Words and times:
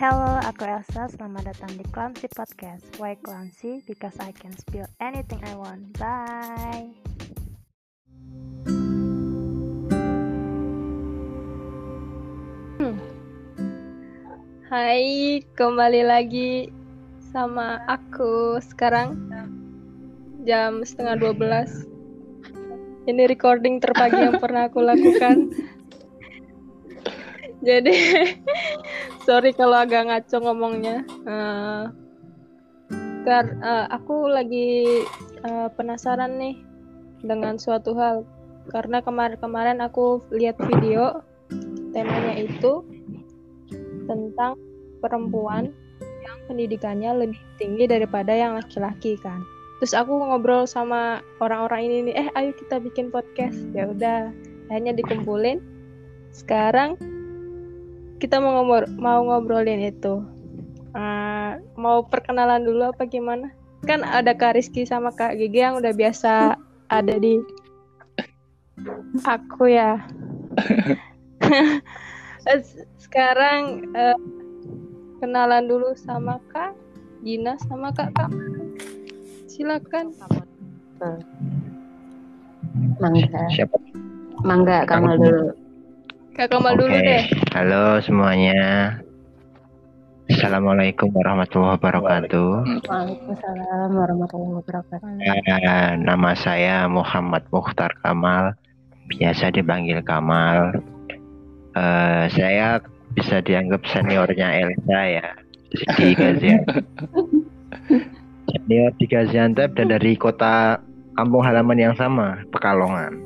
Hello, 0.00 0.40
aku 0.48 0.64
Elsa. 0.64 1.12
Selamat 1.12 1.52
datang 1.52 1.76
di 1.76 1.84
Clumsy 1.92 2.24
Podcast. 2.32 2.88
Why 2.96 3.20
Clumsy? 3.20 3.84
Because 3.84 4.16
I 4.16 4.32
can 4.32 4.56
spill 4.56 4.88
anything 4.96 5.44
I 5.44 5.52
want. 5.52 5.92
Bye. 6.00 6.88
Hai, 14.72 15.44
kembali 15.60 16.08
lagi 16.08 16.72
sama 17.28 17.84
aku 17.84 18.56
sekarang 18.72 19.20
jam 20.48 20.80
setengah 20.80 21.28
12 21.28 23.04
Ini 23.04 23.28
recording 23.28 23.84
terpagi 23.84 24.16
yang 24.16 24.40
pernah 24.40 24.72
aku 24.72 24.80
lakukan 24.80 25.52
Jadi, 27.60 27.92
sorry 29.30 29.54
kalau 29.54 29.78
agak 29.78 30.10
ngaco 30.10 30.42
ngomongnya 30.42 31.06
uh, 31.22 31.86
kar 33.22 33.46
uh, 33.62 33.86
Aku 33.94 34.26
lagi 34.26 35.06
uh, 35.46 35.70
penasaran 35.78 36.34
nih 36.34 36.58
dengan 37.22 37.54
suatu 37.54 37.94
hal 37.94 38.26
Karena 38.74 38.98
kemarin-kemarin 38.98 39.78
aku 39.78 40.18
lihat 40.34 40.58
video 40.58 41.22
temanya 41.94 42.42
itu 42.42 42.82
tentang 44.10 44.58
perempuan 44.98 45.70
yang 46.02 46.38
pendidikannya 46.50 47.26
lebih 47.26 47.40
tinggi 47.58 47.86
daripada 47.90 48.30
yang 48.30 48.54
laki-laki 48.54 49.18
kan. 49.18 49.42
Terus 49.80 49.96
aku 49.96 50.12
ngobrol 50.12 50.70
sama 50.70 51.18
orang-orang 51.42 51.88
ini 51.88 51.96
nih, 52.10 52.14
eh 52.14 52.28
ayo 52.38 52.50
kita 52.54 52.78
bikin 52.78 53.10
podcast. 53.10 53.58
Ya 53.74 53.90
udah, 53.90 54.30
akhirnya 54.70 54.94
dikumpulin. 54.94 55.58
Sekarang 56.30 56.94
kita 58.20 58.36
mau 58.36 58.60
ngobrol 58.60 58.84
mau 59.00 59.24
ngobrolin 59.24 59.80
itu. 59.80 60.20
Uh, 60.92 61.56
mau 61.80 62.04
perkenalan 62.04 62.62
dulu 62.62 62.92
apa 62.92 63.08
gimana? 63.08 63.48
Kan 63.88 64.04
ada 64.04 64.36
Kak 64.36 64.60
Rizky 64.60 64.84
sama 64.84 65.08
Kak 65.10 65.40
Gigi 65.40 65.64
yang 65.64 65.80
udah 65.80 65.96
biasa 65.96 66.54
ada 66.92 67.14
di 67.16 67.40
aku 69.24 69.72
ya. 69.72 70.04
sekarang 73.00 73.88
uh, 73.96 74.18
kenalan 75.22 75.64
dulu 75.64 75.96
sama 75.96 76.36
Kak 76.52 76.76
Gina 77.24 77.56
sama 77.64 77.88
Kak 77.96 78.12
Kak. 78.12 78.30
Silakan. 79.48 80.12
Mangga. 83.00 83.40
Siapa? 83.48 83.76
Mangga 84.44 84.84
Kamal 84.84 85.16
dulu. 85.16 85.69
Kak 86.36 86.48
Kamal 86.48 86.74
dulu 86.78 86.94
Oke. 86.94 87.04
deh. 87.04 87.24
Halo 87.52 88.00
semuanya. 88.00 88.96
Assalamualaikum 90.30 91.10
warahmatullahi 91.10 91.74
wabarakatuh. 91.76 92.50
Waalaikumsalam 92.86 93.90
warahmatullahi 93.90 94.54
wabarakatuh. 94.62 95.26
Eh, 95.26 95.88
nama 95.98 96.30
saya 96.38 96.86
Muhammad 96.86 97.42
Mukhtar 97.50 97.90
Kamal, 98.00 98.54
biasa 99.10 99.50
dipanggil 99.50 99.98
Kamal. 100.06 100.78
Eh, 101.74 102.24
saya 102.30 102.78
bisa 103.12 103.42
dianggap 103.42 103.82
seniornya 103.90 104.62
Elsa 104.62 105.00
ya 105.02 105.28
di 105.98 106.14
Gaziantep. 106.14 106.84
Senior 108.50 108.90
di 108.98 109.06
Gaziantep 109.06 109.74
dan 109.74 109.86
dari 109.90 110.14
kota 110.14 110.78
kampung 111.14 111.42
halaman 111.42 111.78
yang 111.78 111.94
sama, 111.94 112.38
Pekalongan. 112.54 113.18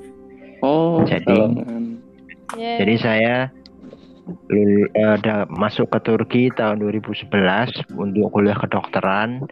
Oh, 0.64 1.04
Jadi- 1.04 1.28
Pekalongan. 1.28 1.93
Yeah. 2.52 2.76
Jadi 2.84 2.94
saya 3.00 3.34
lul- 4.52 4.90
eh, 4.92 5.10
ada 5.16 5.48
masuk 5.48 5.88
ke 5.92 5.98
Turki 6.04 6.44
tahun 6.52 6.84
2011 6.84 7.72
untuk 7.96 8.32
kuliah 8.32 8.56
kedokteran 8.56 9.48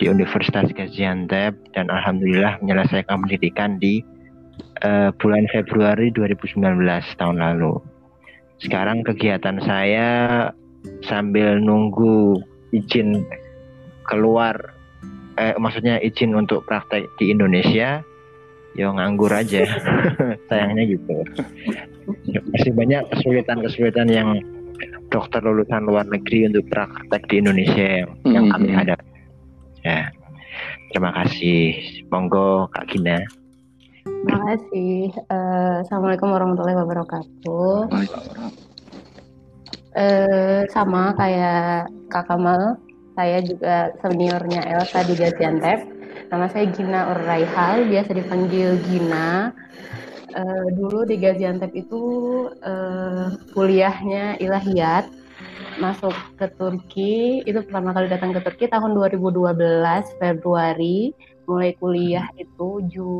di 0.00 0.08
Universitas 0.08 0.72
Gaziantep 0.72 1.76
dan 1.76 1.92
alhamdulillah 1.92 2.56
menyelesaikan 2.64 3.20
pendidikan 3.20 3.76
di 3.76 4.00
eh, 4.80 5.12
bulan 5.20 5.44
Februari 5.52 6.08
2019 6.12 6.56
tahun 7.20 7.36
lalu. 7.36 7.76
Sekarang 8.60 9.04
kegiatan 9.04 9.60
saya 9.64 10.08
sambil 11.04 11.60
nunggu 11.60 12.40
izin 12.72 13.24
keluar 14.08 14.56
eh 15.38 15.54
maksudnya 15.56 16.00
izin 16.02 16.36
untuk 16.36 16.64
praktek 16.68 17.08
di 17.16 17.32
Indonesia 17.32 18.04
ya 18.74 18.86
nganggur 18.90 19.32
aja 19.32 19.66
sayangnya 20.48 20.84
gitu 20.94 21.16
masih 22.54 22.72
banyak 22.74 23.02
kesulitan-kesulitan 23.14 24.08
yang 24.10 24.38
dokter 25.10 25.42
lulusan 25.42 25.84
luar 25.84 26.06
negeri 26.06 26.48
untuk 26.48 26.64
praktek 26.70 27.26
di 27.28 27.42
Indonesia 27.42 27.86
yang, 28.04 28.10
yang 28.24 28.44
Hmm. 28.48 28.52
kami 28.56 28.68
hadapi. 28.72 29.06
Ya, 29.80 30.12
terima 30.92 31.10
kasih. 31.16 31.76
Monggo 32.12 32.68
Kak 32.72 32.88
Gina. 32.92 33.20
Terima 34.04 34.40
kasih. 34.52 35.08
Eh, 35.12 35.74
Assalamualaikum 35.84 36.28
warahmatullahi 36.28 36.76
wabarakatuh. 36.76 37.76
Eh, 39.90 40.60
sama 40.70 41.16
kayak 41.18 41.90
Kak 42.12 42.30
Kamal, 42.30 42.78
saya 43.18 43.42
juga 43.42 43.90
seniornya 43.98 44.62
Elsa 44.78 45.02
di 45.02 45.18
Gaziantep. 45.18 45.80
Nama 46.30 46.46
saya 46.46 46.70
Gina 46.70 47.10
Urraihal, 47.10 47.90
biasa 47.90 48.14
dipanggil 48.14 48.78
Gina. 48.86 49.50
Eh, 50.30 50.66
dulu 50.78 51.02
di 51.02 51.18
Gaziantep 51.18 51.74
itu 51.74 52.02
eh, 52.62 53.34
kuliahnya 53.50 54.38
ilahiyat, 54.38 55.10
masuk 55.82 56.14
ke 56.38 56.46
Turki. 56.54 57.42
Itu 57.42 57.66
pertama 57.66 57.90
kali 57.90 58.06
datang 58.06 58.30
ke 58.30 58.40
Turki 58.46 58.70
tahun 58.70 58.94
2012 58.94 59.50
Februari. 60.22 61.10
Mulai 61.50 61.74
kuliah 61.82 62.26
itu 62.38 62.78
Ju 62.86 63.14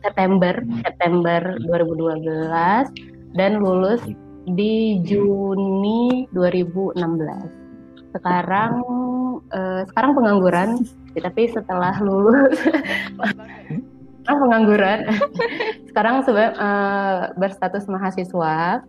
September 0.00 0.56
September 0.80 1.60
2012 1.68 3.36
dan 3.36 3.60
lulus 3.60 4.00
di 4.48 5.04
Juni 5.04 6.24
2016. 6.32 6.96
Sekarang 8.16 8.72
eh, 9.52 9.84
sekarang 9.92 10.16
pengangguran, 10.16 10.80
tapi 11.12 11.52
setelah 11.52 11.92
lulus 12.00 12.56
sekarang 14.24 14.38
pengangguran. 14.44 14.98
sekarang 15.90 16.16
seba- 16.26 16.56
eh, 16.56 17.20
berstatus 17.38 17.86
mahasiswa. 17.86 18.82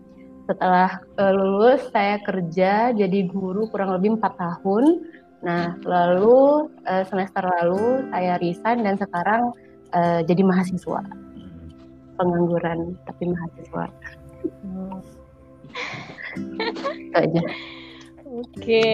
Setelah 0.49 0.97
eh, 1.17 1.33
lulus 1.33 1.85
saya 1.93 2.17
kerja 2.25 2.89
jadi 2.93 3.19
guru 3.29 3.69
kurang 3.69 3.93
lebih 3.97 4.17
empat 4.17 4.33
tahun. 4.37 5.05
Nah, 5.45 5.77
lalu 5.85 6.67
eh, 6.89 7.05
semester 7.07 7.45
lalu 7.45 8.09
saya 8.11 8.35
resign 8.41 8.83
dan 8.83 8.97
sekarang 8.97 9.53
eh, 9.93 10.21
jadi 10.25 10.41
mahasiswa. 10.43 11.01
Pengangguran 12.19 12.99
tapi 13.07 13.23
mahasiswa. 13.29 13.85
Aja. 17.15 17.41
Oke. 18.29 18.85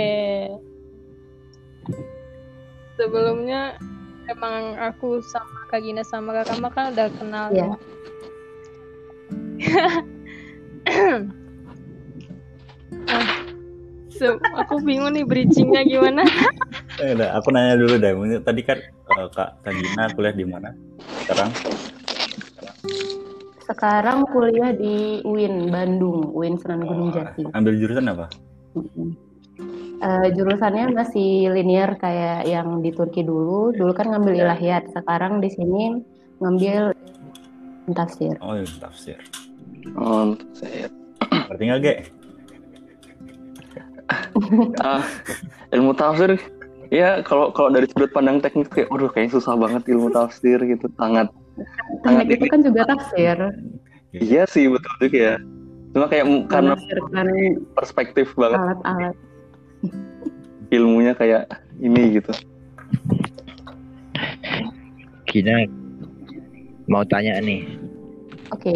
Sebelumnya 2.96 3.75
emang 4.29 4.77
aku 4.79 5.21
sama 5.21 5.69
Kak 5.69 5.81
Gina 5.81 6.01
sama 6.01 6.33
Kak 6.41 6.53
Kamal 6.53 6.71
kan 6.73 6.85
udah 6.93 7.07
kenal. 7.17 7.45
Iya. 7.51 7.67
Ah, 13.05 13.27
se- 14.09 14.39
aku 14.61 14.81
bingung 14.81 15.13
nih 15.13 15.25
bridgingnya 15.25 15.81
gimana. 15.85 16.23
Eh, 17.01 17.13
udah, 17.13 17.37
aku 17.37 17.51
nanya 17.53 17.75
dulu 17.77 17.95
deh. 17.99 18.13
Tadi 18.41 18.61
kan 18.63 18.77
eh, 18.81 19.27
Kak 19.33 19.61
Tagina 19.61 20.09
kuliah 20.15 20.33
di 20.35 20.45
mana? 20.47 20.69
Sekarang? 21.25 21.49
Sekarang 23.65 24.17
kuliah 24.29 24.71
di 24.77 25.25
UIN 25.25 25.73
Bandung, 25.73 26.29
UIN 26.37 26.61
Sunan 26.61 26.85
Gunung 26.85 27.09
Jati. 27.09 27.49
Ambil 27.57 27.81
jurusan 27.81 28.05
apa? 28.13 28.29
Eh, 29.95 30.27
jurusannya 30.35 30.91
masih 30.91 31.49
linear 31.55 31.95
kayak 31.95 32.45
yang 32.45 32.83
di 32.83 32.91
Turki 32.91 33.23
dulu. 33.23 33.71
Dulu 33.71 33.91
kan 33.95 34.11
ngambil 34.11 34.43
ilahiyat, 34.43 34.91
sekarang 34.91 35.39
di 35.39 35.49
sini 35.49 36.03
ngambil 36.43 36.91
tafsir. 37.95 38.35
Oh, 38.43 38.59
iya, 38.59 38.67
tafsir. 38.81 39.17
Oh, 39.95 40.35
saya 40.51 40.91
Berarti 41.25 41.63
nggak, 41.63 41.79
Ge? 41.81 41.93
ah, 44.85 45.01
ilmu 45.73 45.97
tafsir 45.97 46.37
ya 46.93 47.25
kalau 47.25 47.49
kalau 47.49 47.73
dari 47.73 47.89
sudut 47.89 48.13
pandang 48.13 48.37
teknik 48.37 48.69
kayak 48.69 48.93
waduh 48.93 49.09
kayaknya 49.09 49.41
susah 49.41 49.57
banget 49.57 49.81
ilmu 49.89 50.13
tafsir 50.13 50.61
gitu 50.61 50.85
sangat 51.01 51.33
Teknik 52.05 52.37
itu 52.37 52.45
kan 52.51 52.61
juga 52.61 52.81
tafsir. 52.85 53.37
iya 54.13 54.45
sih 54.45 54.69
betul 54.69 54.93
juga 55.09 55.17
ya 55.17 55.35
cuma 55.95 56.05
kayak 56.11 56.25
karena 56.51 56.77
perspektif 57.73 58.29
banget 58.37 58.59
alat-alat. 58.61 59.15
Ilmunya 60.73 61.14
kayak 61.16 61.49
ini 61.79 62.20
gitu 62.20 62.32
Gina 65.26 65.67
mau 66.87 67.03
tanya 67.03 67.41
nih. 67.41 67.66
Oke. 68.53 68.72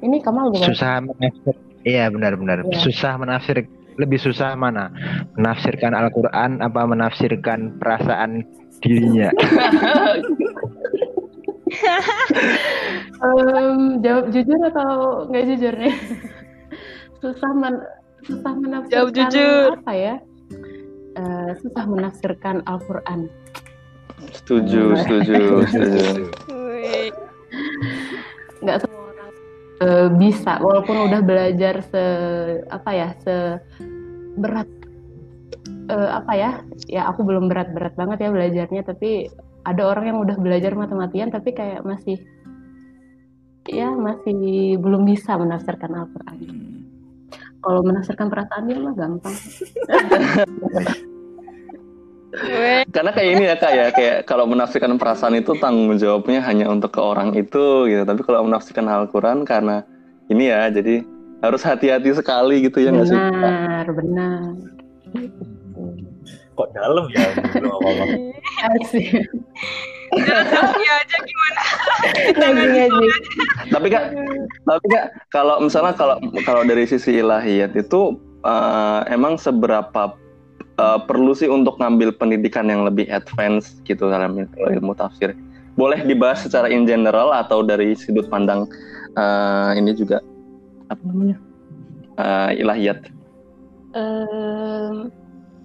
Ini 0.00 0.16
Kamal 0.20 0.52
gimana? 0.52 0.68
Susah 0.72 1.00
menafsir. 1.00 1.54
Iya 1.88 2.12
benar-benar. 2.12 2.68
Iya. 2.68 2.84
Susah 2.84 3.16
menafsir 3.16 3.64
lebih 3.96 4.18
susah 4.20 4.56
mana? 4.56 4.92
Menafsirkan 5.40 5.92
Al-Qur'an 5.96 6.60
apa 6.60 6.84
menafsirkan 6.84 7.80
perasaan 7.80 8.44
dirinya? 8.84 9.32
Em, 13.20 14.02
jawab 14.02 14.34
jujur 14.34 14.58
atau 14.74 15.22
nggak 15.30 15.44
jujur 15.54 15.74
nih? 15.78 15.94
susah 17.22 17.52
men 17.54 17.78
susah 18.24 18.52
menafsirkan 18.56 18.92
Jawab 18.92 19.10
jujur. 19.14 19.68
apa 19.80 19.92
ya? 19.94 20.14
Eh, 21.18 21.50
susah 21.58 21.84
menafsirkan 21.90 22.56
Al-Quran. 22.64 23.26
Setuju, 24.30 24.94
setuju, 25.00 25.42
setuju. 25.72 26.24
Nggak 28.60 28.76
semua 28.84 29.02
orang 29.10 29.30
eh, 29.82 30.08
bisa, 30.20 30.52
walaupun 30.60 30.96
udah 31.08 31.20
belajar 31.24 31.80
se 31.82 32.04
apa 32.68 32.90
ya 32.92 33.08
se 33.24 33.58
berat 34.38 34.68
eh, 35.90 36.10
apa 36.14 36.32
ya? 36.36 36.50
Ya 36.86 37.02
aku 37.10 37.26
belum 37.26 37.50
berat-berat 37.50 37.98
banget 37.98 38.24
ya 38.24 38.28
belajarnya, 38.30 38.82
tapi 38.86 39.26
ada 39.66 39.82
orang 39.84 40.14
yang 40.14 40.18
udah 40.24 40.36
belajar 40.40 40.72
mati-matian 40.72 41.28
tapi 41.28 41.52
kayak 41.52 41.84
masih 41.84 42.16
ya 43.68 43.92
masih 43.92 44.80
belum 44.80 45.04
bisa 45.04 45.36
menafsirkan 45.36 45.92
Al-Quran. 45.92 46.38
Kalau 47.60 47.80
menafsirkan 47.84 48.32
perasaan 48.32 48.62
dia 48.68 48.76
mah 48.80 48.94
gampang. 48.96 49.36
Karena 52.94 53.10
kayak 53.10 53.30
ini 53.36 53.42
ya 53.50 53.56
kak 53.58 53.72
ya, 53.74 53.86
kayak 53.90 54.16
kalau 54.24 54.46
menafsirkan 54.46 54.96
perasaan 54.96 55.34
itu 55.36 55.52
tanggung 55.58 55.98
jawabnya 55.98 56.40
hanya 56.46 56.70
untuk 56.70 56.94
ke 56.94 57.00
orang 57.02 57.34
itu 57.34 57.90
gitu. 57.90 58.02
Tapi 58.06 58.22
kalau 58.22 58.46
menafsirkan 58.46 58.86
Al-Quran 58.86 59.42
karena 59.42 59.82
ini 60.30 60.48
ya, 60.48 60.70
jadi 60.70 61.02
harus 61.42 61.62
hati-hati 61.66 62.14
sekali 62.14 62.62
gitu 62.64 62.80
ya 62.80 62.94
nggak 62.94 63.08
sih? 63.08 63.18
benar, 63.18 63.86
benar. 63.92 64.40
Kok 66.54 66.68
dalam 66.76 67.04
ya? 67.12 67.24
Aja 70.10 71.18
gimana? 71.22 71.60
Ngaji, 72.40 72.66
ngaji. 72.66 73.08
Tapi 73.70 73.86
kak, 73.86 74.04
tapi 74.66 74.86
kak, 74.90 75.04
kalau 75.30 75.62
misalnya 75.62 75.94
kalau 75.94 76.16
kalau 76.42 76.62
dari 76.66 76.82
sisi 76.84 77.22
ilahiyat 77.22 77.76
itu 77.78 78.18
eh, 78.42 79.00
emang 79.08 79.38
seberapa 79.38 80.16
eh, 80.78 80.98
perlu 81.06 81.30
sih 81.30 81.46
untuk 81.46 81.78
ngambil 81.78 82.16
pendidikan 82.18 82.66
yang 82.66 82.82
lebih 82.82 83.06
advance 83.06 83.78
gitu 83.86 84.10
dalam 84.10 84.34
il- 84.34 84.50
ilmu 84.78 84.98
tafsir? 84.98 85.36
Boleh 85.78 86.02
dibahas 86.02 86.42
secara 86.42 86.66
in 86.66 86.84
general 86.84 87.30
atau 87.30 87.62
dari 87.62 87.94
sudut 87.94 88.26
pandang 88.26 88.66
eh, 89.14 89.70
ini 89.78 89.94
juga 89.94 90.18
apa 90.90 91.02
namanya 91.06 91.38
Eh, 92.20 92.60
ilahiyat? 92.60 93.00
Em, 93.96 95.08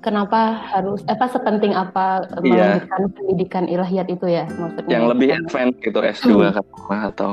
kenapa 0.03 0.59
harus 0.71 1.01
apa 1.07 1.29
sepenting 1.29 1.71
apa 1.75 2.25
Iya. 2.41 2.81
melanjutkan 2.81 3.01
pendidikan 3.15 3.65
ilahiyat 3.69 4.07
itu 4.11 4.25
ya 4.27 4.43
maksudnya? 4.59 4.91
Yang 4.91 5.05
lebih 5.15 5.29
advance 5.35 5.75
gitu 5.83 5.99
S2 5.99 6.29
katakanlah 6.55 7.01
atau 7.13 7.29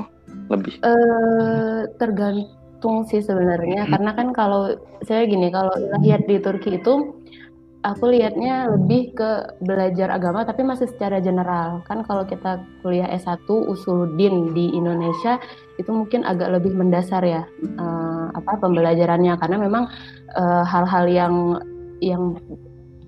lebih? 0.51 0.75
Eh, 0.83 1.81
tergantung 1.97 3.07
sih 3.07 3.23
sebenarnya 3.23 3.87
karena 3.89 4.11
kan 4.15 4.35
kalau 4.35 4.75
saya 5.07 5.25
gini 5.27 5.49
kalau 5.55 5.73
ilahiyat 5.79 6.27
di 6.27 6.37
Turki 6.43 6.83
itu 6.83 7.15
aku 7.83 8.15
lihatnya 8.15 8.71
lebih 8.71 9.11
ke 9.19 9.31
belajar 9.67 10.15
agama 10.15 10.47
tapi 10.47 10.63
masih 10.63 10.87
secara 10.87 11.19
general 11.19 11.83
kan 11.83 12.07
kalau 12.07 12.23
kita 12.23 12.63
kuliah 12.83 13.11
S1 13.11 13.43
usuluddin 13.51 14.55
di 14.55 14.71
Indonesia 14.71 15.43
itu 15.83 15.91
mungkin 15.91 16.23
agak 16.23 16.59
lebih 16.59 16.79
mendasar 16.79 17.27
ya 17.27 17.43
eh, 17.63 18.27
apa 18.39 18.53
pembelajarannya 18.63 19.35
karena 19.35 19.57
memang 19.59 19.91
eh, 20.39 20.65
hal-hal 20.67 21.05
yang 21.11 21.35
yang 22.03 22.37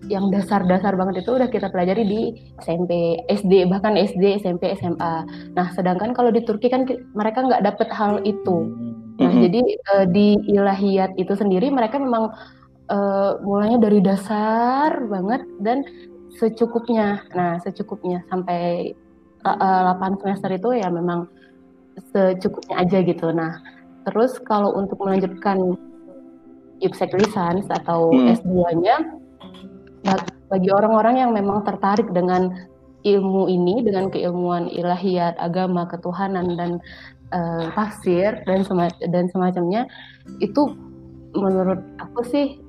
yang 0.04 0.28
dasar-dasar 0.28 1.00
banget 1.00 1.24
itu 1.24 1.32
udah 1.32 1.48
kita 1.48 1.72
pelajari 1.72 2.04
di 2.04 2.20
SMP, 2.60 3.24
SD, 3.24 3.64
bahkan 3.72 3.96
SD, 3.96 4.36
SMP, 4.36 4.76
SMA. 4.76 5.24
Nah, 5.56 5.66
sedangkan 5.72 6.12
kalau 6.12 6.28
di 6.28 6.44
Turki 6.44 6.68
kan 6.68 6.84
mereka 7.16 7.40
nggak 7.40 7.64
dapet 7.64 7.88
hal 7.88 8.20
itu. 8.20 8.68
Nah, 9.16 9.32
Mhm. 9.32 9.40
jadi 9.48 9.60
eh, 9.64 10.06
di 10.12 10.26
ilahiyat 10.52 11.16
itu 11.16 11.32
sendiri 11.32 11.72
mereka 11.72 11.96
memang 11.96 12.30
eh, 12.84 13.32
mulainya 13.40 13.80
dari 13.80 14.04
dasar 14.04 14.92
banget 15.08 15.40
dan 15.64 15.80
secukupnya. 16.36 17.24
Nah, 17.32 17.56
secukupnya 17.64 18.20
sampai 18.28 18.92
eh, 19.40 19.48
eh, 19.48 19.80
8 19.88 20.20
semester 20.20 20.52
itu 20.52 20.68
ya 20.76 20.92
memang 20.92 21.24
secukupnya 22.12 22.84
aja 22.84 22.98
gitu. 23.00 23.32
Nah, 23.32 23.56
terus 24.04 24.36
kalau 24.44 24.76
untuk 24.76 25.00
melanjutkan 25.00 25.80
Lisans 26.82 27.66
atau 27.70 28.10
Hmm. 28.10 28.34
S2-nya 28.34 28.96
ba- 30.04 30.30
bagi 30.50 30.68
orang-orang 30.70 31.20
yang 31.22 31.30
memang 31.32 31.64
tertarik 31.64 32.10
dengan 32.12 32.52
ilmu 33.04 33.52
ini, 33.52 33.84
dengan 33.84 34.08
keilmuan 34.08 34.68
ilahiyat, 34.72 35.36
agama, 35.36 35.84
ketuhanan 35.84 36.56
dan 36.56 36.80
eh, 37.34 37.66
tafsir 37.74 38.46
dan 38.46 38.62
sema- 38.62 39.00
dan 39.10 39.26
semacamnya 39.26 39.90
itu 40.38 40.70
menurut 41.34 41.82
aku 41.98 42.22
sih 42.22 42.62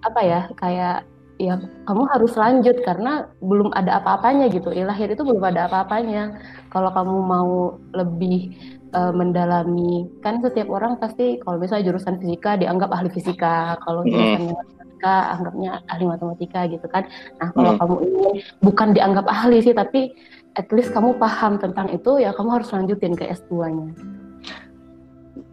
apa 0.00 0.20
ya 0.24 0.48
kayak 0.56 1.04
ya 1.36 1.60
kamu 1.84 2.08
harus 2.08 2.32
lanjut 2.32 2.80
karena 2.82 3.28
belum 3.44 3.70
ada 3.76 4.00
apa-apanya 4.00 4.48
gitu 4.48 4.72
ilahiyat 4.72 5.14
itu 5.14 5.22
belum 5.22 5.44
ada 5.44 5.68
apa-apanya 5.68 6.34
kalau 6.72 6.88
kamu 6.90 7.16
mau 7.20 7.52
lebih 7.92 8.56
eh, 8.94 9.12
mendalami 9.12 10.08
kan 10.24 10.40
setiap 10.40 10.68
orang 10.72 10.96
pasti 10.96 11.36
kalau 11.44 11.60
misalnya 11.60 11.92
jurusan 11.92 12.16
fisika 12.20 12.56
dianggap 12.56 12.88
ahli 12.92 13.08
fisika 13.12 13.76
kalau 13.84 14.04
Mm. 14.04 14.10
jurusan 14.12 14.42
matematika 14.54 15.14
anggapnya 15.36 15.70
ahli 15.92 16.04
matematika 16.08 16.60
gitu 16.68 16.86
kan 16.88 17.04
nah 17.38 17.48
kalau 17.52 17.72
Mm. 17.74 17.78
kamu 17.80 17.94
ingin 18.04 18.34
bukan 18.64 18.88
dianggap 18.96 19.26
ahli 19.28 19.58
sih 19.60 19.74
tapi 19.76 20.12
at 20.56 20.66
least 20.74 20.90
kamu 20.90 21.14
paham 21.20 21.60
tentang 21.62 21.86
itu 21.92 22.18
ya 22.18 22.34
kamu 22.34 22.60
harus 22.60 22.68
lanjutin 22.74 23.14
ke 23.14 23.28
S2-nya 23.28 23.94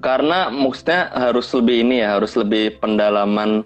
Karena 0.02 0.54
maksudnya 0.54 1.10
harus 1.14 1.50
lebih 1.54 1.82
ini 1.82 2.02
ya, 2.02 2.18
harus 2.18 2.38
lebih 2.38 2.78
pendalaman 2.78 3.66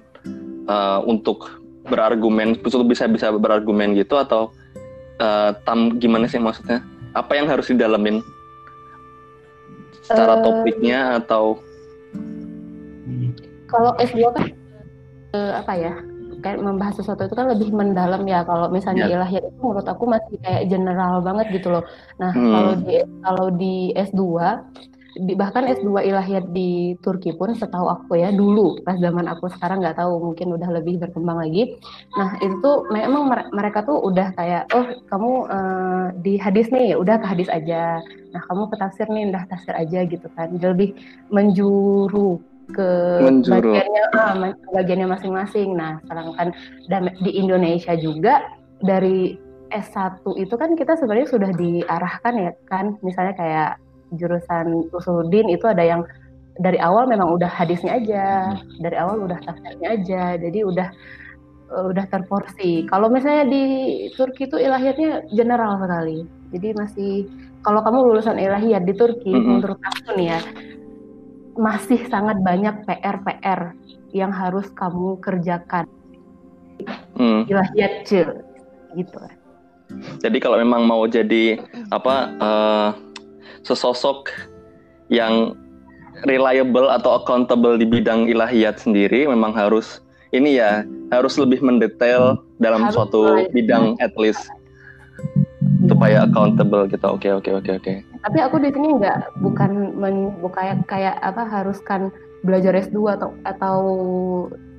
uh, 0.72 1.00
untuk 1.04 1.60
berargumen, 1.88 2.56
betul 2.60 2.88
bisa 2.88 3.08
bisa 3.12 3.28
berargumen 3.32 3.92
gitu 3.96 4.16
atau 4.16 4.52
uh, 5.20 5.52
tam 5.68 6.00
gimana 6.00 6.32
sih 6.32 6.40
maksudnya? 6.40 6.80
Apa 7.12 7.36
yang 7.36 7.48
harus 7.52 7.68
didalamin? 7.68 8.24
Secara 10.10 10.34
Eh, 10.36 10.42
topiknya 10.42 11.00
atau 11.22 11.62
kalau 13.70 13.94
S2 14.02 14.34
kan 14.34 14.46
eh, 15.30 15.54
apa 15.54 15.74
ya 15.78 15.94
kayak 16.40 16.58
membahas 16.58 16.98
sesuatu 16.98 17.28
itu 17.28 17.36
kan 17.38 17.52
lebih 17.52 17.70
mendalam 17.70 18.26
ya 18.26 18.42
kalau 18.42 18.72
misalnya 18.72 19.06
Ya. 19.06 19.22
ilahiyat 19.22 19.44
itu 19.46 19.60
menurut 19.62 19.86
aku 19.86 20.10
masih 20.10 20.40
kayak 20.42 20.66
general 20.66 21.22
banget 21.22 21.52
gitu 21.54 21.70
loh 21.70 21.84
nah 22.18 22.32
Hmm. 22.32 22.50
kalau 22.50 22.74
di 22.80 22.96
kalau 23.22 23.48
di 23.54 23.76
S2 23.94 24.24
di, 25.20 25.34
bahkan 25.36 25.68
S2 25.68 26.08
ilahiyat 26.08 26.56
di 26.56 26.96
Turki 27.04 27.36
pun 27.36 27.52
setahu 27.52 27.92
aku 27.92 28.16
ya 28.16 28.32
dulu 28.32 28.80
pas 28.88 28.96
zaman 28.96 29.28
aku 29.28 29.52
sekarang 29.52 29.84
nggak 29.84 30.00
tahu 30.00 30.32
mungkin 30.32 30.56
udah 30.56 30.70
lebih 30.72 31.04
berkembang 31.04 31.44
lagi. 31.44 31.76
Nah 32.16 32.40
itu 32.40 32.56
tuh 32.64 32.88
memang 32.88 33.28
mere- 33.28 33.52
mereka 33.52 33.84
tuh 33.84 34.00
udah 34.00 34.32
kayak 34.40 34.72
oh 34.72 34.88
kamu 35.12 35.32
eh, 35.52 36.06
di 36.24 36.34
hadis 36.40 36.72
nih 36.72 36.96
udah 36.96 37.20
ke 37.20 37.26
hadis 37.28 37.50
aja. 37.52 38.00
Nah 38.32 38.42
kamu 38.48 38.72
ke 38.72 38.76
tafsir 38.80 39.08
nih 39.12 39.30
udah 39.30 39.44
tafsir 39.52 39.74
aja 39.76 40.00
gitu 40.08 40.28
kan. 40.34 40.48
Jadi 40.56 40.68
lebih 40.72 40.90
menjuru 41.34 42.40
ke 42.70 42.90
Menjuru. 43.26 43.74
bagiannya 43.74 44.04
ah, 44.16 44.34
bagiannya 44.72 45.08
masing-masing. 45.10 45.76
Nah 45.76 46.00
sedangkan 46.08 46.56
di 47.20 47.32
Indonesia 47.36 47.94
juga 47.98 48.46
dari 48.80 49.36
S1 49.70 50.26
itu 50.42 50.54
kan 50.58 50.74
kita 50.74 50.98
sebenarnya 50.98 51.30
sudah 51.30 51.52
diarahkan 51.54 52.34
ya 52.40 52.52
kan. 52.70 52.96
Misalnya 53.04 53.34
kayak 53.38 53.72
jurusan 54.18 54.90
usuluddin 54.94 55.50
itu 55.52 55.66
ada 55.70 55.84
yang 55.86 56.02
dari 56.60 56.76
awal 56.82 57.08
memang 57.08 57.32
udah 57.40 57.48
hadisnya 57.48 57.96
aja 57.96 58.26
dari 58.84 58.96
awal 59.00 59.24
udah 59.24 59.40
tafsirnya 59.48 59.88
aja 59.96 60.24
jadi 60.36 60.60
udah 60.68 60.88
eh, 61.72 61.86
udah 61.96 62.06
terporsi. 62.12 62.84
Kalau 62.90 63.08
misalnya 63.08 63.48
di 63.48 63.64
Turki 64.14 64.50
itu 64.50 64.60
ilahiyatnya 64.60 65.30
general 65.32 65.80
sekali. 65.80 66.28
Jadi 66.52 66.68
masih 66.76 67.14
kalau 67.64 67.80
kamu 67.84 68.12
lulusan 68.12 68.40
ilahiyat 68.40 68.84
di 68.84 68.94
Turki 68.96 69.32
Mm-mm. 69.32 69.64
menurut 69.64 69.80
aku 69.80 70.18
nih 70.20 70.36
ya 70.36 70.40
masih 71.60 72.00
sangat 72.08 72.40
banyak 72.40 72.88
PR-PR 72.88 73.76
yang 74.16 74.32
harus 74.32 74.68
kamu 74.76 75.20
kerjakan. 75.24 75.88
Hmm. 77.20 77.44
ilahiyat 77.52 78.08
C 78.08 78.24
gitu. 78.96 79.20
Jadi 80.24 80.38
kalau 80.40 80.56
memang 80.56 80.88
mau 80.88 81.04
jadi 81.04 81.60
apa 81.92 82.16
eh, 82.40 82.90
sesosok 83.64 84.32
yang 85.10 85.56
reliable 86.28 86.92
atau 86.92 87.24
accountable 87.24 87.80
di 87.80 87.88
bidang 87.88 88.28
ilahiyat 88.28 88.80
sendiri 88.80 89.28
memang 89.30 89.56
harus 89.56 90.04
ini 90.36 90.60
ya 90.60 90.84
harus 91.10 91.40
lebih 91.40 91.64
mendetail 91.64 92.38
dalam 92.62 92.86
Harus 92.86 92.96
suatu 93.00 93.22
mulai- 93.24 93.50
bidang 93.56 93.96
at 94.04 94.14
least 94.20 94.44
supaya 95.90 96.24
accountable 96.28 96.86
gitu. 96.88 97.04
Oke 97.08 97.28
oke 97.34 97.50
oke 97.60 97.72
oke. 97.82 97.94
tapi 98.04 98.20
tapi 98.24 98.38
aku 98.40 98.56
di 98.62 98.70
sini 98.72 99.00
nggak 99.00 99.42
bukan 99.42 99.72
men, 99.96 100.32
bukan 100.44 100.84
kayak 100.86 101.18
apa 101.24 101.44
haruskan 101.48 102.12
belajar 102.44 102.72
S2 102.76 103.20
atau 103.20 103.30
atau 103.44 103.78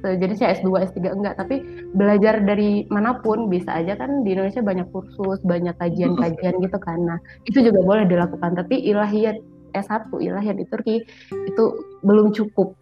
jadi 0.01 0.35
saya 0.37 0.51
S2 0.61 0.69
S3 0.93 0.99
enggak 1.13 1.35
tapi 1.37 1.61
belajar 1.93 2.41
dari 2.41 2.89
mana 2.89 3.21
pun 3.21 3.53
bisa 3.53 3.81
aja 3.81 3.97
kan 4.01 4.25
di 4.25 4.33
Indonesia 4.33 4.65
banyak 4.65 4.89
kursus 4.91 5.41
banyak 5.45 5.77
kajian-kajian 5.77 6.57
gitu 6.65 6.79
kan 6.81 6.99
nah 7.05 7.19
itu 7.45 7.61
juga 7.61 7.81
boleh 7.85 8.09
dilakukan 8.09 8.57
tapi 8.57 8.81
ilahiyat 8.81 9.37
S1 9.75 10.11
ilahiyat 10.11 10.57
di 10.59 10.67
Turki 10.67 10.97
itu 11.31 11.65
belum 12.03 12.35
cukup. 12.35 12.75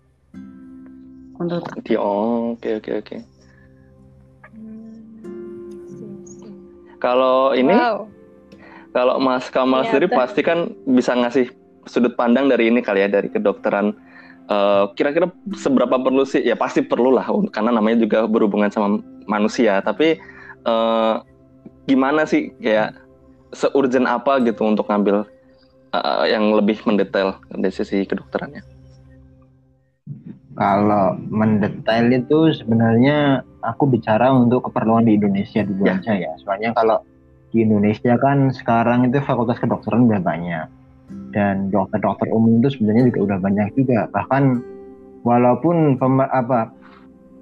Di 1.86 1.94
oh, 1.94 2.58
oke 2.58 2.82
oke 2.82 2.90
oke. 2.98 3.16
Kalau 6.98 7.54
ini 7.54 7.70
Wow. 7.70 8.10
kalau 8.90 9.22
Mas 9.22 9.46
Kamal 9.46 9.86
Ternyata. 9.86 9.90
sendiri 9.94 10.08
pasti 10.10 10.40
kan 10.42 10.74
bisa 10.90 11.14
ngasih 11.14 11.46
sudut 11.86 12.18
pandang 12.18 12.50
dari 12.50 12.74
ini 12.74 12.82
kali 12.82 13.06
ya 13.06 13.08
dari 13.08 13.30
kedokteran. 13.30 13.94
Eh, 14.48 14.84
Kira-kira 14.96 15.28
seberapa 15.52 16.00
perlu 16.00 16.24
sih? 16.24 16.40
Ya 16.40 16.56
pasti 16.56 16.80
perlu 16.80 17.12
lah 17.12 17.28
karena 17.52 17.68
namanya 17.68 18.00
juga 18.00 18.24
berhubungan 18.24 18.72
sama 18.72 18.96
manusia. 19.28 19.84
Tapi 19.84 20.16
eh, 20.64 21.14
gimana 21.84 22.24
sih 22.24 22.56
kayak 22.56 22.96
seurgent 23.52 24.08
apa 24.08 24.40
gitu 24.40 24.64
untuk 24.64 24.88
ngambil 24.88 25.28
eh, 25.92 26.24
yang 26.32 26.48
lebih 26.56 26.80
mendetail 26.88 27.36
dari 27.52 27.72
sisi 27.72 28.08
kedokterannya? 28.08 28.64
Kalau 30.58 31.14
mendetail 31.28 32.08
itu 32.10 32.50
sebenarnya 32.56 33.44
aku 33.60 33.84
bicara 33.86 34.32
untuk 34.32 34.66
keperluan 34.72 35.04
di 35.06 35.14
Indonesia 35.20 35.60
dulu 35.62 35.86
Ya. 35.86 36.00
aja 36.00 36.12
ya. 36.16 36.32
Soalnya 36.40 36.72
kalau 36.72 37.04
di 37.52 37.62
Indonesia 37.68 38.16
kan 38.16 38.48
sekarang 38.50 39.12
itu 39.12 39.20
fakultas 39.20 39.60
kedokteran 39.60 40.08
udah 40.08 40.20
banyak 40.20 40.66
dan 41.32 41.68
dokter-dokter 41.68 42.28
umum 42.32 42.60
itu 42.60 42.72
sebenarnya 42.76 43.12
juga 43.12 43.20
udah 43.32 43.38
banyak 43.40 43.68
juga. 43.76 44.08
Bahkan 44.12 44.42
walaupun 45.24 45.96
apa 46.28 46.72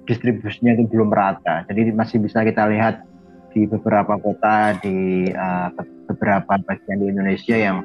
distribusinya 0.07 0.75
itu 0.79 0.87
belum 0.87 1.11
merata, 1.11 1.67
jadi 1.67 1.91
masih 1.91 2.23
bisa 2.23 2.43
kita 2.47 2.67
lihat 2.71 3.03
di 3.51 3.67
beberapa 3.67 4.15
kota 4.19 4.75
di 4.79 5.27
uh, 5.31 5.71
be- 5.75 5.89
beberapa 6.11 6.55
bagian 6.63 6.97
di 7.03 7.07
Indonesia 7.11 7.55
yang 7.55 7.83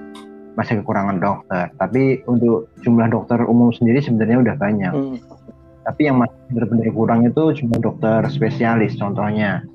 masih 0.54 0.84
kekurangan 0.84 1.18
dokter. 1.18 1.72
Tapi 1.80 2.22
untuk 2.28 2.68
jumlah 2.84 3.08
dokter 3.08 3.40
umum 3.46 3.72
sendiri 3.72 4.04
sebenarnya 4.04 4.38
udah 4.42 4.56
banyak 4.58 4.92
Hmm. 4.92 5.18
tapi 5.82 6.06
yang 6.06 6.22
masih 6.22 6.38
benar-benar 6.54 6.94
kurang 6.94 7.20
itu 7.26 7.44
cuma 7.58 7.74
dokter 7.82 8.22
spesialis 8.30 8.94
contohnya 8.94 9.66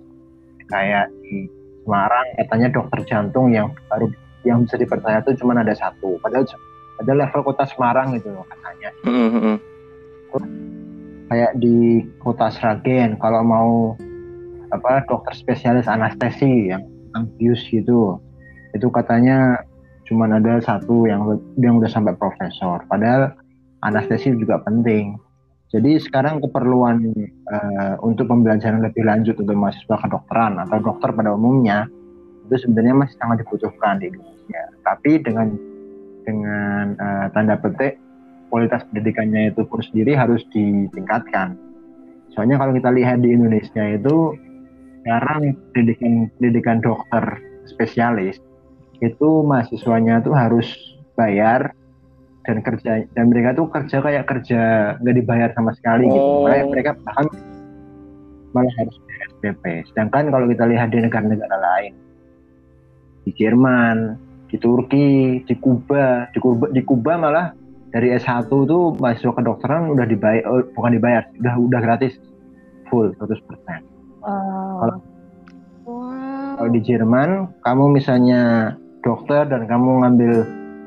kayak 0.72 1.12
di 1.20 1.52
Semarang 1.84 2.28
katanya 2.36 2.68
dokter 2.80 3.00
jantung 3.08 3.52
yang 3.52 3.72
baru 3.88 4.12
yang 4.48 4.63
bisa 4.63 4.80
dipercaya 4.80 5.20
itu 5.20 5.36
cuma 5.44 5.60
ada 5.60 5.75
satu. 5.75 6.16
Padahal 6.24 6.48
ada 6.98 7.12
level 7.13 7.42
kota 7.46 7.68
Semarang 7.68 8.16
gitu 8.18 8.34
loh 8.34 8.46
katanya. 8.48 8.89
Hmm, 9.06 9.30
hmm, 9.30 9.42
hmm. 9.44 9.58
kayak 11.27 11.51
di 11.60 12.08
kota 12.24 12.48
Sragen 12.48 13.20
kalau 13.20 13.44
mau 13.44 13.72
apa 14.72 15.04
dokter 15.08 15.36
spesialis 15.36 15.88
anestesi 15.88 16.72
yang 16.72 16.84
yang 17.16 17.24
bius 17.36 17.62
gitu. 17.68 18.20
Itu 18.75 18.92
katanya 18.92 19.60
cuma 20.08 20.32
ada 20.32 20.60
satu 20.63 21.08
yang 21.08 21.24
yang 21.60 21.80
udah 21.80 21.92
sampai 21.92 22.16
profesor. 22.16 22.84
Padahal 22.88 23.36
anestesi 23.84 24.34
juga 24.36 24.60
penting. 24.63 25.20
Jadi 25.68 26.00
sekarang 26.00 26.39
keperluan 26.39 27.12
eh, 27.27 27.96
untuk 28.00 28.32
pembelajaran 28.32 28.80
lebih 28.80 29.04
lanjut 29.04 29.36
untuk 29.36 29.51
mahasiswa 29.51 30.00
kedokteran 30.00 30.63
atau 30.63 30.80
dokter 30.80 31.12
pada 31.12 31.36
umumnya 31.36 31.92
itu 32.48 32.56
sebenarnya 32.63 32.96
masih 32.96 33.16
sangat 33.20 33.44
dibutuhkan 33.44 34.00
di 34.00 34.10
Indonesia 34.10 34.63
tapi 34.88 35.20
dengan 35.20 35.48
dengan 36.24 36.96
eh, 36.96 37.25
tanda 37.32 37.56
petik 37.60 38.00
kualitas 38.48 38.84
pendidikannya 38.92 39.51
itu 39.51 39.68
pun 39.68 39.84
sendiri 39.84 40.16
harus 40.16 40.44
ditingkatkan. 40.56 41.60
Soalnya 42.32 42.60
kalau 42.60 42.75
kita 42.75 42.92
lihat 42.96 43.20
di 43.24 43.36
Indonesia 43.36 43.84
itu 43.84 44.36
sekarang 45.04 45.56
pendidikan 45.72 46.27
pendidikan 46.39 46.77
dokter 46.84 47.24
spesialis 47.68 48.39
itu 49.00 49.30
mahasiswanya 49.44 50.24
tuh 50.24 50.36
harus 50.36 50.68
bayar 51.16 51.72
dan 52.48 52.63
kerja 52.63 53.04
dan 53.12 53.25
mereka 53.27 53.56
tuh 53.56 53.68
kerja 53.68 54.00
kayak 54.00 54.24
kerja 54.27 54.62
nggak 55.04 55.16
dibayar 55.16 55.50
sama 55.56 55.75
sekali 55.75 56.08
gitu. 56.08 56.24
Oh. 56.24 56.48
Mereka, 56.48 56.63
mereka 56.72 56.92
bahkan 57.04 57.27
malah 58.56 58.74
harus 58.80 58.96
SPP. 59.36 59.63
Sedangkan 59.92 60.32
kalau 60.32 60.48
kita 60.48 60.63
lihat 60.68 60.92
di 60.92 61.04
negara-negara 61.04 61.58
lain 61.60 62.07
di 63.27 63.36
Jerman, 63.36 64.15
di 64.48 64.55
Turki, 64.55 65.10
di 65.43 65.55
Kuba, 65.60 66.31
di 66.31 66.39
Kuba, 66.39 66.72
di 66.72 66.79
Kuba 66.79 67.19
malah 67.19 67.51
dari 67.91 68.15
S1 68.15 68.48
tuh 68.48 68.96
mahasiswa 68.96 69.36
kedokteran 69.36 69.91
udah 69.91 70.07
dibayar 70.07 70.43
oh, 70.48 70.63
bukan 70.72 70.96
dibayar, 70.96 71.27
udah 71.36 71.53
udah 71.60 71.79
gratis 71.84 72.15
full 72.88 73.12
100%. 73.19 73.43
Kalau- 74.24 75.03
Wow. 75.88 76.60
Kalau 76.60 76.69
di 76.69 76.84
Jerman, 76.84 77.29
kamu 77.63 77.96
misalnya 77.96 78.75
dokter 79.00 79.48
dan 79.48 79.72
kamu 79.72 80.03
ngambil 80.03 80.34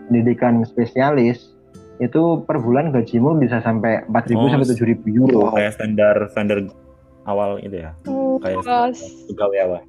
pendidikan 0.05 0.61
spesialis, 0.61 1.57
itu 1.97 2.21
per 2.45 2.61
bulan 2.61 2.93
gajimu 2.93 3.41
bisa 3.41 3.65
sampai 3.65 4.05
4.000 4.05 4.37
Oh, 4.37 4.53
sampai 4.53 4.69
7.000 4.69 5.09
euro. 5.09 5.57
Kayak 5.57 5.73
standar 5.73 6.17
standar 6.29 6.59
awal 7.25 7.65
itu 7.65 7.81
ya. 7.81 7.97
Kayak 8.45 8.61
Bos. 8.61 9.01
pegawai 9.33 9.59
awal. 9.65 9.81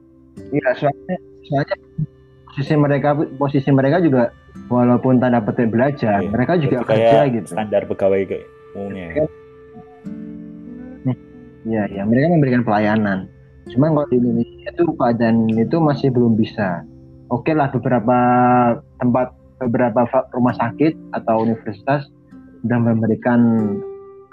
Iya, 0.55 0.69
soalnya, 0.79 1.15
soalnya 1.43 1.75
posisi 2.51 2.75
mereka 2.75 3.15
posisi 3.39 3.69
mereka 3.71 4.03
juga 4.03 4.35
walaupun 4.67 5.23
tanda 5.23 5.39
petik 5.39 5.71
belajar, 5.71 6.19
Iya, 6.19 6.27
mereka 6.27 6.59
juga 6.59 6.83
kerja 6.83 7.11
kayak 7.23 7.27
gitu. 7.39 7.47
Standar 7.55 7.81
pegawai 7.87 8.21
kayak 8.27 8.45
umumnya. 8.75 9.07
ya. 9.15 9.25
Iya, 11.61 11.83
ya, 11.93 12.01
mereka 12.09 12.25
memberikan 12.33 12.65
pelayanan. 12.65 13.29
Cuma 13.69 13.93
kalau 13.93 14.09
di 14.09 14.17
Indonesia 14.17 14.69
itu 14.73 14.83
keadaan 14.97 15.45
itu 15.53 15.77
masih 15.77 16.09
belum 16.09 16.33
bisa. 16.33 16.81
Oke 17.29 17.53
lah 17.53 17.69
beberapa 17.71 18.17
tempat 18.97 19.31
beberapa 19.61 20.03
rumah 20.33 20.57
sakit 20.57 20.97
atau 21.13 21.45
universitas 21.45 22.09
sudah 22.65 22.79
memberikan 22.81 23.39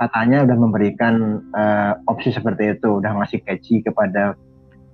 katanya 0.01 0.49
sudah 0.49 0.59
memberikan 0.59 1.15
eh, 1.53 1.93
opsi 2.09 2.33
seperti 2.33 2.75
itu, 2.81 2.99
udah 2.99 3.13
ngasih 3.23 3.45
gaji 3.45 3.85
kepada 3.85 4.33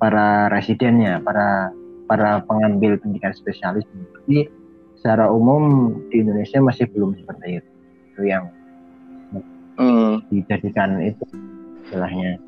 para 0.03 0.51
residennya, 0.51 1.23
para 1.23 1.71
para 2.05 2.45
pengambil 2.45 2.97
pendidikan 2.97 3.33
spesialis. 3.33 3.85
Tapi 3.87 4.49
secara 4.95 5.29
umum 5.29 5.93
di 6.09 6.21
Indonesia 6.21 6.59
masih 6.59 6.89
belum 6.89 7.17
seperti 7.17 7.61
itu. 7.61 7.71
Itu 8.13 8.23
yang 8.25 8.45
Hmm. 9.75 10.23
dijadikan 10.31 11.03
itu 11.03 11.27
istilahnya 11.83 12.39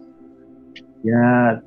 ya 1.03 1.23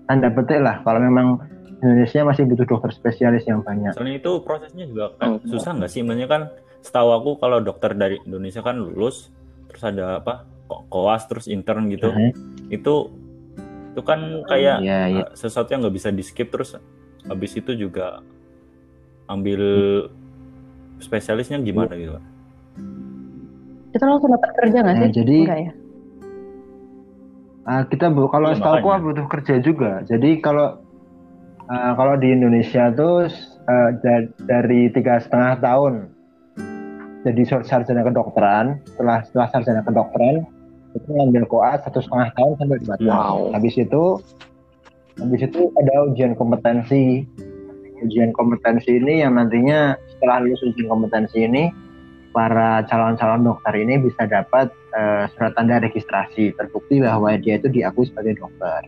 tanda 0.07 0.31
petik 0.31 0.63
lah 0.63 0.79
kalau 0.81 1.03
memang 1.03 1.43
Indonesia 1.79 2.23
masih 2.23 2.43
butuh 2.43 2.63
dokter 2.65 2.91
spesialis 2.91 3.43
yang 3.43 3.59
banyak 3.59 3.91
Soalnya 3.91 4.19
itu 4.19 4.31
prosesnya 4.39 4.83
juga 4.83 5.15
kan 5.15 5.35
Oh. 5.35 5.43
susah 5.43 5.75
nggak 5.75 5.91
sih? 5.91 5.99
Maksudnya 5.99 6.27
kan 6.27 6.41
setahu 6.79 7.11
aku 7.11 7.29
kalau 7.37 7.59
dokter 7.59 7.91
dari 7.91 8.19
Indonesia 8.23 8.59
kan 8.59 8.79
lulus 8.79 9.31
terus 9.67 9.83
ada 9.83 10.19
apa 10.19 10.47
ko- 10.65 10.87
koas 10.87 11.27
terus 11.27 11.45
intern 11.45 11.87
gitu. 11.87 12.07
Mhm. 12.07 12.31
Itu 12.71 13.11
itu 13.89 14.01
kan 14.01 14.19
kayak 14.45 14.79
Iya, 14.79 14.99
iya. 15.07 15.23
uh, 15.23 15.35
sesuatu 15.35 15.71
yang 15.71 15.83
nggak 15.83 15.93
bisa 15.93 16.09
di 16.09 16.23
skip 16.23 16.47
terus 16.47 16.79
habis 17.25 17.51
itu 17.53 17.71
juga 17.73 18.23
ambil 19.25 19.61
spesialisnya 20.97 21.59
gimana 21.59 21.91
gitu 21.93 22.13
Pak? 22.13 22.23
Itu 23.89 24.03
langsung 24.03 24.29
dapat 24.29 24.49
kerja 24.55 24.77
nggak 24.79 24.95
Nah, 24.95 25.01
sih? 25.03 25.11
jadi- 25.15 25.43
Enggak 25.43 25.59
ya? 25.59 25.71
Ah, 27.63 27.83
kita 27.85 28.09
bu- 28.09 28.27
kalau 28.27 28.49
Iya, 28.49 28.57
setahu 28.57 28.81
aku 28.81 29.05
butuh 29.05 29.27
kerja 29.29 29.55
juga 29.59 30.01
jadi 30.03 30.41
kalau 30.41 30.81
ah, 31.67 31.93
kalau 31.93 32.17
di 32.17 32.33
Indonesia 32.33 32.89
tuh 32.89 33.29
ah, 33.65 33.89
da- 33.95 34.25
dari 34.41 34.89
tiga 34.89 35.21
setengah 35.21 35.59
tahun 35.59 36.09
jadi 37.19 37.41
sar- 37.45 37.67
sarjana 37.67 38.01
kedokteran 38.01 38.81
setelah 38.87 39.21
setelah 39.21 39.47
sarjana 39.51 39.81
kedokteran 39.83 40.49
itu 40.89 41.07
ngambil 41.07 41.45
koas 41.45 41.77
satu 41.83 42.01
setengah 42.01 42.33
tahun 42.33 42.51
sampai 42.57 42.77
dua 42.79 42.95
tahun 42.97 43.05
Wow. 43.05 43.53
habis 43.53 43.75
itu 43.77 44.03
habis 45.19 45.41
itu 45.45 45.61
ada 45.79 46.09
ujian 46.09 46.33
kompetensi. 46.33 47.27
Ujian 47.99 48.31
kompetensi 48.31 48.95
ini 48.95 49.19
yang 49.19 49.35
nantinya 49.35 49.99
setelah 50.15 50.39
lulus 50.39 50.63
ujian 50.63 50.87
kompetensi 50.87 51.43
ini 51.43 51.67
para 52.31 52.85
calon-calon 52.87 53.43
dokter 53.43 53.73
ini 53.75 53.99
bisa 53.99 54.23
dapat 54.23 54.71
eh, 54.95 55.27
surat 55.35 55.51
tanda 55.57 55.83
registrasi 55.83 56.55
terbukti 56.55 57.03
bahwa 57.03 57.35
dia 57.35 57.59
itu 57.59 57.67
diakui 57.67 58.07
sebagai 58.07 58.39
dokter. 58.39 58.87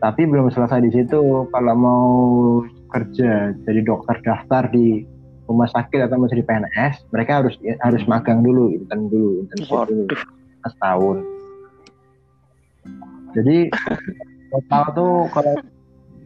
Tapi 0.00 0.24
belum 0.24 0.48
selesai 0.48 0.80
di 0.80 0.90
situ. 0.96 1.44
Kalau 1.52 1.74
mau 1.76 2.10
kerja 2.88 3.52
jadi 3.68 3.80
dokter 3.84 4.16
daftar 4.24 4.72
di 4.72 5.04
rumah 5.44 5.68
sakit 5.68 6.06
atau 6.06 6.16
mau 6.16 6.30
jadi 6.30 6.46
PNS 6.46 7.10
mereka 7.10 7.42
harus 7.42 7.58
harus 7.82 8.02
magang 8.06 8.40
dulu 8.40 8.70
intern 8.70 9.10
dulu 9.10 9.44
internship 9.44 9.84
dulu. 9.90 10.04
Setahun. 10.64 11.18
Jadi 13.36 13.70
total 14.50 14.84
tuh 14.92 15.14
kalau 15.30 15.54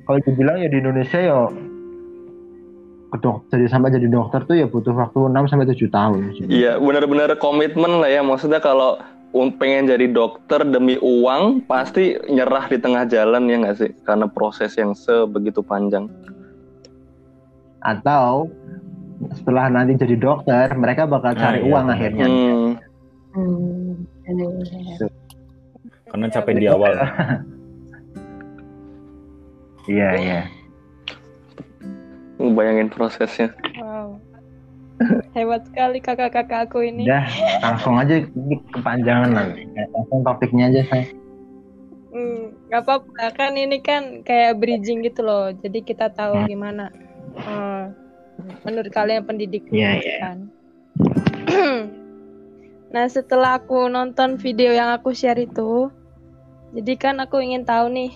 kalau 0.05 0.19
dibilang 0.25 0.57
ya 0.61 0.69
di 0.69 0.79
Indonesia 0.81 1.21
ya 1.21 1.39
ke 3.15 3.17
dok 3.23 3.47
jadi 3.47 3.71
sampai 3.71 3.95
jadi 3.95 4.11
dokter 4.11 4.43
tuh 4.43 4.57
ya 4.59 4.67
butuh 4.67 4.91
waktu 4.91 5.31
6 5.31 5.47
sampai 5.47 5.71
7 5.71 5.87
tahun. 5.87 6.21
Iya, 6.51 6.83
benar-benar 6.83 7.39
komitmen 7.39 8.03
lah 8.03 8.11
ya. 8.11 8.27
Maksudnya 8.27 8.59
kalau 8.59 8.99
pengen 9.55 9.87
jadi 9.87 10.11
dokter 10.11 10.67
demi 10.67 10.99
uang, 10.99 11.63
pasti 11.71 12.19
nyerah 12.27 12.67
di 12.67 12.79
tengah 12.83 13.07
jalan 13.07 13.47
ya 13.47 13.57
nggak 13.63 13.77
sih? 13.79 13.91
Karena 14.03 14.27
proses 14.27 14.75
yang 14.75 14.99
sebegitu 14.99 15.63
panjang. 15.63 16.11
Atau 17.87 18.51
setelah 19.39 19.71
nanti 19.71 19.95
jadi 19.95 20.19
dokter, 20.19 20.75
mereka 20.75 21.07
bakal 21.07 21.39
Nah, 21.39 21.41
cari 21.41 21.61
iya, 21.63 21.71
uang 21.71 21.87
akhirnya. 21.87 22.27
Hmm. 22.27 22.67
Hmm. 23.35 23.91
Karena 26.11 26.27
capek 26.35 26.55
di 26.59 26.67
awal. 26.67 26.95
Iya, 29.85 30.09
iya. 30.17 30.41
Bayangin 32.41 32.89
prosesnya. 32.89 33.53
Wow. 33.81 34.21
Hebat 35.35 35.67
sekali 35.67 35.99
kakak-kakak 35.99 36.71
aku 36.71 36.87
ini. 36.87 37.05
Udah, 37.05 37.27
langsung 37.61 37.99
aja 37.99 38.23
ini 38.23 38.57
kepanjangan 38.71 39.31
nanti. 39.35 39.67
Langsung 39.91 40.23
topiknya 40.23 40.71
aja 40.71 40.83
saya. 40.87 41.07
Hmm, 42.15 42.55
gak 42.71 42.87
apa-apa 42.87 43.35
kan 43.35 43.59
ini 43.59 43.83
kan 43.83 44.23
kayak 44.23 44.63
bridging 44.63 45.03
gitu 45.03 45.27
loh. 45.27 45.51
Jadi 45.51 45.83
kita 45.83 46.15
tahu 46.15 46.47
gimana 46.47 46.95
eh, 47.35 47.85
menurut 48.63 48.91
kalian 48.95 49.27
pendidikan 49.27 49.75
Iya, 49.75 49.91
iya. 49.99 50.19
kan. 50.23 50.39
nah 52.95 53.11
setelah 53.11 53.59
aku 53.59 53.91
nonton 53.91 54.39
video 54.39 54.71
yang 54.71 54.95
aku 54.95 55.11
share 55.11 55.43
itu, 55.43 55.91
jadi 56.71 56.95
kan 56.95 57.19
aku 57.19 57.43
ingin 57.43 57.67
tahu 57.67 57.91
nih, 57.91 58.15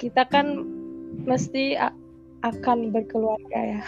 kita 0.00 0.24
kan 0.24 0.64
mesti 1.22 1.76
akan 2.40 2.88
berkeluarga 2.88 3.60
ya, 3.76 3.80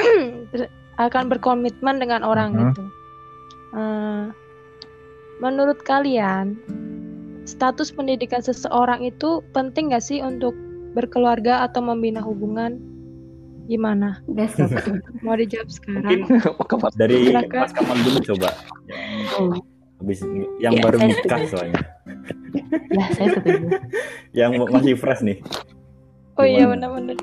akan 0.98 1.24
berkomitmen 1.28 2.00
dengan 2.00 2.24
orang 2.24 2.50
Mhm. 2.52 2.60
gitu. 2.64 2.84
Eh, 3.68 4.24
menurut 5.38 5.78
kalian 5.84 6.56
status 7.44 7.92
pendidikan 7.92 8.40
seseorang 8.40 9.04
itu 9.04 9.44
penting 9.52 9.92
gak 9.92 10.00
sih 10.00 10.20
untuk 10.20 10.56
berkeluarga 10.92 11.62
atau 11.62 11.84
membina 11.84 12.18
hubungan? 12.18 12.80
Gimana? 13.68 14.24
Besok. 14.26 14.72
Mau 15.24 15.36
dijawab 15.36 15.68
sekarang? 15.68 16.24
Mungkin 16.24 16.96
Dari. 16.96 17.36
Mas 17.36 17.76
Kamal 17.76 18.00
dulu 18.00 18.18
coba. 18.32 18.48
Hmm. 19.36 19.60
Habis 19.98 20.24
yang 20.56 20.72
Iya, 20.72 20.82
baru 20.82 20.96
nikah 21.04 21.40
soalnya. 21.44 21.82
Ya, 22.92 23.04
saya 23.14 23.28
setuju. 23.36 23.66
Yang 24.32 24.50
masih 24.72 24.94
fresh 24.96 25.22
nih. 25.24 25.38
Oh 26.38 26.46
iya 26.46 26.64
benar-benar. 26.70 27.18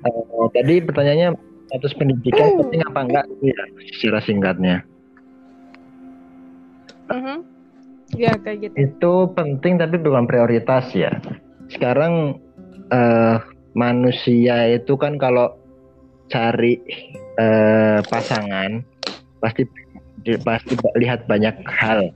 Eh, 0.00 0.48
tadi 0.52 0.74
pertanyaannya 0.84 1.28
status 1.70 1.92
pendidikan 1.94 2.58
penting 2.58 2.82
apa 2.84 3.00
enggak? 3.06 3.26
Iya, 3.40 3.60
secara 3.96 4.20
singkatnya. 4.26 4.76
Mhm. 7.10 7.36
Ya 8.18 8.34
kayak 8.34 8.58
gitu. 8.66 8.74
Itu 8.74 9.14
penting 9.38 9.78
tapi 9.78 9.96
bukan 10.02 10.26
prioritas 10.26 10.90
ya. 10.92 11.14
Sekarang 11.70 12.42
eh, 12.90 13.36
manusia 13.78 14.66
itu 14.74 14.98
kan 14.98 15.14
kalau 15.14 15.54
cari 16.30 16.78
eh, 17.38 17.98
pasangan 18.06 18.82
pasti 19.38 19.62
pasti 20.42 20.74
lihat 20.98 21.24
banyak 21.30 21.62
hal. 21.66 22.10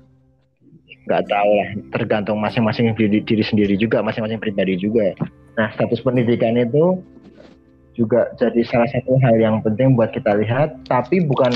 Nggak 1.05 1.23
tahu 1.29 1.51
lah, 1.61 1.69
tergantung 1.93 2.39
masing-masing 2.41 2.97
diri, 2.97 3.21
diri 3.21 3.45
sendiri 3.45 3.75
juga, 3.77 4.01
masing-masing 4.01 4.41
pribadi 4.41 4.81
juga. 4.81 5.13
Nah, 5.61 5.69
status 5.77 6.01
pendidikan 6.01 6.57
itu 6.57 7.05
juga 7.95 8.33
jadi 8.41 8.65
salah 8.67 8.89
satu 8.91 9.21
hal 9.23 9.37
yang 9.39 9.61
penting 9.61 9.95
buat 9.95 10.11
kita 10.11 10.33
lihat, 10.41 10.75
tapi 10.89 11.23
bukan 11.23 11.53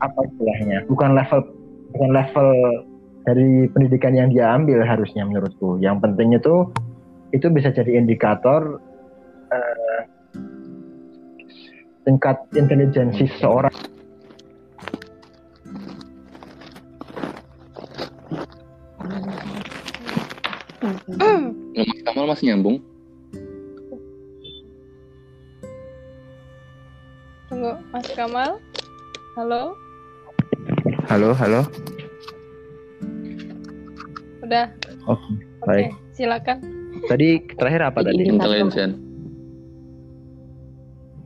apa 0.00 0.20
istilahnya, 0.24 0.88
bukan 0.88 1.14
level 1.14 1.40
bukan 1.94 2.10
level 2.16 2.48
dari 3.28 3.68
pendidikan 3.70 4.16
yang 4.16 4.32
dia 4.32 4.56
ambil 4.56 4.80
harusnya 4.82 5.28
menurutku. 5.28 5.76
Yang 5.78 6.08
penting 6.08 6.28
itu 6.32 6.54
itu 7.36 7.46
bisa 7.52 7.68
jadi 7.68 8.00
indikator 8.00 8.80
eh, 9.52 10.00
tingkat 12.08 12.40
intelijensi 12.56 13.28
seseorang. 13.36 13.97
Mas 20.78 22.00
Kamal 22.06 22.24
masih 22.30 22.44
nyambung? 22.54 22.76
Tunggu, 27.48 27.72
Mas 27.90 28.06
Kamal. 28.14 28.50
Halo, 29.34 29.74
Halo, 31.08 31.30
halo. 31.32 31.62
udah. 34.44 34.66
Oke, 35.06 35.28
Oke, 35.62 35.68
baik. 35.68 35.86
silakan. 36.12 36.58
Tadi 37.06 37.28
terakhir 37.54 37.82
apa 37.86 38.00
tadi? 38.02 38.26
Intelligent. 38.26 38.92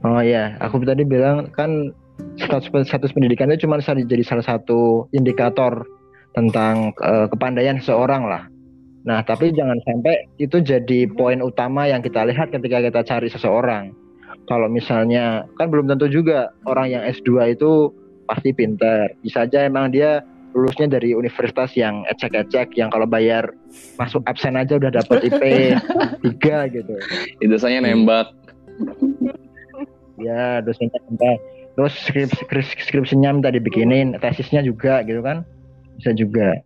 Oh 0.02 0.18
iya, 0.20 0.58
aku 0.58 0.82
tadi 0.82 1.06
bilang 1.06 1.48
kan 1.54 1.94
status, 2.36 2.68
status 2.86 3.14
pendidikan 3.14 3.48
itu 3.50 3.64
cuma 3.64 3.78
jadi 3.80 4.22
salah 4.26 4.42
satu 4.44 5.06
indikator 5.14 5.86
tentang 6.34 6.92
eh, 7.00 7.26
kepandaian 7.30 7.78
seseorang 7.80 8.26
lah. 8.28 8.51
Nah, 9.02 9.20
tapi 9.26 9.50
jangan 9.50 9.82
sampai 9.82 10.30
itu 10.38 10.62
jadi 10.62 11.10
poin 11.10 11.42
utama 11.42 11.90
yang 11.90 12.00
kita 12.06 12.22
lihat 12.22 12.54
ketika 12.54 12.78
kita 12.78 13.00
cari 13.02 13.28
seseorang. 13.28 13.90
Kalau 14.46 14.70
misalnya 14.70 15.46
kan 15.58 15.70
belum 15.70 15.90
tentu 15.90 16.06
juga 16.06 16.54
orang 16.66 16.94
yang 16.94 17.02
S2 17.06 17.58
itu 17.58 17.90
pasti 18.30 18.54
pinter. 18.54 19.10
Bisa 19.22 19.46
aja 19.46 19.66
emang 19.66 19.90
dia 19.90 20.22
lulusnya 20.52 20.86
dari 20.86 21.16
universitas 21.16 21.72
yang 21.74 22.04
ecek-ecek 22.12 22.76
yang 22.76 22.92
kalau 22.92 23.08
bayar 23.08 23.50
masuk 23.96 24.20
absen 24.28 24.54
aja 24.54 24.76
udah 24.76 24.92
dapat 24.92 25.32
IP 25.32 25.42
3 26.38 26.74
gitu. 26.76 26.94
Ijazahnya 27.42 27.88
nembak. 27.88 28.30
Ya, 30.20 30.60
dosennya 30.62 31.00
minta. 31.08 31.40
Terus 31.72 31.94
skrip, 32.04 32.30
skrip- 32.36 32.78
skripsinya 32.84 33.32
minta 33.32 33.48
dibikinin, 33.48 34.14
tesisnya 34.20 34.60
juga 34.60 35.00
gitu 35.08 35.24
kan. 35.24 35.42
Bisa 35.98 36.12
juga. 36.12 36.60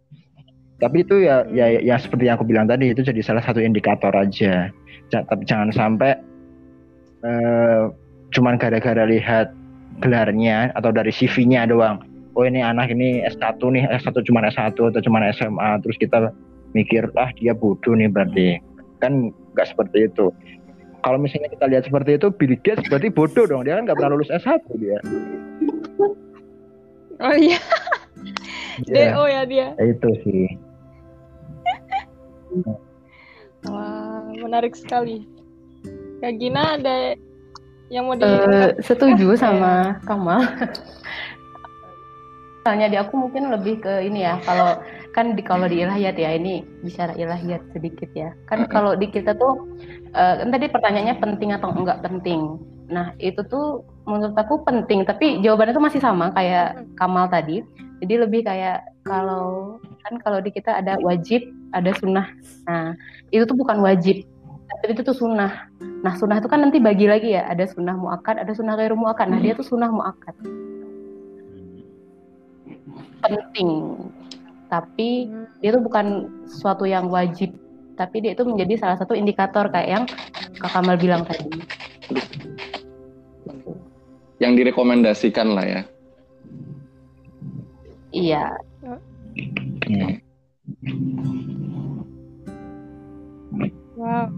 Tapi 0.76 1.02
itu 1.02 1.24
ya 1.24 1.44
ya 1.48 1.80
ya 1.80 1.96
seperti 1.96 2.28
yang 2.28 2.36
aku 2.36 2.44
bilang 2.44 2.68
tadi 2.68 2.92
itu 2.92 3.00
jadi 3.00 3.20
salah 3.24 3.40
satu 3.40 3.58
indikator 3.58 4.12
aja. 4.12 4.68
Ja- 5.08 5.24
tapi 5.24 5.46
jangan 5.46 5.72
sampai 5.72 6.12
eh, 7.22 7.82
cuman 8.30 8.60
gara-gara 8.60 9.04
lihat 9.04 9.50
gelarnya 9.98 10.70
atau 10.76 10.92
dari 10.92 11.08
CV-nya 11.08 11.64
doang. 11.66 12.04
Oh 12.36 12.44
ini 12.44 12.60
anak 12.60 12.92
ini 12.92 13.24
S1 13.24 13.56
nih, 13.56 13.88
S1 13.96 14.12
cuma 14.22 14.44
S1 14.44 14.76
atau 14.76 15.00
cuma 15.00 15.24
SMA 15.32 15.80
terus 15.80 15.96
kita 15.96 16.28
mikir 16.76 17.08
ah 17.16 17.32
dia 17.32 17.56
bodoh 17.56 17.96
nih 17.96 18.12
berarti. 18.12 18.60
Kan 19.00 19.32
nggak 19.56 19.72
seperti 19.72 20.12
itu 20.12 20.28
kalau 21.00 21.16
misalnya 21.16 21.48
kita 21.48 21.64
lihat 21.64 21.86
seperti 21.86 22.18
itu 22.18 22.28
Bill 22.28 22.58
Gates 22.60 22.84
berarti 22.90 23.08
bodoh 23.08 23.46
dong 23.46 23.62
dia 23.62 23.78
kan 23.78 23.86
nggak 23.86 23.96
pernah 23.96 24.12
lulus 24.12 24.28
S1 24.28 24.58
dia 24.76 24.98
Oh 27.16 27.32
iya, 27.32 27.56
Ya, 28.84 29.16
DO 29.16 29.24
ya 29.24 29.42
dia. 29.48 29.68
itu 29.80 30.10
sih 30.20 30.44
Wah, 33.66 34.22
menarik 34.30 34.78
sekali. 34.78 35.26
Kak 36.22 36.32
Gina 36.40 36.80
ada 36.80 37.18
yang 37.92 38.11
mau 38.11 38.16
di 38.18 38.24
Eh, 38.24 38.74
setuju 38.82 39.37
sama 39.38 40.00
Kamal. 40.06 40.42
Misalnya 42.66 42.90
di 42.90 42.98
aku 42.98 43.14
mungkin 43.14 43.54
lebih 43.54 43.78
ke 43.78 44.02
ini 44.02 44.26
ya, 44.26 44.42
kalau 44.42 44.82
kan 45.14 45.38
di 45.38 45.42
kalau 45.46 45.70
di 45.70 45.87
ilahiyat 45.87 46.18
ya 46.18 46.35
ini 46.35 46.66
bicara 46.82 47.14
ilahiyat 47.14 47.62
sedikit 47.70 48.11
ya. 48.11 48.35
Kan 48.50 48.66
kalau 48.66 48.98
di 48.98 49.06
kita 49.06 49.38
tuh 49.38 49.70
eh, 50.11 50.35
kan 50.42 50.48
tadi 50.50 50.66
pertanyaannya 50.66 51.16
penting 51.22 51.54
atau 51.54 51.70
enggak 51.70 52.02
penting. 52.02 52.59
Nah 52.90 53.14
itu 53.22 53.38
tuh 53.46 53.87
menurut 54.06 54.35
aku 54.35 54.66
penting, 54.66 55.06
tapi 55.06 55.38
jawabannya 55.42 55.74
tuh 55.78 55.87
masih 55.87 56.00
sama 56.02 56.35
kayak 56.35 56.82
Kamal 56.98 57.30
tadi. 57.30 57.62
Jadi 58.02 58.14
lebih 58.18 58.44
kayak 58.44 58.82
kalau 59.06 59.78
kan 60.02 60.18
kalau 60.20 60.38
di 60.42 60.50
kita 60.50 60.82
ada 60.82 60.98
wajib, 61.00 61.46
ada 61.76 61.92
sunnah. 61.96 62.32
Nah 62.64 62.96
itu 63.28 63.44
tuh 63.44 63.56
bukan 63.56 63.84
wajib, 63.84 64.24
tapi 64.66 64.92
itu 64.92 65.02
tuh 65.06 65.16
sunnah. 65.16 65.70
Nah, 66.02 66.14
sunnah 66.14 66.38
itu 66.38 66.48
kan 66.50 66.62
nanti 66.62 66.78
bagi 66.78 67.06
lagi 67.08 67.34
ya, 67.34 67.48
ada 67.48 67.64
sunnah 67.66 67.96
muakkad, 67.96 68.38
ada 68.38 68.52
sunnah 68.52 68.78
ghairu 68.78 68.94
muakkad. 68.98 69.26
Nah, 69.32 69.40
dia 69.40 69.56
tuh 69.56 69.66
sunnah 69.66 69.90
muakkad. 69.90 70.36
Penting. 73.24 73.70
Tapi 74.66 75.30
dia 75.62 75.70
tuh 75.74 75.82
bukan 75.82 76.30
sesuatu 76.46 76.84
yang 76.86 77.10
wajib, 77.10 77.54
tapi 77.94 78.22
dia 78.22 78.34
itu 78.34 78.42
menjadi 78.42 78.78
salah 78.78 78.98
satu 78.98 79.14
indikator 79.14 79.70
kayak 79.70 79.88
yang 79.88 80.04
Kak 80.58 80.70
Kamal 80.74 80.98
bilang 80.98 81.22
tadi. 81.26 81.46
Yang 84.42 84.52
direkomendasikan 84.62 85.54
lah 85.54 85.64
ya. 85.64 85.82
Iya, 88.16 88.44
Hmm. 89.86 90.18
Wow. 93.96 94.28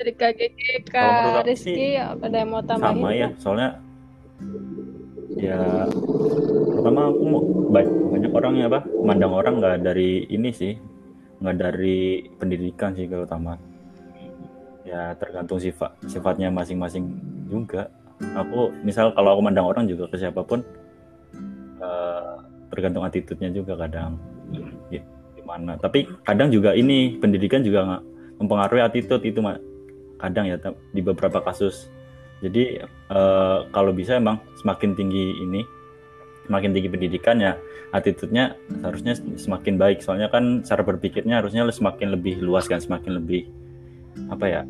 dari 0.00 0.12
KGG 0.16 0.60
menurut 0.96 1.44
aku 1.44 1.44
Rizky 1.44 1.76
sih 1.76 1.92
ada 2.00 2.32
yang 2.32 2.48
mau 2.48 2.64
tambahin 2.64 3.04
sama 3.04 3.08
ya 3.12 3.28
soalnya 3.36 3.70
ya 5.36 5.60
pertama 6.72 7.12
aku 7.12 7.20
mau 7.28 7.42
ba- 7.68 7.84
banyak 7.84 8.32
orang 8.32 8.54
ya 8.56 8.66
apa 8.72 8.80
memandang 8.88 9.32
orang 9.36 9.54
nggak 9.60 9.76
dari 9.84 10.24
ini 10.32 10.48
sih 10.56 10.72
nggak 11.44 11.56
dari 11.60 12.24
pendidikan 12.40 12.96
sih 12.96 13.04
terutama 13.04 13.60
ya 14.88 15.12
tergantung 15.20 15.60
sifat 15.60 15.92
sifatnya 16.08 16.48
masing-masing 16.48 17.04
juga. 17.46 17.92
Aku 18.36 18.68
misal 18.84 19.12
kalau 19.16 19.36
aku 19.36 19.40
mandang 19.44 19.64
orang 19.64 19.84
juga 19.88 20.08
ke 20.08 20.16
siapa 20.20 20.44
pun 20.44 20.60
eh, 21.80 22.32
tergantung 22.68 23.04
attitude-nya 23.04 23.48
juga 23.52 23.76
kadang 23.80 24.16
Gi- 24.92 25.04
gimana 25.40 25.80
tapi 25.80 26.04
kadang 26.28 26.52
juga 26.52 26.76
ini 26.76 27.16
pendidikan 27.16 27.64
juga 27.64 27.80
nggak 27.84 28.02
mempengaruhi 28.40 28.80
attitude 28.80 29.24
itu 29.28 29.40
kadang 30.16 30.48
ya 30.48 30.56
di 30.92 31.00
beberapa 31.04 31.44
kasus. 31.44 31.92
Jadi 32.40 32.80
eh, 32.84 33.58
kalau 33.72 33.92
bisa 33.92 34.16
emang 34.16 34.40
semakin 34.60 34.96
tinggi 34.96 35.36
ini 35.44 35.60
semakin 36.48 36.72
tinggi 36.72 36.88
pendidikan 36.90 37.36
ya 37.38 37.52
attitude-nya 37.92 38.56
harusnya 38.80 39.16
semakin 39.36 39.76
baik. 39.76 40.00
Soalnya 40.00 40.32
kan 40.32 40.64
cara 40.64 40.80
berpikirnya 40.84 41.44
harusnya 41.44 41.68
semakin 41.68 42.16
lebih 42.16 42.40
luas 42.40 42.64
kan 42.64 42.80
semakin 42.80 43.20
lebih 43.20 43.48
apa 44.32 44.46
ya 44.48 44.62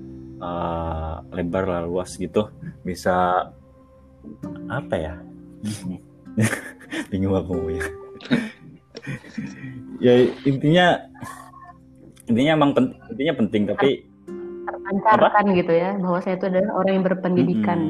eh, 0.42 1.14
lebar 1.34 1.64
lah 1.70 1.82
luas 1.86 2.18
gitu. 2.18 2.50
Bisa 2.82 3.46
apa 4.66 4.94
ya? 4.98 5.14
Bingung 7.10 7.38
aku 7.38 7.70
ya 7.70 7.86
ya 10.00 10.14
intinya 10.44 10.86
intinya 12.30 12.52
emang 12.56 12.70
pen- 12.72 12.96
intinya 13.10 13.34
penting 13.42 13.62
tapi 13.68 13.90
terpancarkan 14.70 15.44
gitu 15.54 15.72
ya 15.72 15.90
bahwa 15.98 16.18
saya 16.22 16.34
itu 16.38 16.46
adalah 16.46 16.70
orang 16.82 16.92
yang 16.98 17.04
berpendidikan. 17.06 17.80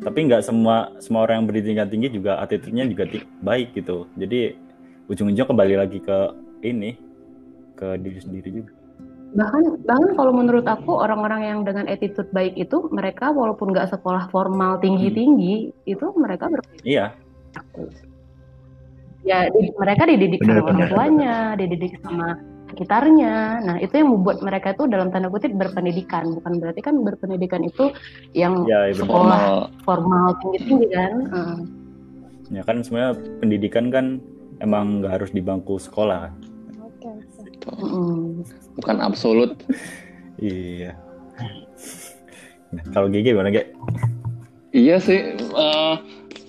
tapi 0.00 0.18
nggak 0.32 0.40
semua 0.40 0.96
semua 0.96 1.28
orang 1.28 1.44
yang 1.44 1.46
berpendidikan 1.48 1.88
tinggi 1.92 2.08
juga 2.08 2.40
attitude-nya 2.40 2.88
juga 2.88 3.04
baik 3.44 3.76
gitu. 3.76 4.08
Jadi 4.16 4.56
ujung-ujungnya 5.12 5.44
kembali 5.44 5.74
lagi 5.76 6.00
ke 6.00 6.18
ini 6.64 6.96
ke 7.76 8.00
diri 8.00 8.16
sendiri 8.16 8.48
juga. 8.48 8.72
Bahkan 9.36 9.84
bahkan 9.84 10.10
kalau 10.16 10.32
menurut 10.32 10.64
aku 10.64 10.96
orang-orang 10.96 11.52
yang 11.52 11.58
dengan 11.68 11.84
attitude 11.84 12.32
baik 12.32 12.56
itu 12.56 12.88
mereka 12.88 13.28
walaupun 13.28 13.76
nggak 13.76 13.92
sekolah 13.92 14.32
formal 14.32 14.80
tinggi-tinggi 14.80 15.68
itu 15.84 16.06
mereka 16.16 16.48
ber 16.48 16.64
iya 16.80 17.12
ya 19.22 19.46
di- 19.46 19.74
mereka 19.74 20.02
dididik 20.04 20.40
Benar, 20.40 20.48
sama 20.50 20.62
orang 20.62 20.76
benar. 20.76 20.88
tuanya, 20.88 21.34
dididik 21.54 21.92
sama 22.00 22.28
sekitarnya. 22.66 23.34
Nah, 23.60 23.76
itu 23.76 23.92
yang 23.92 24.08
membuat 24.10 24.38
mereka 24.40 24.72
itu 24.72 24.86
dalam 24.86 25.10
tanda 25.10 25.26
kutip 25.26 25.50
berpendidikan. 25.52 26.30
Bukan 26.32 26.52
berarti 26.56 26.80
kan 26.80 26.94
berpendidikan 26.98 27.60
itu 27.60 27.90
yang 28.32 28.64
ya, 28.64 28.86
ya 28.86 28.94
sekolah 28.96 29.40
Formal. 29.40 29.82
formal 29.82 30.24
tinggi-tinggi 30.38 30.86
kan. 30.88 31.12
Heeh. 31.26 31.58
ya 32.50 32.62
kan 32.62 32.82
sebenarnya 32.82 33.14
pendidikan 33.38 33.86
kan 33.88 34.18
emang 34.58 34.98
nggak 34.98 35.14
harus 35.16 35.30
di 35.30 35.38
bangku 35.38 35.78
sekolah 35.78 36.26
kan 36.26 36.34
Oke, 36.82 37.06
oke. 37.38 37.70
Mm-mm. 37.78 38.42
Bukan 38.74 38.96
absolut. 38.98 39.54
iya 40.36 40.98
Nah, 42.70 42.82
kalau 42.90 43.06
GG 43.06 43.22
gimana 43.28 43.50
Ge? 43.50 43.70
Iya 44.70 44.98
sih. 44.98 45.34
eh, 45.38 45.94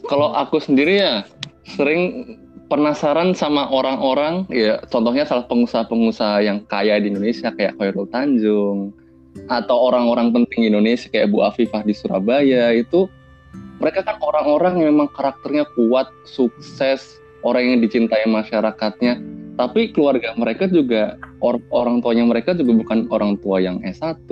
kalau 0.03 0.33
aku 0.33 0.57
sendiri 0.57 0.97
ya 0.97 1.13
sering 1.67 2.33
penasaran 2.71 3.35
sama 3.35 3.67
orang-orang 3.67 4.47
ya 4.47 4.79
contohnya 4.87 5.27
salah 5.27 5.43
pengusaha-pengusaha 5.51 6.39
yang 6.47 6.63
kaya 6.71 6.95
di 7.03 7.11
Indonesia 7.11 7.51
kayak 7.51 7.75
Khairul 7.75 8.07
Tanjung 8.07 8.95
atau 9.51 9.77
orang-orang 9.91 10.31
penting 10.31 10.71
Indonesia 10.71 11.11
kayak 11.11 11.35
Bu 11.35 11.43
Afifah 11.43 11.83
di 11.83 11.91
Surabaya 11.91 12.71
itu 12.71 13.11
mereka 13.83 14.07
kan 14.07 14.15
orang-orang 14.23 14.77
yang 14.79 14.93
memang 14.93 15.09
karakternya 15.11 15.65
kuat, 15.73 16.07
sukses, 16.23 17.17
orang 17.41 17.65
yang 17.65 17.79
dicintai 17.81 18.29
masyarakatnya. 18.29 19.17
Tapi 19.57 19.89
keluarga 19.89 20.37
mereka 20.37 20.69
juga 20.69 21.17
or- 21.41 21.65
orang 21.73 21.99
tuanya 21.99 22.29
mereka 22.29 22.53
juga 22.53 22.77
bukan 22.77 23.09
orang 23.09 23.41
tua 23.41 23.57
yang 23.57 23.81
S1. 23.81 24.29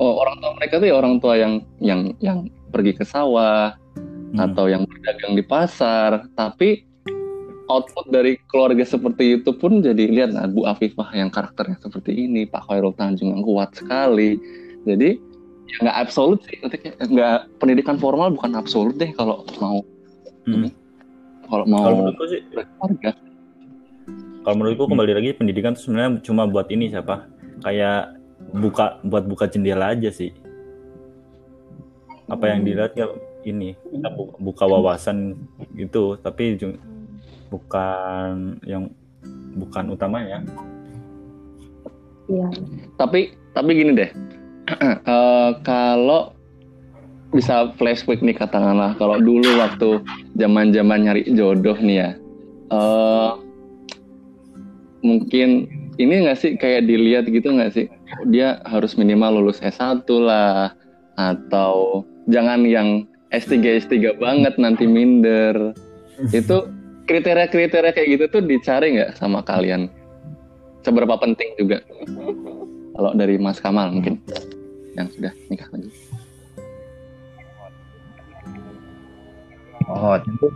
Oh, 0.00 0.14
orang 0.22 0.38
tua 0.40 0.52
mereka 0.56 0.78
tuh 0.78 0.88
ya 0.88 0.96
orang 0.96 1.18
tua 1.18 1.34
yang 1.36 1.60
yang 1.82 2.14
yang 2.22 2.46
pergi 2.70 2.96
ke 2.96 3.04
sawah 3.04 3.74
Hmm. 4.30 4.46
atau 4.46 4.70
yang 4.70 4.86
berdagang 4.86 5.34
di 5.34 5.42
pasar. 5.42 6.30
Tapi 6.38 6.86
output 7.70 8.10
dari 8.10 8.34
keluarga 8.50 8.82
seperti 8.82 9.38
itu 9.38 9.54
pun 9.54 9.78
jadi 9.78 10.10
lihat 10.10 10.34
nah, 10.34 10.50
Bu 10.50 10.66
Afifah 10.66 11.14
yang 11.14 11.30
karakternya 11.30 11.78
seperti 11.78 12.26
ini, 12.26 12.44
Pak 12.50 12.66
Khairul 12.66 12.92
Tanjung 12.98 13.30
yang 13.30 13.46
kuat 13.46 13.70
sekali. 13.78 14.34
Jadi 14.82 15.22
ya 15.70 15.76
nggak 15.86 15.98
absolut 16.02 16.42
sih, 16.50 16.58
nggak 17.06 17.62
pendidikan 17.62 17.94
formal 17.94 18.34
bukan 18.34 18.58
absolut 18.58 18.98
deh 18.98 19.14
kalau 19.14 19.46
mau 19.62 19.86
Hmm. 20.48 20.72
kalau 21.46 21.64
mau 21.68 21.84
kalau 21.84 21.96
menurutku 22.00 22.24
sih 22.32 22.40
berkeluarga. 22.48 23.10
kalau 24.40 24.56
menurutku 24.56 24.84
kembali 24.88 25.12
lagi 25.12 25.30
pendidikan 25.36 25.76
itu 25.76 25.84
sebenarnya 25.84 26.24
cuma 26.24 26.48
buat 26.48 26.66
ini 26.72 26.88
siapa 26.88 27.28
kayak 27.60 28.16
buka 28.56 28.98
buat 29.04 29.28
buka 29.28 29.52
jendela 29.52 29.92
aja 29.92 30.08
sih 30.08 30.32
apa 32.24 32.44
yang 32.48 32.64
dilihat 32.64 32.96
ya 32.96 33.12
ini 33.44 33.76
kita 33.76 34.08
bu- 34.16 34.32
buka 34.40 34.64
wawasan 34.64 35.36
gitu 35.76 36.16
tapi 36.24 36.56
bukan 37.50 38.56
yang 38.64 38.88
bukan 39.58 39.92
utamanya. 39.92 40.46
Iya. 42.30 42.48
Tapi 42.94 43.34
tapi 43.50 43.70
gini 43.74 43.92
deh, 43.98 44.10
Eh, 45.10 45.50
kalau 45.66 46.30
bisa 47.30 47.70
flashback 47.78 48.22
nih 48.22 48.34
katakanlah 48.34 48.94
kalau 48.98 49.18
dulu 49.18 49.46
waktu 49.58 50.02
zaman 50.38 50.74
zaman 50.74 51.06
nyari 51.06 51.26
jodoh 51.30 51.78
nih 51.78 52.06
ya, 52.06 52.10
eh 52.74 53.32
mungkin 55.02 55.70
ini 55.98 56.26
nggak 56.26 56.38
sih 56.38 56.54
kayak 56.54 56.86
dilihat 56.86 57.26
gitu 57.26 57.50
nggak 57.50 57.74
sih? 57.74 57.86
Dia 58.30 58.62
harus 58.66 58.94
minimal 58.94 59.42
lulus 59.42 59.62
S1 59.62 60.06
lah 60.06 60.74
atau 61.18 62.02
jangan 62.30 62.66
yang 62.66 63.06
S3 63.30 63.86
S3 63.86 64.18
banget 64.18 64.54
nanti 64.58 64.86
minder. 64.86 65.74
Itu 66.34 66.70
kriteria-kriteria 67.10 67.90
kayak 67.90 68.08
gitu 68.14 68.24
tuh 68.30 68.42
dicari 68.46 68.94
nggak 68.94 69.18
sama 69.18 69.42
kalian 69.42 69.90
seberapa 70.86 71.18
penting 71.18 71.58
juga 71.58 71.82
kalau 72.94 73.10
dari 73.18 73.34
Mas 73.34 73.58
Kamal 73.58 73.90
mungkin 73.90 74.22
yang 74.94 75.10
sudah 75.10 75.34
nikah 75.50 75.66
lagi 75.74 75.90
Oh, 79.90 80.14
tentu. 80.22 80.46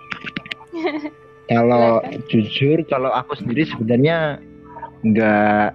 kalau 1.51 1.99
jujur, 2.31 2.79
kalau 2.87 3.11
aku 3.11 3.35
sendiri 3.35 3.67
sebenarnya 3.67 4.39
nggak 5.03 5.69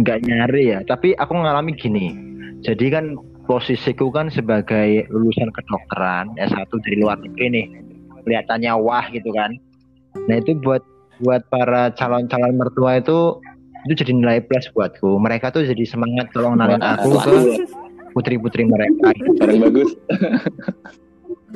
nggak 0.00 0.18
nyari 0.24 0.72
ya. 0.72 0.80
Tapi 0.88 1.12
aku 1.20 1.36
ngalami 1.36 1.76
gini. 1.76 2.16
Jadi 2.64 2.88
kan 2.88 3.12
posisiku 3.44 4.08
kan 4.08 4.32
sebagai 4.32 5.04
lulusan 5.12 5.52
kedokteran 5.52 6.32
S1 6.40 6.72
dari 6.80 6.96
luar 6.96 7.20
negeri 7.20 7.46
nih. 7.52 7.66
Kelihatannya 8.24 8.72
wah 8.80 9.04
gitu 9.12 9.30
kan. 9.36 9.60
Nah 10.24 10.36
itu 10.40 10.56
buat 10.64 10.82
buat 11.20 11.42
para 11.52 11.92
calon-calon 11.96 12.56
mertua 12.56 13.00
itu 13.00 13.40
itu 13.86 13.92
jadi 14.02 14.12
nilai 14.16 14.38
plus 14.42 14.66
buatku. 14.72 15.20
Mereka 15.20 15.52
tuh 15.52 15.62
jadi 15.68 15.84
semangat 15.86 16.32
kalau 16.34 16.56
ngenalin 16.56 16.82
aku 16.82 17.14
ke 17.20 17.36
putri-putri 18.16 18.64
mereka. 18.64 19.12
paling 19.38 19.60
bagus 19.68 19.92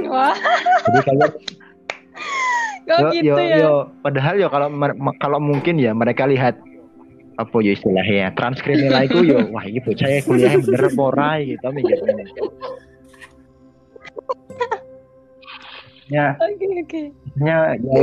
Wah, 0.00 0.32
Jadi 0.88 1.00
kalian 1.04 1.30
kok 2.90 2.98
yo, 2.98 3.08
gitu 3.14 3.30
yo, 3.30 3.36
ya? 3.38 3.56
yo. 3.62 3.74
padahal 4.02 4.34
yo 4.34 4.48
kalau 4.50 4.68
kalau 5.22 5.38
mungkin 5.38 5.78
ya 5.78 5.94
mereka 5.94 6.26
lihat 6.26 6.58
apa 7.38 7.56
ya 7.62 7.72
istilahnya 7.78 8.16
ya 8.26 8.28
transkrip 8.34 8.76
nilaiku 8.76 9.22
yo 9.22 9.46
wah 9.54 9.62
ini 9.64 9.78
bocah 9.80 10.08
ya 10.10 10.20
kuliahnya 10.26 10.60
bener 10.66 10.90
apa 10.90 11.00
ora 11.00 11.38
gitu 11.40 11.66
mikir 11.70 11.98
ya. 16.10 16.34
Oke, 16.36 16.66
oke. 16.82 17.02
ya, 17.40 17.78
ya 17.78 18.00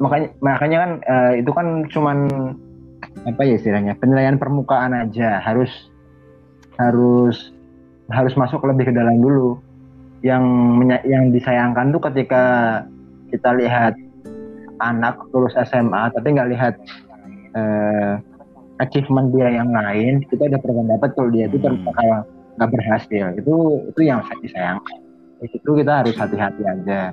makanya 0.00 0.28
makanya 0.40 0.78
kan 0.78 0.90
eh, 1.04 1.32
itu 1.42 1.50
kan 1.50 1.66
cuman 1.90 2.18
apa 3.26 3.40
ya 3.42 3.58
istilahnya 3.58 3.98
penilaian 3.98 4.38
permukaan 4.38 4.94
aja. 4.94 5.42
Harus 5.42 5.70
harus 6.78 7.50
harus 8.08 8.34
masuk 8.38 8.62
lebih 8.64 8.88
ke 8.88 8.92
dalam 8.94 9.18
dulu. 9.18 9.58
Yang 10.24 10.44
yang 11.04 11.34
disayangkan 11.34 11.92
tuh 11.92 12.02
ketika 12.10 12.44
kita 13.34 13.50
lihat 13.58 13.94
anak 14.80 15.18
lulus 15.32 15.56
SMA 15.66 16.12
tapi 16.14 16.36
nggak 16.36 16.50
lihat 16.52 16.74
eh, 17.56 18.12
achievement 18.78 19.32
dia 19.32 19.48
yang 19.56 19.72
lain 19.72 20.20
kita 20.28 20.52
udah 20.52 20.60
berpendapat 20.60 21.08
kalau 21.16 21.30
dia 21.32 21.48
itu 21.48 21.58
Hmm. 21.60 21.90
nggak 22.56 22.70
berhasil. 22.72 23.26
Itu 23.36 23.84
itu 23.92 24.00
yang 24.04 24.24
disayangkan 24.40 25.05
di 25.40 25.46
situ 25.52 25.70
kita 25.76 25.92
harus 26.04 26.16
hati-hati 26.16 26.62
aja 26.64 27.12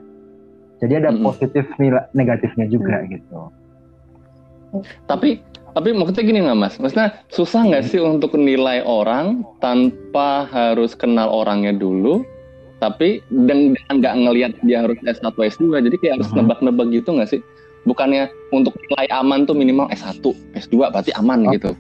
jadi 0.84 0.94
ada 1.00 1.10
Mm-mm. 1.16 1.24
positif 1.24 1.64
negatifnya 2.12 2.68
juga 2.68 3.04
gitu 3.08 3.52
Tapi 5.06 5.38
tapi 5.74 5.90
maksudnya 5.94 6.24
gini 6.26 6.40
nggak 6.46 6.58
mas? 6.58 6.78
Maksudnya 6.78 7.14
susah 7.30 7.62
nggak 7.66 7.84
sih 7.90 8.02
untuk 8.02 8.34
nilai 8.38 8.82
orang 8.86 9.42
tanpa 9.58 10.46
harus 10.50 10.94
kenal 10.94 11.30
orangnya 11.30 11.74
dulu? 11.74 12.22
Tapi 12.78 13.22
dan 13.48 13.74
dan 13.74 14.02
nggak 14.02 14.16
ngelihat 14.18 14.52
dia 14.66 14.82
harus 14.86 14.98
S1 15.06 15.34
S2, 15.34 15.82
jadi 15.90 15.96
kayak 15.98 16.14
harus 16.20 16.30
nebak-nebak 16.34 16.90
gitu 16.90 17.10
nggak 17.16 17.30
sih? 17.32 17.42
Bukannya 17.86 18.30
untuk 18.54 18.74
nilai 18.90 19.08
aman 19.14 19.46
tuh 19.46 19.54
minimal 19.58 19.90
S1, 19.94 20.22
S2 20.58 20.90
berarti 20.90 21.12
aman 21.18 21.46
Oh. 21.48 21.54
gitu. 21.54 21.72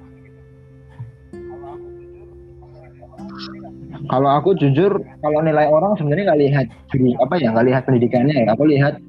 Kalau 4.11 4.29
aku 4.35 4.51
jujur, 4.59 4.99
kalau 5.23 5.39
nilai 5.39 5.71
orang 5.71 5.95
sebenarnya 5.95 6.33
nggak 6.33 6.41
lihat 6.43 6.65
juru 6.91 7.15
apa 7.23 7.39
ya, 7.39 7.55
nggak 7.55 7.67
lihat 7.71 7.81
pendidikannya 7.87 8.35
ya. 8.43 8.47
Aku 8.51 8.67
lihat 8.67 8.99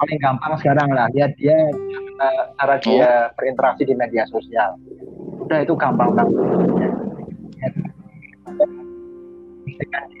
paling 0.00 0.18
gampang 0.18 0.52
sekarang 0.58 0.88
lah, 0.90 1.06
lihat 1.14 1.30
dia 1.38 1.54
eh, 2.18 2.42
cara 2.58 2.74
dia 2.82 3.30
berinteraksi 3.38 3.86
di 3.86 3.94
media 3.94 4.26
sosial. 4.26 4.74
Udah 5.46 5.62
itu 5.62 5.74
gampang 5.78 6.18
banget. 6.18 6.34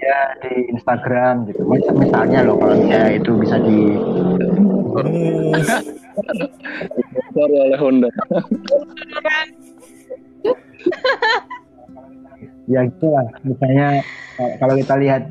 Dia 0.00 0.18
di 0.40 0.72
Instagram 0.72 1.50
gitu. 1.50 1.66
Mis- 1.66 1.92
Misalnya 1.92 2.46
loh, 2.46 2.56
kalau 2.56 2.76
dia 2.86 3.18
itu 3.18 3.34
bisa 3.36 3.58
di 3.60 3.98
Sorry 7.34 7.56
oleh 7.56 7.78
Honda. 7.78 8.08
ya 12.70 12.86
gitu 12.86 13.10
lah. 13.10 13.26
Misalnya 13.42 14.06
kalau 14.62 14.74
kita 14.78 14.94
lihat 15.02 15.22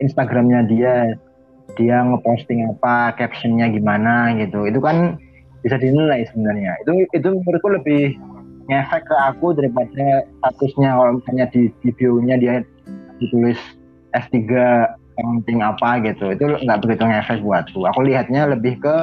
Instagramnya 0.00 0.66
dia, 0.66 0.94
dia 1.76 1.96
ngeposting 2.02 2.64
apa, 2.72 3.12
captionnya 3.20 3.68
gimana 3.68 4.32
gitu. 4.40 4.64
Itu 4.64 4.80
kan 4.80 5.20
bisa 5.60 5.76
dinilai 5.76 6.24
sebenarnya. 6.32 6.72
Itu 6.82 7.04
itu 7.12 7.28
menurutku 7.28 7.68
lebih 7.68 8.16
ngefek 8.66 9.06
ke 9.06 9.16
aku 9.30 9.54
daripada 9.54 10.26
statusnya 10.42 10.90
kalau 10.98 11.12
misalnya 11.22 11.46
di, 11.54 11.70
di 11.84 11.90
bio-nya 11.94 12.34
dia 12.40 12.54
ditulis 13.22 13.60
S3 14.16 14.34
penting 15.16 15.60
apa 15.62 16.02
gitu. 16.02 16.32
Itu 16.32 16.44
nggak 16.64 16.80
begitu 16.82 17.02
ngefek 17.04 17.44
buatku. 17.44 17.80
Aku 17.92 18.00
lihatnya 18.02 18.48
lebih 18.48 18.80
ke 18.80 18.96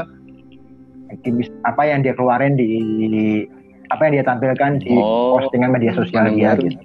apa 1.62 1.82
yang 1.86 2.02
dia 2.02 2.18
keluarin 2.18 2.58
di 2.58 2.74
apa 3.94 4.10
yang 4.10 4.14
dia 4.18 4.26
tampilkan 4.26 4.82
di 4.82 4.98
Oh, 4.98 5.38
postingan 5.38 5.70
media 5.70 5.94
sosial 5.94 6.34
dia 6.34 6.58
gitu 6.58 6.82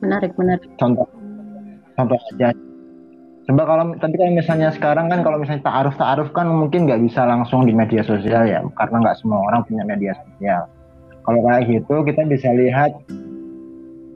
menarik 0.00 0.32
menarik. 0.38 0.70
Contoh. 0.78 1.08
Contoh 1.96 2.18
aja. 2.34 2.54
Coba 3.46 3.62
kalau 3.62 3.94
tapi 4.02 4.14
kalau 4.18 4.32
misalnya 4.34 4.74
sekarang 4.74 5.06
kan 5.06 5.22
kalau 5.22 5.38
misalnya 5.38 5.62
taaruf 5.62 5.94
taaruf 5.94 6.28
kan 6.34 6.50
mungkin 6.50 6.90
nggak 6.90 6.98
bisa 7.06 7.22
langsung 7.22 7.62
di 7.62 7.70
media 7.70 8.02
sosial 8.02 8.42
ya 8.42 8.58
karena 8.74 9.06
nggak 9.06 9.16
semua 9.22 9.38
orang 9.46 9.62
punya 9.62 9.86
media 9.86 10.12
sosial. 10.18 10.66
Kalau 11.22 11.40
kayak 11.46 11.62
gitu 11.70 11.94
kita 12.02 12.26
bisa 12.26 12.50
lihat 12.54 12.90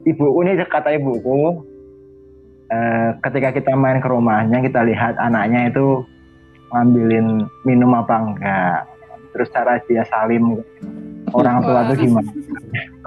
ibuku 0.02 0.38
ini 0.42 0.58
kata 0.66 0.98
ibuku 0.98 1.62
eh, 2.74 3.10
ketika 3.22 3.54
kita 3.54 3.72
main 3.78 4.02
ke 4.02 4.08
rumahnya 4.10 4.66
kita 4.66 4.82
lihat 4.82 5.14
anaknya 5.22 5.70
itu 5.70 6.02
ngambilin 6.74 7.46
minum 7.62 7.94
apa 7.94 8.14
enggak. 8.18 8.78
Terus 9.30 9.48
cara 9.54 9.78
dia 9.86 10.02
salim 10.10 10.58
orang 11.30 11.62
tua 11.62 11.86
tuh 11.86 11.96
gimana? 12.02 12.30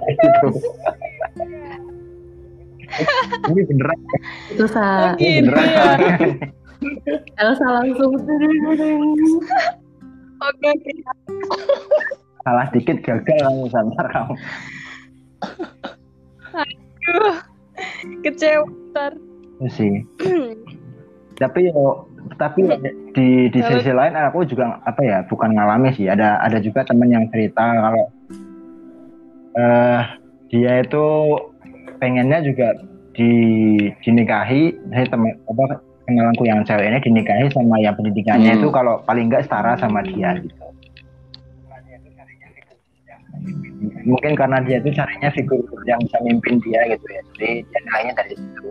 Gitu 0.04 0.50
ini 3.50 3.62
beneran 3.68 4.00
itu 4.54 4.66
sa 4.70 5.14
Gitu 5.18 5.50
beneran 5.50 5.68
ya. 5.68 5.86
Elsa 7.42 7.68
langsung 7.80 8.12
Oke, 10.44 10.68
oke. 10.68 10.92
salah 12.44 12.68
dikit 12.76 13.00
gagal 13.00 13.40
kamu 13.40 13.72
samar 13.72 14.08
kamu 14.12 14.36
Aduh, 16.54 17.36
kecewa. 18.28 18.68
Ntar. 18.94 19.14
Itu 19.58 19.68
sih 19.72 19.94
tapi 21.42 21.66
yo 21.72 22.06
tapi 22.38 22.62
di 23.18 23.50
di 23.50 23.60
sisi 23.60 23.92
lain 23.92 24.14
aku 24.14 24.46
juga 24.46 24.78
apa 24.86 25.02
ya 25.02 25.18
bukan 25.28 25.58
ngalami 25.58 25.92
sih 25.98 26.06
ada 26.08 26.38
ada 26.40 26.62
juga 26.62 26.86
temen 26.86 27.10
yang 27.10 27.26
cerita 27.34 27.64
kalau 27.64 28.06
eh 29.58 30.02
dia 30.54 30.86
itu 30.86 31.06
pengennya 32.04 32.44
juga 32.44 32.76
di 33.16 33.32
dinikahi 34.04 34.76
saya 34.92 35.08
teman 35.08 35.32
apa 35.48 35.80
kenalanku 36.04 36.44
yang 36.44 36.68
cewek 36.68 36.84
ini 36.84 37.00
dinikahi 37.00 37.48
sama 37.50 37.80
yang 37.80 37.96
pendidikannya 37.96 38.52
Hmm. 38.52 38.60
itu 38.60 38.68
kalau 38.70 39.00
paling 39.08 39.32
enggak 39.32 39.48
setara 39.48 39.80
sama 39.80 40.04
dia 40.04 40.36
gitu 40.36 40.60
mungkin 44.04 44.36
karena 44.36 44.60
dia 44.60 44.80
itu 44.80 44.92
carinya 44.92 45.32
figur 45.32 45.64
yang 45.84 46.00
bisa 46.00 46.20
mimpin 46.20 46.60
dia 46.60 46.84
gitu 46.88 47.06
ya 47.06 47.22
jadi 47.32 47.50
dia 47.64 47.80
nilainya 47.82 48.14
dari 48.14 48.36
situ 48.36 48.68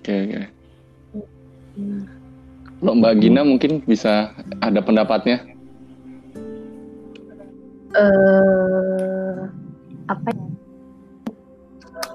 Oke, 0.00 0.16
oke. 0.16 0.42
Kalau 2.80 2.92
Mbak 2.96 3.14
Gina 3.20 3.44
mungkin 3.44 3.84
bisa 3.84 4.32
ada 4.58 4.80
pendapatnya. 4.80 5.44
eh 7.90 9.36
apa 10.06 10.28
ya? 10.32 10.44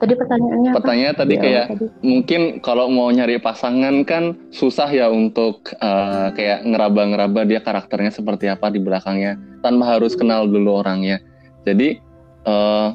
Tadi 0.01 0.13
pertanyaannya 0.15 0.69
apa? 0.71 0.77
Pertanyaannya 0.81 1.15
tadi 1.15 1.33
Di 1.33 1.35
awal 1.35 1.45
kayak 1.45 1.65
tadi. 1.69 1.85
mungkin 2.01 2.41
kalau 2.59 2.85
mau 2.91 3.09
nyari 3.11 3.37
pasangan 3.39 3.95
kan 4.03 4.35
susah 4.51 4.89
ya 4.91 5.07
untuk 5.09 5.71
eh, 5.75 6.27
kayak 6.35 6.67
ngeraba-ngeraba 6.67 7.41
dia 7.47 7.59
karakternya 7.63 8.11
seperti 8.11 8.49
apa 8.51 8.71
di 8.71 8.79
belakangnya 8.79 9.39
tanpa 9.61 9.97
harus 9.97 10.13
kenal 10.13 10.45
dulu 10.45 10.81
orangnya. 10.83 11.19
Jadi 11.63 11.99
eh, 12.45 12.89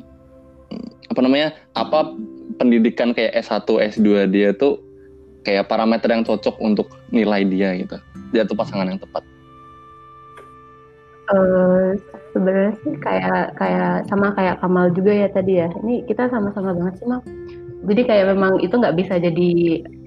apa 1.10 1.20
namanya? 1.20 1.56
Apa 1.74 2.14
pendidikan 2.58 3.16
kayak 3.16 3.40
S1, 3.46 3.66
S2 3.98 4.28
dia 4.30 4.52
tuh 4.54 4.78
kayak 5.42 5.66
parameter 5.72 6.12
yang 6.12 6.22
cocok 6.22 6.60
untuk 6.60 6.92
nilai 7.10 7.42
dia 7.48 7.72
gitu. 7.74 7.96
Dia 8.30 8.44
tuh 8.44 8.54
pasangan 8.54 8.86
yang 8.86 9.00
tepat. 9.00 9.24
Eh, 11.30 11.90
sebenarnya 12.32 12.72
sih 12.82 12.94
kayak 13.02 13.58
kayak 13.58 14.06
sama 14.06 14.32
kayak 14.34 14.58
Kamal 14.62 14.90
juga 14.94 15.12
ya 15.12 15.28
tadi 15.30 15.52
ya. 15.60 15.68
Ini 15.82 16.06
kita 16.06 16.30
sama-sama 16.30 16.74
banget 16.74 17.02
sih 17.02 17.06
Mal. 17.08 17.20
Jadi 17.80 18.02
kayak 18.04 18.26
memang 18.36 18.60
itu 18.60 18.74
nggak 18.76 18.96
bisa 18.96 19.14
jadi 19.16 19.50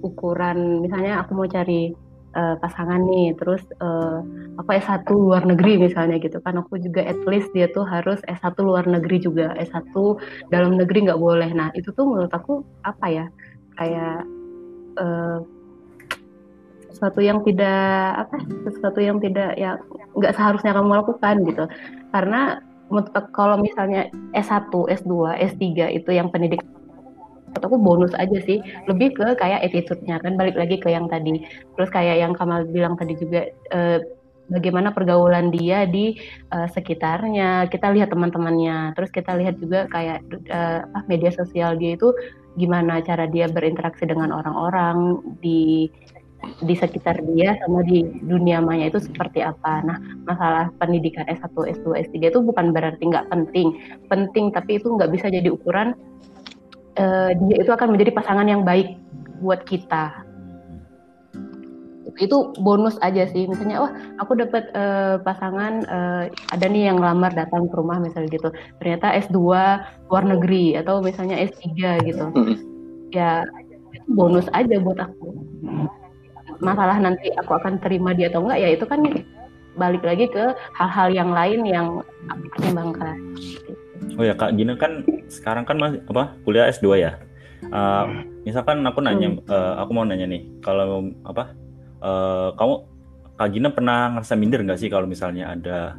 ukuran. 0.06 0.86
Misalnya 0.86 1.26
aku 1.26 1.32
mau 1.34 1.48
cari 1.50 1.92
eh, 2.34 2.56
pasangan 2.62 3.02
nih, 3.02 3.34
terus 3.38 3.62
eh, 3.82 4.20
apa 4.58 4.72
S1 4.78 5.10
luar 5.10 5.44
negeri 5.46 5.82
misalnya 5.82 6.22
gitu 6.22 6.38
kan. 6.44 6.62
Aku 6.62 6.78
juga 6.78 7.02
at 7.04 7.20
least 7.26 7.50
dia 7.52 7.68
tuh 7.74 7.84
harus 7.86 8.22
S1 8.30 8.56
luar 8.62 8.86
negeri 8.86 9.22
juga, 9.22 9.58
S1 9.58 9.94
dalam 10.54 10.78
negeri 10.78 11.10
nggak 11.10 11.22
boleh. 11.22 11.50
Nah 11.54 11.70
itu 11.74 11.90
tuh 11.92 12.06
menurut 12.06 12.32
aku 12.32 12.62
apa 12.86 13.06
ya? 13.10 13.26
Kayak 13.74 14.26
eh, 15.02 15.40
sesuatu 16.94 17.20
yang 17.20 17.42
tidak 17.42 18.30
apa 18.30 18.36
sesuatu 18.70 19.02
yang 19.02 19.18
tidak 19.18 19.58
ya 19.58 19.82
nggak 20.14 20.34
seharusnya 20.38 20.78
kamu 20.78 20.94
lakukan 21.02 21.36
gitu. 21.50 21.66
Karena 22.14 22.62
kalau 23.34 23.58
misalnya 23.58 24.14
S1, 24.38 24.70
S2, 24.70 25.14
S3 25.42 25.98
itu 25.98 26.10
yang 26.14 26.30
pendidikan 26.30 26.70
menurut 27.54 27.66
aku 27.70 27.78
bonus 27.78 28.14
aja 28.18 28.38
sih. 28.42 28.62
Lebih 28.90 29.14
ke 29.14 29.28
kayak 29.38 29.62
attitude-nya 29.70 30.18
kan. 30.22 30.34
Balik 30.38 30.58
lagi 30.58 30.82
ke 30.82 30.90
yang 30.90 31.06
tadi. 31.06 31.46
Terus 31.78 31.90
kayak 31.94 32.18
yang 32.18 32.34
Kamal 32.34 32.66
bilang 32.66 32.98
tadi 32.98 33.14
juga 33.14 33.46
eh, 33.50 34.00
bagaimana 34.50 34.90
pergaulan 34.90 35.54
dia 35.54 35.86
di 35.86 36.18
eh, 36.50 36.68
sekitarnya. 36.74 37.70
Kita 37.70 37.94
lihat 37.94 38.10
teman-temannya. 38.10 38.98
Terus 38.98 39.10
kita 39.14 39.38
lihat 39.38 39.62
juga 39.62 39.86
kayak 39.86 40.26
apa 40.50 41.06
media 41.06 41.30
sosial 41.30 41.78
dia 41.78 41.94
itu 41.94 42.10
gimana 42.54 43.02
cara 43.02 43.26
dia 43.26 43.50
berinteraksi 43.50 44.06
dengan 44.06 44.30
orang-orang 44.30 45.22
di 45.42 45.90
di 46.64 46.76
sekitar 46.76 47.24
dia 47.34 47.56
sama 47.64 47.84
di 47.84 48.04
dunia 48.24 48.60
maya 48.60 48.92
itu 48.92 49.00
seperti 49.00 49.40
apa. 49.44 49.84
Nah, 49.84 49.98
masalah 50.28 50.72
pendidikan 50.80 51.28
S1, 51.28 51.56
S2, 51.56 52.08
S3 52.08 52.32
itu 52.32 52.40
bukan 52.44 52.76
berarti 52.76 53.04
nggak 53.04 53.32
penting. 53.32 53.76
Penting, 54.12 54.52
tapi 54.52 54.80
itu 54.80 54.88
nggak 54.92 55.12
bisa 55.12 55.32
jadi 55.32 55.48
ukuran 55.48 55.96
eh, 57.00 57.32
dia 57.48 57.58
itu 57.64 57.72
akan 57.72 57.96
menjadi 57.96 58.12
pasangan 58.14 58.48
yang 58.48 58.62
baik 58.68 59.00
buat 59.40 59.64
kita. 59.64 60.24
Itu 62.20 62.54
bonus 62.62 63.00
aja 63.02 63.26
sih. 63.26 63.50
Misalnya, 63.50 63.90
wah 63.90 63.92
aku 64.20 64.38
dapat 64.38 64.70
eh, 64.76 65.16
pasangan 65.24 65.74
eh, 65.88 66.24
ada 66.52 66.66
nih 66.68 66.92
yang 66.92 67.00
lamar 67.00 67.32
datang 67.34 67.72
ke 67.72 67.76
rumah 67.76 67.98
misalnya 68.04 68.30
gitu. 68.30 68.50
Ternyata 68.84 69.16
S2 69.32 69.40
luar 70.12 70.24
negeri 70.28 70.76
atau 70.78 71.00
misalnya 71.00 71.40
S3 71.40 72.04
gitu. 72.04 72.26
Ya 73.14 73.48
bonus 74.10 74.50
aja 74.52 74.82
buat 74.84 75.00
aku 75.00 75.32
masalah 76.64 76.98
nanti 76.98 77.28
aku 77.36 77.52
akan 77.54 77.78
terima 77.84 78.16
dia 78.16 78.32
atau 78.32 78.42
enggak 78.48 78.60
ya 78.64 78.70
itu 78.72 78.86
kan 78.88 79.00
balik 79.74 80.04
lagi 80.06 80.26
ke 80.30 80.54
hal-hal 80.78 81.10
yang 81.10 81.30
lain 81.34 81.66
yang 81.66 81.88
pertimbangkan. 82.54 83.18
Oh 84.16 84.24
ya 84.24 84.38
Kak 84.38 84.54
Gina 84.54 84.78
kan 84.78 85.02
sekarang 85.28 85.66
kan 85.66 85.78
masih 85.82 86.00
apa 86.08 86.38
kuliah 86.46 86.70
S2 86.70 86.96
ya. 86.96 87.12
Eh, 87.64 88.06
misalkan 88.46 88.86
aku 88.86 89.02
nanya, 89.02 89.34
eh, 89.34 89.74
aku 89.82 89.92
mau 89.92 90.06
nanya 90.06 90.30
nih, 90.30 90.46
kalau 90.62 91.10
apa 91.26 91.52
eh, 92.00 92.50
kamu 92.54 92.76
Kak 93.34 93.50
Gina 93.50 93.70
pernah 93.74 94.14
ngerasa 94.14 94.38
minder 94.38 94.62
nggak 94.62 94.78
sih 94.78 94.94
kalau 94.94 95.10
misalnya 95.10 95.58
ada 95.58 95.98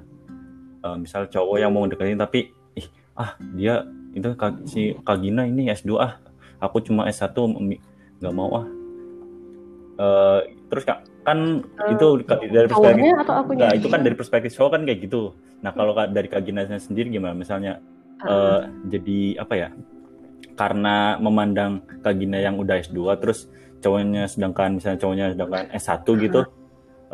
eh, 0.85 0.97
misal 0.97 1.27
cowok 1.27 1.57
yang 1.59 1.75
mau 1.75 1.89
deketin 1.91 2.21
tapi 2.21 2.55
ih 2.79 2.87
ah 3.19 3.35
dia 3.59 3.83
itu 4.15 4.31
Kak- 4.39 4.63
si 4.65 4.95
Kagina 5.03 5.43
ini 5.43 5.67
S2 5.67 5.99
ah 5.99 6.23
aku 6.63 6.79
cuma 6.79 7.11
S1 7.11 7.35
mi- 7.59 7.83
nggak 8.23 8.35
mau 8.35 8.51
ah 8.55 8.67
Eh, 9.95 10.41
terus 10.65 10.83
kak 10.83 11.05
kan 11.25 11.65
Eh, 11.89 11.97
itu 11.97 12.07
dari 12.53 12.69
perspektif 12.69 13.01
Cowoknya 13.01 13.15
atau? 13.25 13.35
Nah, 13.57 13.71
itu 13.73 13.87
kan 13.89 14.01
dari 14.05 14.17
perspektif 14.17 14.51
cowok 14.53 14.71
kan 14.77 14.83
kayak 14.85 15.01
gitu. 15.09 15.23
Nah, 15.65 15.73
kalau 15.73 15.93
Kak- 15.97 16.13
dari 16.13 16.29
Kak 16.29 16.45
Gina 16.45 16.69
sendiri 16.69 17.09
gimana? 17.09 17.33
Misalnya 17.33 17.81
eh, 18.21 18.61
jadi 18.89 19.41
apa 19.41 19.55
ya? 19.57 19.69
Karena 20.55 21.17
memandang 21.17 21.81
Kak 22.05 22.15
Gina 22.21 22.39
yang 22.41 22.61
udah 22.61 22.77
S2 22.79 23.17
terus 23.21 23.49
cowoknya 23.81 24.29
sedangkan 24.29 24.77
misalnya 24.77 24.99
cowoknya 25.01 25.27
sedangkan 25.33 25.65
S1 25.73 26.09
gitu. 26.21 26.41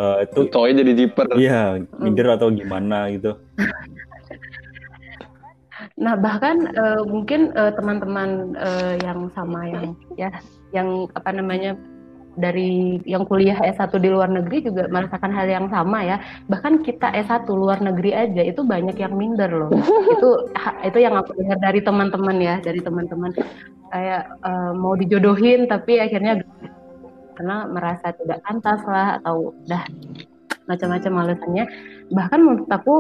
eh, 0.01 0.17
itu 0.27 0.41
Cowoknya 0.51 0.75
jadi 0.83 0.93
jiper. 0.97 1.27
iya, 1.39 1.63
minder 1.99 2.35
atau 2.35 2.49
gimana 2.51 3.11
gitu. 3.11 3.39
Nah, 5.97 6.15
bahkan 6.17 6.67
eh, 6.67 7.03
mungkin 7.07 7.53
teman-teman 7.55 8.59
eh, 8.59 8.95
yang 9.01 9.31
sama 9.33 9.65
yang 9.71 9.95
ya 10.19 10.31
yang 10.71 11.07
apa 11.15 11.31
namanya 11.31 11.77
dari 12.39 13.03
yang 13.09 13.27
kuliah 13.27 13.59
S1 13.59 13.91
di 13.99 14.07
luar 14.07 14.31
negeri 14.31 14.63
juga 14.63 14.87
merasakan 14.87 15.33
hal 15.35 15.47
yang 15.51 15.67
sama 15.73 16.07
ya. 16.07 16.17
Bahkan 16.47 16.87
kita 16.87 17.11
S1 17.11 17.49
luar 17.51 17.83
negeri 17.83 18.15
aja 18.15 18.43
itu 18.45 18.63
banyak 18.63 18.95
yang 18.95 19.15
minder 19.15 19.51
loh. 19.51 19.71
itu 20.15 20.31
itu 20.87 20.99
yang 20.99 21.15
aku 21.19 21.35
dengar 21.35 21.59
dari 21.59 21.81
teman-teman 21.83 22.37
ya, 22.39 22.55
dari 22.63 22.79
teman-teman 22.79 23.35
kayak 23.91 24.23
eh, 24.47 24.73
mau 24.79 24.95
dijodohin 24.95 25.67
tapi 25.67 25.99
akhirnya 25.99 26.39
karena 27.35 27.67
merasa 27.67 28.13
tidak 28.15 28.45
pantas 28.45 28.85
lah 28.85 29.17
atau 29.19 29.57
udah 29.67 29.83
macam-macam 30.69 31.13
alasannya. 31.27 31.65
Bahkan 32.15 32.39
menurut 32.39 32.71
aku 32.71 32.95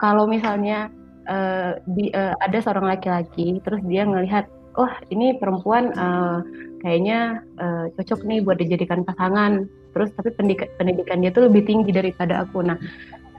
kalau 0.00 0.26
misalnya 0.26 0.90
eh, 1.30 1.78
di, 1.86 2.10
eh, 2.10 2.34
ada 2.42 2.58
seorang 2.58 2.90
laki-laki 2.90 3.62
terus 3.62 3.78
dia 3.86 4.02
ngelihat 4.02 4.50
oh 4.80 4.90
ini 5.12 5.36
perempuan 5.38 5.92
eh, 5.92 6.38
kayaknya 6.82 7.46
eh, 7.56 7.84
cocok 7.96 8.20
nih 8.26 8.38
buat 8.42 8.58
dijadikan 8.58 9.06
pasangan. 9.06 9.64
Terus 9.92 10.08
tapi 10.16 10.32
pendidikan 10.34 10.68
pendidikan 10.76 11.22
dia 11.22 11.30
tuh 11.30 11.46
lebih 11.48 11.64
tinggi 11.64 11.94
daripada 11.94 12.44
aku. 12.44 12.60
Nah 12.66 12.76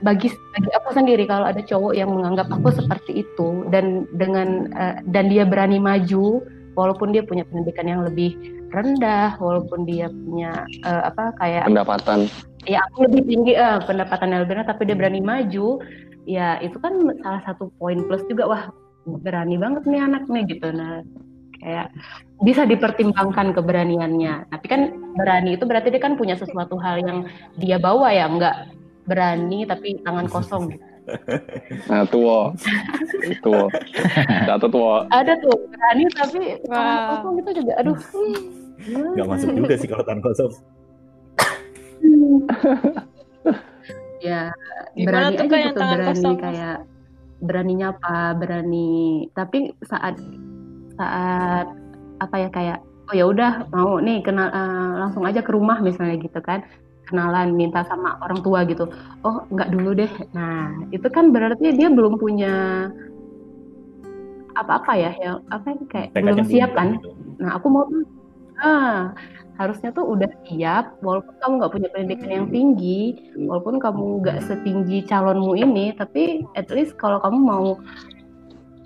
bagi 0.02 0.28
bagi 0.52 0.70
aku 0.74 0.88
sendiri 0.90 1.24
kalau 1.24 1.46
ada 1.46 1.62
cowok 1.62 1.92
yang 1.94 2.10
menganggap 2.10 2.50
aku 2.50 2.74
seperti 2.74 3.22
itu 3.22 3.68
dan 3.70 4.04
dengan 4.16 4.68
eh, 4.74 4.96
dan 5.06 5.30
dia 5.30 5.46
berani 5.46 5.78
maju 5.78 6.42
walaupun 6.74 7.14
dia 7.14 7.22
punya 7.22 7.46
pendidikan 7.46 7.86
yang 7.86 8.02
lebih 8.02 8.34
rendah 8.74 9.38
walaupun 9.38 9.86
dia 9.86 10.10
punya 10.10 10.66
eh, 10.82 11.02
apa 11.06 11.30
kayak 11.38 11.70
Pendapatan. 11.70 12.26
ya 12.66 12.82
aku 12.90 13.06
lebih 13.06 13.22
tinggi 13.24 13.52
eh, 13.54 13.78
pendapatannya 13.86 14.42
lebih 14.42 14.58
rendah 14.58 14.68
tapi 14.74 14.82
dia 14.90 14.96
berani 14.98 15.22
maju 15.22 15.78
ya 16.26 16.58
itu 16.58 16.76
kan 16.82 16.98
salah 17.22 17.42
satu 17.46 17.70
poin 17.78 18.02
plus 18.04 18.24
juga. 18.26 18.50
Wah 18.50 18.64
berani 19.04 19.60
banget 19.60 19.86
nih 19.86 20.00
anak 20.02 20.26
nih 20.26 20.42
gitu. 20.52 20.68
Nah 20.74 21.06
kayak 21.64 21.88
bisa 22.44 22.68
dipertimbangkan 22.68 23.56
keberaniannya 23.56 24.52
tapi 24.52 24.66
kan 24.68 24.80
berani 25.16 25.56
itu 25.56 25.64
berarti 25.64 25.88
dia 25.88 26.02
kan 26.04 26.12
punya 26.14 26.36
sesuatu 26.36 26.76
hal 26.76 27.00
yang 27.00 27.18
dia 27.56 27.80
bawa 27.80 28.12
ya 28.12 28.28
nggak 28.28 28.56
berani 29.04 29.64
tapi 29.64 29.96
tangan 30.04 30.28
kosong. 30.28 30.68
Nah, 31.84 32.00
tuh. 32.08 32.48
Tuh. 33.44 33.68
Catat 34.48 34.72
tuh. 34.72 35.04
ada 35.12 35.36
tuh 35.36 35.52
berani 35.68 36.08
tapi 36.16 36.56
tangan 36.64 36.96
Wow. 36.96 37.08
kosong 37.12 37.34
itu 37.44 37.50
juga 37.60 37.72
aduh 37.76 37.96
Nggak 39.12 39.26
masuk 39.28 39.52
juga 39.52 39.74
sih 39.76 39.84
kalau 39.84 40.00
tangan 40.00 40.24
kosong. 40.24 40.52
ya 44.24 44.48
Gimana 44.96 45.28
berani 45.28 45.36
tuh 45.36 45.44
aja 45.44 45.56
gitu 45.60 45.76
tangan 45.76 45.98
berani 46.00 46.08
kosong? 46.16 46.36
kayak 46.40 46.76
berani 47.44 47.72
nyapa 47.76 48.16
berani 48.40 48.92
tapi 49.36 49.58
saat 49.84 50.16
saat 50.98 51.66
apa 52.22 52.36
ya 52.38 52.48
kayak 52.50 52.78
oh 53.10 53.14
ya 53.14 53.24
udah 53.28 53.68
mau 53.74 54.00
nih 54.00 54.24
kenal 54.24 54.48
eh, 54.48 54.92
langsung 55.00 55.24
aja 55.28 55.44
ke 55.44 55.50
rumah 55.52 55.78
misalnya 55.82 56.20
gitu 56.20 56.40
kan. 56.40 56.64
Kenalan 57.04 57.52
minta 57.52 57.84
sama 57.84 58.16
orang 58.24 58.40
tua 58.40 58.64
gitu. 58.64 58.88
Oh 59.22 59.44
nggak 59.52 59.70
dulu 59.74 59.92
deh. 59.92 60.12
Nah 60.32 60.72
itu 60.88 61.04
kan 61.12 61.30
berarti 61.34 61.76
dia 61.76 61.92
belum 61.92 62.16
punya 62.16 62.88
apa-apa 64.54 64.92
ya 64.94 65.12
yang 65.18 65.42
apa 65.50 65.74
ya, 65.74 65.76
kayak 65.90 66.08
belum 66.14 66.46
siap 66.46 66.70
kan. 66.72 66.96
gitu. 66.98 67.10
Nah, 67.42 67.58
aku 67.58 67.66
mau 67.66 67.84
ah, 68.62 69.12
harusnya 69.58 69.90
tuh 69.94 70.06
udah 70.06 70.30
siap, 70.46 70.98
walaupun 71.02 71.34
kamu 71.42 71.52
nggak 71.62 71.72
punya 71.74 71.88
pendidikan 71.90 72.30
yang 72.30 72.46
tinggi, 72.50 73.00
walaupun 73.38 73.78
kamu 73.82 74.22
nggak 74.22 74.38
setinggi 74.46 75.06
calonmu 75.06 75.58
ini, 75.58 75.94
tapi 75.94 76.42
at 76.58 76.70
least 76.70 76.94
kalau 76.98 77.18
kamu 77.22 77.38
mau 77.38 77.66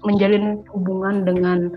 menjalin 0.05 0.63
hubungan 0.73 1.27
dengan 1.27 1.75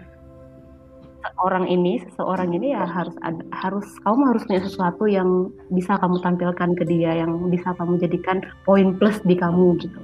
orang 1.42 1.66
ini, 1.70 2.02
seseorang 2.10 2.54
ini 2.54 2.74
ya 2.74 2.86
harus 2.86 3.14
ada, 3.22 3.42
harus 3.54 3.86
kamu 4.02 4.34
harus 4.34 4.44
punya 4.46 4.62
sesuatu 4.62 5.06
yang 5.06 5.50
bisa 5.70 5.98
kamu 5.98 6.18
tampilkan 6.22 6.70
ke 6.78 6.84
dia, 6.86 7.18
yang 7.18 7.38
bisa 7.50 7.74
kamu 7.78 7.98
jadikan 8.02 8.42
poin 8.66 8.94
plus 8.98 9.18
di 9.26 9.38
kamu 9.38 9.78
gitu. 9.82 10.02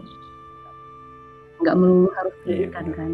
Nggak 1.65 1.75
melulu 1.77 2.09
harus 2.13 2.33
Iya, 2.45 2.69
pendidikan 2.69 2.87
kan. 2.93 3.11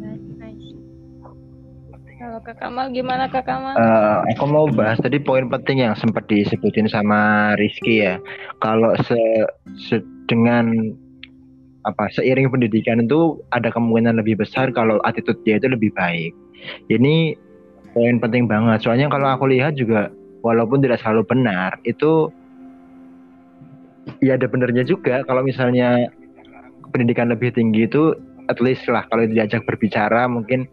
Nice, 0.00 0.28
nice. 0.38 0.68
Kalau 2.14 2.38
Kak 2.40 2.56
Kamal 2.62 2.94
gimana 2.94 3.26
Kak 3.28 3.44
Kamal? 3.44 3.74
Eh, 3.74 4.16
aku 4.32 4.44
mau 4.46 4.64
bahas 4.70 4.96
tadi 5.02 5.18
poin 5.18 5.50
penting 5.50 5.82
yang 5.82 5.94
sempat 5.98 6.24
disebutin 6.30 6.86
sama 6.86 7.52
Rizky 7.58 8.06
ya. 8.06 8.16
Kalau 8.62 8.94
se, 9.04 9.18
se- 9.76 10.06
dengan 10.24 10.94
apa 11.84 12.08
seiring 12.12 12.48
pendidikan 12.48 13.04
itu 13.04 13.40
ada 13.52 13.68
kemungkinan 13.68 14.20
lebih 14.20 14.40
besar 14.40 14.72
kalau 14.72 15.00
attitude 15.04 15.40
dia 15.44 15.60
itu 15.60 15.68
lebih 15.68 15.92
baik. 15.92 16.32
Ini 16.88 17.36
poin 17.92 18.16
penting 18.18 18.48
banget. 18.48 18.82
Soalnya 18.82 19.12
kalau 19.12 19.28
aku 19.28 19.48
lihat 19.52 19.76
juga 19.76 20.08
walaupun 20.40 20.80
tidak 20.80 21.00
selalu 21.04 21.28
benar, 21.28 21.76
itu 21.84 22.32
ya 24.24 24.36
ada 24.36 24.48
benernya 24.48 24.84
juga 24.84 25.24
kalau 25.24 25.44
misalnya 25.44 26.08
pendidikan 26.92 27.28
lebih 27.28 27.52
tinggi 27.52 27.88
itu 27.88 28.16
at 28.48 28.60
least 28.60 28.84
lah 28.88 29.04
kalau 29.08 29.24
diajak 29.24 29.64
berbicara 29.64 30.28
mungkin 30.28 30.68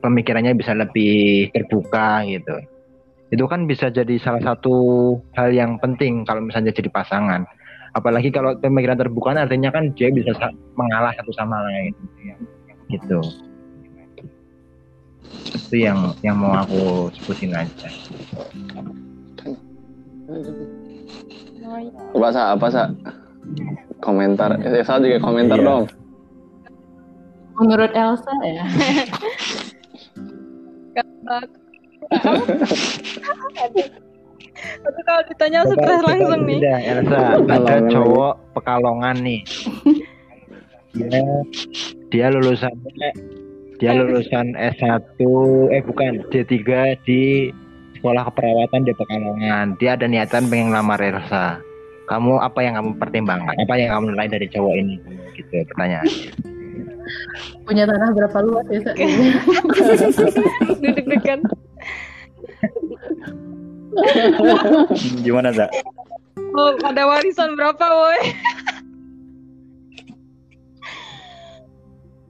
pemikirannya 0.00 0.56
bisa 0.56 0.72
lebih 0.76 1.48
terbuka 1.52 2.24
gitu. 2.28 2.56
Itu 3.32 3.44
kan 3.50 3.66
bisa 3.66 3.90
jadi 3.90 4.22
salah 4.22 4.54
satu 4.54 4.76
hal 5.34 5.50
yang 5.50 5.82
penting 5.82 6.22
kalau 6.22 6.46
misalnya 6.46 6.70
jadi 6.70 6.88
pasangan. 6.92 7.42
Apalagi 7.96 8.28
kalau 8.28 8.52
pemikiran 8.60 8.94
terbuka 8.94 9.32
artinya 9.32 9.72
kan 9.72 9.88
dia 9.96 10.12
bisa 10.12 10.36
sa- 10.36 10.52
mengalah 10.76 11.16
satu 11.16 11.32
sama 11.32 11.64
lain. 11.64 11.96
Gitu. 12.92 13.18
Itu 15.48 15.74
yang 15.74 16.12
yang 16.20 16.36
mau 16.36 16.60
aku 16.60 17.08
sebutin 17.16 17.56
aja. 17.56 17.88
Apa 22.12 22.28
sa? 22.30 22.42
Apa 22.52 22.66
sa? 22.68 22.82
Komentar. 23.98 24.60
Eh, 24.60 24.84
Sa 24.84 25.00
juga 25.00 25.18
komentar 25.18 25.56
Iya. 25.56 25.66
dong. 25.66 25.84
Menurut 27.56 27.88
Elsa 27.96 28.32
ya, 28.44 28.64
Tapi 34.56 35.00
kalau 35.04 35.22
ditanya 35.28 35.60
stres 35.68 36.00
langsung 36.04 36.42
nih. 36.46 36.58
Udah, 36.60 36.78
Elsa, 36.80 37.16
ada 37.16 37.38
Pekalongan 37.44 37.82
cowok 37.92 38.34
pekalongan 38.56 39.16
nih. 39.22 39.40
Dia 40.96 41.20
dia 42.08 42.26
lulusannya 42.32 43.10
dia 43.76 43.92
lulusan 43.92 44.56
S1 44.56 45.20
eh 45.68 45.82
bukan 45.84 46.24
D3 46.32 46.56
di 47.04 47.52
sekolah 48.00 48.32
keperawatan 48.32 48.88
di 48.88 48.92
Pekalongan. 48.96 49.76
Dia 49.76 50.00
ada 50.00 50.08
niatan 50.08 50.48
pengen 50.48 50.72
lamar 50.72 51.00
Elsa. 51.00 51.60
Kamu 52.06 52.38
apa 52.38 52.62
yang 52.62 52.78
kamu 52.78 53.02
pertimbangkan? 53.02 53.54
Apa 53.66 53.74
yang 53.76 53.90
kamu 53.98 54.14
nilai 54.14 54.30
dari 54.30 54.46
cowok 54.48 54.74
ini? 54.78 54.94
Gitu 55.36 55.66
pertanyaan. 55.74 56.06
punya 57.66 57.86
tanah 57.86 58.10
berapa 58.14 58.38
luas 58.42 58.66
ya? 58.70 58.80
Sa? 58.82 58.92
Gimana, 65.24 65.52
Za? 65.52 65.66
Oh, 66.56 66.72
ada 66.84 67.02
warisan 67.08 67.56
berapa, 67.56 67.84
woi? 67.84 68.20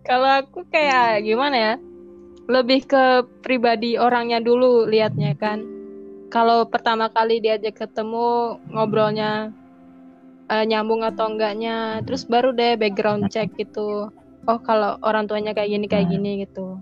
Kalau 0.07 0.31
aku 0.39 0.63
kayak 0.71 1.27
gimana 1.27 1.57
ya? 1.57 1.75
Lebih 2.47 2.87
ke 2.87 3.27
pribadi 3.43 3.99
orangnya 3.99 4.39
dulu 4.39 4.87
liatnya 4.87 5.35
kan. 5.35 5.67
Kalau 6.31 6.67
pertama 6.71 7.11
kali 7.11 7.43
diajak 7.43 7.75
ketemu 7.75 8.59
ngobrolnya 8.71 9.51
eh, 10.47 10.65
nyambung 10.67 11.03
atau 11.03 11.27
enggaknya, 11.27 12.07
terus 12.07 12.23
baru 12.23 12.55
deh 12.55 12.79
background 12.79 13.31
check 13.35 13.51
gitu. 13.59 14.11
Oh, 14.47 14.59
kalau 14.63 14.95
orang 15.03 15.27
tuanya 15.27 15.51
kayak 15.59 15.75
gini 15.75 15.87
kayak 15.91 16.07
gini 16.07 16.47
gitu. 16.47 16.79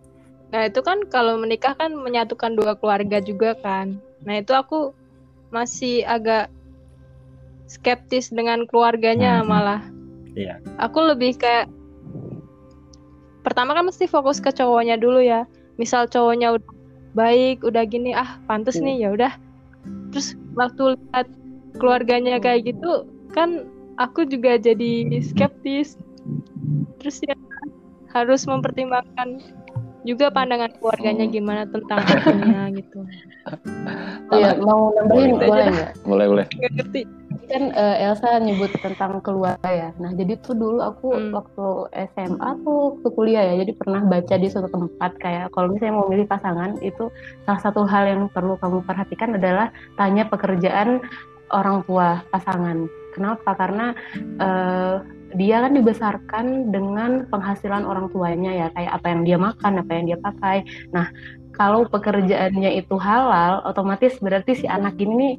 Nah, 0.52 0.68
itu 0.68 0.84
kan 0.84 1.00
kalau 1.08 1.40
menikah 1.40 1.72
kan 1.72 1.96
menyatukan 1.96 2.52
dua 2.52 2.76
keluarga 2.76 3.24
juga 3.24 3.56
kan. 3.56 3.96
Nah, 4.24 4.40
itu 4.40 4.52
aku 4.56 4.92
masih 5.52 6.02
agak 6.04 6.50
skeptis 7.70 8.28
dengan 8.28 8.64
keluarganya 8.68 9.40
Hmm. 9.40 9.48
malah. 9.48 9.82
Iya. 10.34 10.58
Aku 10.82 10.98
lebih 11.04 11.38
kayak 11.38 11.70
pertama 13.44 13.76
kan 13.76 13.86
mesti 13.86 14.08
fokus 14.08 14.40
ke 14.40 14.50
cowoknya 14.50 14.98
dulu 14.98 15.20
ya. 15.22 15.46
Misal 15.76 16.08
cowoknya 16.10 16.58
udah 16.58 16.70
baik, 17.14 17.62
udah 17.62 17.84
gini, 17.86 18.10
ah 18.16 18.40
pantes 18.50 18.80
Hmm. 18.80 18.88
nih 18.90 18.96
ya 19.06 19.08
udah. 19.14 19.32
Terus 20.10 20.34
waktu 20.58 20.98
lihat 20.98 21.26
keluarganya 21.78 22.38
kayak 22.38 22.74
gitu, 22.74 23.06
kan 23.34 23.66
aku 23.98 24.26
juga 24.26 24.58
jadi 24.58 25.06
skeptis. 25.22 25.98
Terus 26.98 27.20
ya 27.22 27.36
harus 28.14 28.46
mempertimbangkan 28.46 29.42
juga 30.04 30.28
pandangan 30.28 30.70
keluarganya 30.76 31.24
gimana 31.26 31.64
tentang 31.66 32.00
akunya 32.12 32.68
gitu. 32.76 33.00
Iya, 34.30 34.56
mau 34.56 34.88
nambahin 34.92 35.36
Boleh. 35.36 35.48
boleh 35.48 35.64
nggak? 35.68 35.90
Boleh 36.04 36.26
boleh. 36.28 36.46
Gak 36.54 36.72
ngerti. 36.76 37.02
Kan 37.44 37.62
eh, 37.70 38.04
Elsa 38.08 38.40
nyebut 38.40 38.72
tentang 38.78 39.20
keluarga 39.20 39.68
ya. 39.68 39.88
Nah, 40.00 40.12
jadi 40.12 40.40
tuh 40.40 40.56
dulu 40.56 40.80
aku 40.80 41.12
Hmm. 41.12 41.32
waktu 41.32 41.66
SMA 42.14 42.50
tuh 42.64 42.76
waktu 42.96 43.08
kuliah 43.12 43.44
ya, 43.44 43.54
jadi 43.60 43.72
pernah 43.76 44.00
baca 44.02 44.34
di 44.34 44.48
suatu 44.48 44.68
tempat 44.68 45.12
kayak 45.18 45.52
kalau 45.52 45.68
misalnya 45.68 45.94
mau 45.94 46.08
milih 46.08 46.24
pasangan 46.24 46.80
itu 46.80 47.12
salah 47.44 47.60
satu 47.60 47.84
hal 47.84 48.08
yang 48.08 48.22
perlu 48.32 48.56
kamu 48.56 48.80
perhatikan 48.82 49.36
adalah 49.36 49.68
tanya 49.94 50.24
pekerjaan 50.24 51.04
orang 51.52 51.84
tua 51.84 52.24
pasangan. 52.28 52.88
Kenapa? 53.12 53.50
Karena 53.54 53.92
eh, 54.40 54.94
dia 55.34 55.62
kan 55.62 55.72
dibesarkan 55.74 56.70
dengan 56.70 57.26
penghasilan 57.28 57.82
orang 57.84 58.08
tuanya 58.10 58.50
ya, 58.54 58.66
kayak 58.74 58.92
apa 58.98 59.06
yang 59.10 59.22
dia 59.26 59.38
makan, 59.38 59.72
apa 59.82 59.90
yang 59.94 60.04
dia 60.10 60.18
pakai. 60.18 60.56
Nah, 60.94 61.06
kalau 61.54 61.86
pekerjaannya 61.86 62.82
itu 62.82 62.98
halal, 62.98 63.62
otomatis 63.62 64.18
berarti 64.18 64.58
si 64.58 64.66
anak 64.66 64.98
ini 64.98 65.14
nih 65.14 65.34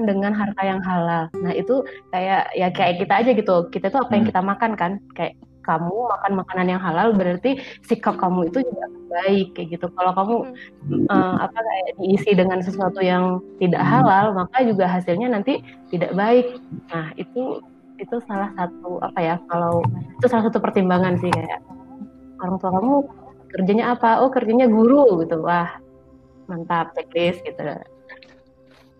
dengan 0.00 0.32
harta 0.32 0.62
yang 0.64 0.80
halal. 0.80 1.28
Nah 1.44 1.52
itu 1.52 1.84
kayak 2.08 2.54
ya 2.56 2.68
kayak 2.72 3.04
kita 3.04 3.14
aja 3.20 3.30
gitu. 3.36 3.68
Kita 3.68 3.92
tuh 3.92 4.00
apa 4.00 4.16
yang 4.16 4.24
Hmm. 4.24 4.30
kita 4.32 4.40
makan 4.40 4.72
kan. 4.78 4.92
Kayak 5.12 5.36
kamu 5.60 5.92
makan 5.92 6.32
makanan 6.40 6.66
yang 6.72 6.80
halal 6.80 7.12
berarti 7.12 7.60
sikap 7.84 8.16
kamu 8.16 8.48
itu 8.48 8.64
juga 8.64 8.86
baik 9.12 9.46
kayak 9.52 9.68
gitu. 9.76 9.86
Kalau 9.92 10.12
kamu 10.16 10.36
eh, 11.04 11.36
apa 11.44 11.58
kayak 11.60 11.90
diisi 12.00 12.32
dengan 12.32 12.58
sesuatu 12.64 13.04
yang 13.04 13.44
tidak 13.60 13.84
halal, 13.84 14.32
maka 14.32 14.64
juga 14.64 14.88
hasilnya 14.88 15.28
nanti 15.28 15.60
tidak 15.92 16.16
baik. 16.16 16.56
Nah 16.88 17.12
itu 17.20 17.60
itu 18.00 18.16
salah 18.24 18.50
satu 18.56 18.96
apa 19.04 19.20
ya 19.20 19.36
kalau 19.46 19.84
itu 20.16 20.26
salah 20.26 20.48
satu 20.48 20.58
pertimbangan 20.58 21.20
sih 21.20 21.28
kayak 21.28 21.60
orang 22.40 22.56
tua 22.56 22.70
kamu 22.72 22.94
kerjanya 23.52 23.84
apa? 23.92 24.24
Oh 24.24 24.30
kerjanya 24.32 24.66
guru 24.66 25.20
gitu. 25.20 25.44
Wah 25.44 25.68
mantap 26.48 26.96
checklist 26.96 27.44
gitu. 27.44 27.60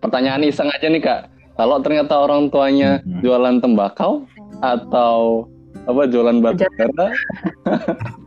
Pertanyaan 0.00 0.44
iseng 0.44 0.68
aja 0.68 0.86
nih 0.86 1.00
kak. 1.00 1.20
Kalau 1.56 1.80
ternyata 1.80 2.14
orang 2.16 2.48
tuanya 2.48 3.00
Mhm. 3.04 3.20
jualan 3.20 3.56
tembakau 3.60 4.24
atau 4.60 5.48
apa 5.84 6.02
jualan 6.08 6.40
batu 6.40 6.64
bara, 6.76 7.08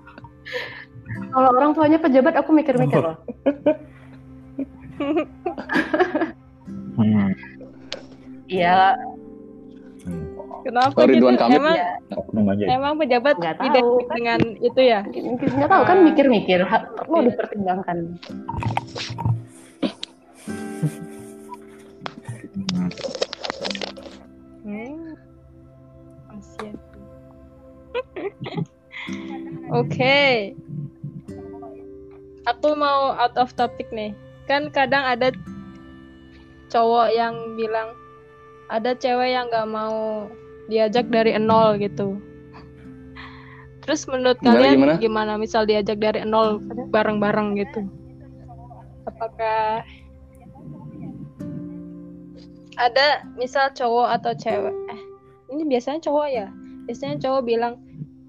Kalau 1.33 1.49
orang 1.49 1.73
tuanya 1.73 1.97
pejabat 1.97 2.33
aku 2.37 2.49
mikir-mikir 2.53 3.01
loh. 3.01 3.17
Hmm. 6.97 7.33
Iya, 8.53 8.93
Hmm. 8.93 9.12
Kenapa 10.63 10.95
Oh, 10.95 11.03
gitu? 11.03 11.11
Ridwan 11.11 11.35
Kamil 11.35 11.59
Emang 11.59 11.75
ya. 12.55 12.67
Emang 12.71 12.93
pejabat 12.95 13.35
Nggak 13.35 13.55
tahu, 13.57 13.67
identik 13.67 14.07
kan. 14.07 14.15
dengan 14.15 14.39
itu 14.59 14.79
ya? 14.81 14.99
mungkin 15.03 15.47
nggak 15.53 15.69
tahu 15.69 15.83
kan 15.83 15.97
Ah. 15.97 16.03
mikir-mikir, 16.03 16.59
perlu 16.63 17.17
Iya. 17.17 17.27
dipertimbangkan. 17.29 17.97
Hmm. 24.63 25.13
Hmm. 26.33 26.75
Oke. 29.73 30.53
Aku 32.43 32.75
mau 32.75 33.15
out 33.15 33.35
of 33.35 33.55
topic 33.55 33.87
nih. 33.89 34.11
Kan 34.45 34.67
kadang 34.69 35.03
ada 35.03 35.31
cowok 36.67 37.07
yang 37.11 37.35
bilang 37.55 37.95
ada 38.71 38.91
cewek 38.95 39.35
yang 39.35 39.47
nggak 39.51 39.67
mau 39.67 40.27
diajak 40.71 41.11
dari 41.11 41.35
nol 41.39 41.75
gitu. 41.79 42.19
Terus 43.83 44.07
menurut 44.07 44.39
Gimana, 44.39 44.55
kalian 44.55 44.75
gimana? 44.79 44.95
gimana? 44.99 45.31
Misal 45.35 45.67
diajak 45.67 45.99
dari 45.99 46.23
nol 46.23 46.63
bareng-bareng 46.87 47.59
gitu. 47.59 47.83
Apakah 49.03 49.83
ada 52.77 53.21
misal 53.37 53.69
cowok 53.73 54.07
atau 54.19 54.31
cewek 54.33 54.73
eh 54.89 55.01
ini 55.53 55.63
biasanya 55.69 56.01
cowok 56.01 56.27
ya 56.29 56.47
biasanya 56.89 57.15
cowok 57.21 57.41
bilang 57.45 57.73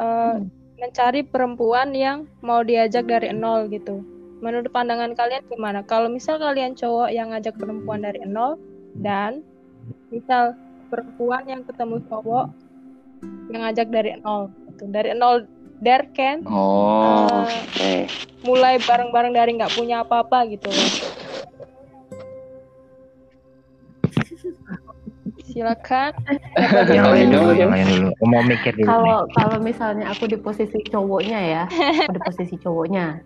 eh, 0.01 0.37
mencari 0.77 1.25
perempuan 1.25 1.97
yang 1.97 2.29
mau 2.45 2.61
diajak 2.61 3.09
dari 3.09 3.33
nol 3.33 3.71
gitu 3.73 4.05
menurut 4.45 4.69
pandangan 4.69 5.17
kalian 5.17 5.41
gimana 5.49 5.81
kalau 5.87 6.13
misal 6.13 6.37
kalian 6.37 6.77
cowok 6.77 7.09
yang 7.09 7.33
ngajak 7.33 7.57
perempuan 7.57 8.05
dari 8.05 8.21
nol 8.29 8.61
dan 9.01 9.41
misal 10.15 10.55
perempuan 10.95 11.43
yang 11.51 11.63
ketemu 11.67 11.99
cowok 12.07 12.47
yang 13.51 13.67
ngajak 13.67 13.89
dari 13.91 14.15
nol 14.23 14.47
gitu 14.71 14.85
dari 14.95 15.11
nol 15.19 15.43
there 15.83 16.07
can 16.15 16.47
oh, 16.47 17.43
eh, 17.83 18.07
oke. 18.07 18.47
mulai 18.47 18.79
bareng-bareng 18.79 19.33
dari 19.35 19.51
nggak 19.59 19.75
punya 19.75 20.07
apa-apa 20.07 20.47
gitu. 20.49 20.71
Silakan. 25.55 26.11
Yang 26.91 27.07
lain 27.15 27.29
dulu, 27.31 27.51
Gimana, 27.55 27.59
yang 27.63 27.71
lain 27.71 27.87
dulu. 27.87 28.09
Aku 28.11 28.25
mau 28.27 28.43
mikir 28.43 28.73
dulu. 28.75 28.91
Kalau 28.91 29.19
kalau 29.39 29.57
misalnya 29.63 30.11
aku 30.11 30.27
di 30.27 30.35
posisi 30.35 30.83
cowoknya 30.91 31.39
ya, 31.39 31.63
aku 32.11 32.13
di 32.19 32.23
posisi 32.27 32.55
cowoknya, 32.59 33.23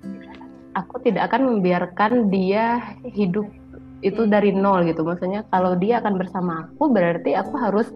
aku 0.77 0.95
tidak 1.01 1.33
akan 1.33 1.57
membiarkan 1.57 2.29
dia 2.29 2.85
hidup 3.09 3.49
itu 4.01 4.27
dari 4.31 4.55
nol 4.55 4.87
gitu. 4.87 5.03
Maksudnya 5.03 5.43
kalau 5.51 5.75
dia 5.75 5.99
akan 5.99 6.15
bersama 6.19 6.53
aku 6.69 6.91
berarti 6.91 7.35
aku 7.35 7.55
harus 7.59 7.89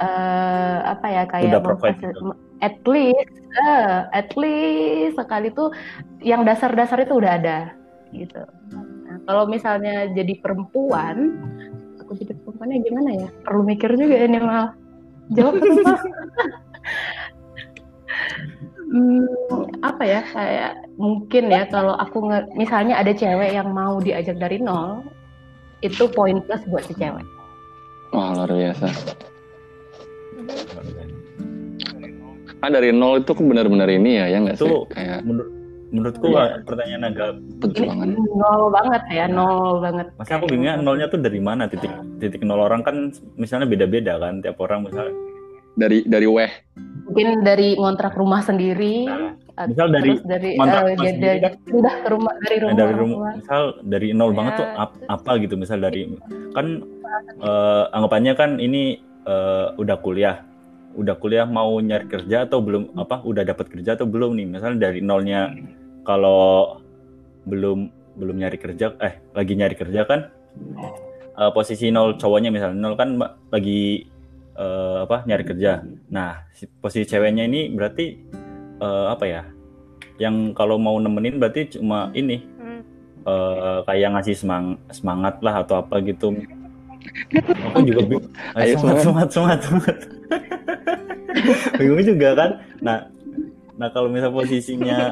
eh, 0.00 0.78
apa 0.84 1.06
ya 1.08 1.22
kayak 1.28 1.60
gitu. 1.60 2.32
at 2.62 2.78
least 2.86 3.32
eh, 3.58 3.96
at 4.14 4.30
least 4.38 5.18
sekali 5.18 5.50
tuh 5.52 5.74
yang 6.22 6.46
dasar-dasar 6.46 7.04
itu 7.04 7.18
udah 7.18 7.32
ada 7.36 7.58
gitu. 8.12 8.42
Nah, 8.72 9.18
kalau 9.28 9.44
misalnya 9.48 10.08
jadi 10.12 10.36
perempuan, 10.40 11.36
aku 12.00 12.12
jadi 12.16 12.36
perempuannya 12.44 12.78
gimana 12.84 13.10
ya? 13.24 13.28
Perlu 13.44 13.62
mikir 13.64 13.90
juga 13.96 14.16
ini 14.24 14.38
mal. 14.40 14.76
Jawab? 15.32 15.60
Hmm, 18.92 19.24
apa 19.80 20.04
ya 20.04 20.20
kayak 20.20 21.00
mungkin 21.00 21.48
ya 21.48 21.64
kalau 21.72 21.96
aku 21.96 22.28
nge- 22.28 22.52
misalnya 22.52 23.00
ada 23.00 23.16
cewek 23.16 23.56
yang 23.56 23.72
mau 23.72 23.96
diajak 24.04 24.36
dari 24.36 24.60
nol 24.60 25.00
itu 25.82 26.04
poin 26.10 26.38
plus 26.46 26.62
buat 26.70 26.86
si 26.86 26.94
cewek. 26.94 27.26
Wah 28.14 28.32
luar 28.38 28.50
biasa. 28.50 28.86
Kan 32.62 32.70
dari 32.70 32.94
nol 32.94 33.18
itu 33.20 33.34
benar-benar 33.34 33.90
ini 33.90 34.22
ya, 34.22 34.26
ya 34.30 34.38
nggak 34.38 34.56
sih? 34.62 34.70
Itu 34.70 34.86
Kayak 34.94 35.26
menurut 35.26 35.50
menurutku 35.92 36.24
Iya. 36.32 36.64
pertanyaan 36.64 37.02
agak 37.04 37.30
perjuangan. 37.60 38.08
Nol 38.16 38.62
banget 38.72 39.02
ya, 39.12 39.24
nol 39.28 39.82
banget. 39.82 40.06
Masih 40.16 40.34
aku 40.38 40.46
bingungnya 40.48 40.74
nolnya 40.80 41.06
tuh 41.10 41.20
dari 41.20 41.40
mana 41.42 41.68
titik 41.68 41.92
titik 42.16 42.40
nol 42.46 42.62
orang 42.62 42.80
kan 42.80 43.10
misalnya 43.36 43.68
beda-beda 43.68 44.16
kan 44.16 44.40
tiap 44.40 44.56
orang 44.62 44.88
misalnya 44.88 45.12
Dari 45.72 46.04
dari 46.04 46.28
weh. 46.28 46.52
Mungkin 47.12 47.44
dari 47.44 47.68
ngontrak 47.76 48.14
rumah 48.14 48.40
sendiri. 48.40 49.04
Nah, 49.04 49.36
misal 49.62 49.86
dari 49.86 50.08
terus 50.10 50.24
dari 50.24 50.50
ngontrak 50.56 50.80
eh, 50.80 50.88
rumah 50.88 51.04
dia- 51.12 51.38
kan- 51.38 51.56
udah 51.70 51.94
ke 51.94 52.08
rumah 52.08 52.32
dari 52.34 52.56
Nah, 52.56 52.62
rumah. 52.64 52.78
dari 52.78 52.92
rumah 52.94 53.12
tua. 53.12 53.30
misal 53.36 53.62
dari 53.84 54.08
nol 54.10 54.30
Ya. 54.30 54.34
banget 54.34 54.52
tuh 54.54 54.68
ap- 54.74 55.00
apa 55.06 55.30
gitu 55.38 55.54
misal 55.54 55.78
dari 55.78 56.02
kan 56.50 56.66
eh, 57.38 57.84
anggapannya 57.90 58.32
kan 58.32 58.50
ini 58.58 58.82
eh, 59.22 59.66
udah 59.72 59.96
kuliah 59.98 60.40
udah 60.92 61.14
kuliah 61.14 61.46
mau 61.46 61.78
nyari 61.78 62.04
kerja 62.06 62.42
atau 62.42 62.58
belum 62.58 62.92
apa 62.94 63.20
udah 63.22 63.44
dapat 63.44 63.68
kerja 63.70 63.94
atau 63.94 64.04
belum 64.04 64.34
nih 64.34 64.46
misalnya 64.46 64.78
dari 64.82 65.00
nolnya 65.00 65.52
kalau 66.02 66.80
belum 67.42 67.88
belum 68.14 68.36
nyari 68.38 68.56
kerja 68.56 68.92
eh 68.98 69.16
lagi 69.30 69.52
nyari 69.52 69.72
kerja 69.72 70.00
kan 70.02 70.28
eh, 71.32 71.50
posisi 71.50 71.88
nol 71.88 72.16
cowoknya 72.16 72.48
misalnya 72.48 72.76
nol 72.78 72.94
kan 72.94 73.16
lagi 73.48 74.04
eh, 74.52 74.98
apa 75.04 75.24
nyari 75.24 75.44
kerja 75.44 75.80
nah 76.08 76.44
si- 76.52 76.68
posisi 76.68 77.08
ceweknya 77.08 77.44
ini 77.44 77.72
berarti 77.72 78.06
eh, 78.78 79.06
apa 79.08 79.24
ya 79.24 79.42
yang 80.20 80.52
kalau 80.52 80.76
mau 80.76 80.96
nemenin 80.96 81.40
berarti 81.40 81.78
cuma 81.78 82.12
ini 82.12 82.44
Hmm. 82.56 82.80
eh, 83.26 83.80
kayak 83.84 84.08
ngasih 84.14 84.36
semang 84.38 84.64
semangat 84.90 85.42
lah 85.42 85.66
atau 85.66 85.82
apa 85.82 85.98
gitu. 86.02 86.30
Aku 87.72 87.82
juga 87.82 88.00
bingung. 88.06 88.30
Ayo, 88.54 88.78
semangat, 88.78 89.02
semangat, 89.02 89.28
semangat, 89.34 89.58
semangat. 89.66 89.96
bingung 91.78 92.02
juga 92.06 92.28
kan. 92.38 92.50
Nah, 92.78 92.98
nah 93.74 93.88
kalau 93.90 94.06
misal 94.06 94.30
posisinya 94.30 95.10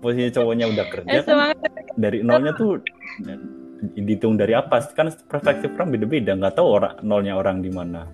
posisi 0.00 0.32
cowoknya 0.32 0.66
udah 0.72 0.86
kerja 0.88 1.18
Eh 1.20 1.24
kan 1.24 1.52
dari 2.00 2.24
nolnya 2.24 2.56
tuh 2.56 2.80
dihitung 3.96 4.40
dari 4.40 4.56
apa? 4.56 4.80
Kan 4.96 5.12
perspektif 5.28 5.74
orang 5.76 5.92
beda-beda, 5.92 6.32
nggak 6.32 6.54
tahu 6.56 6.68
orang 6.80 6.94
nolnya 7.04 7.36
orang 7.36 7.60
di 7.60 7.68
mana. 7.68 8.08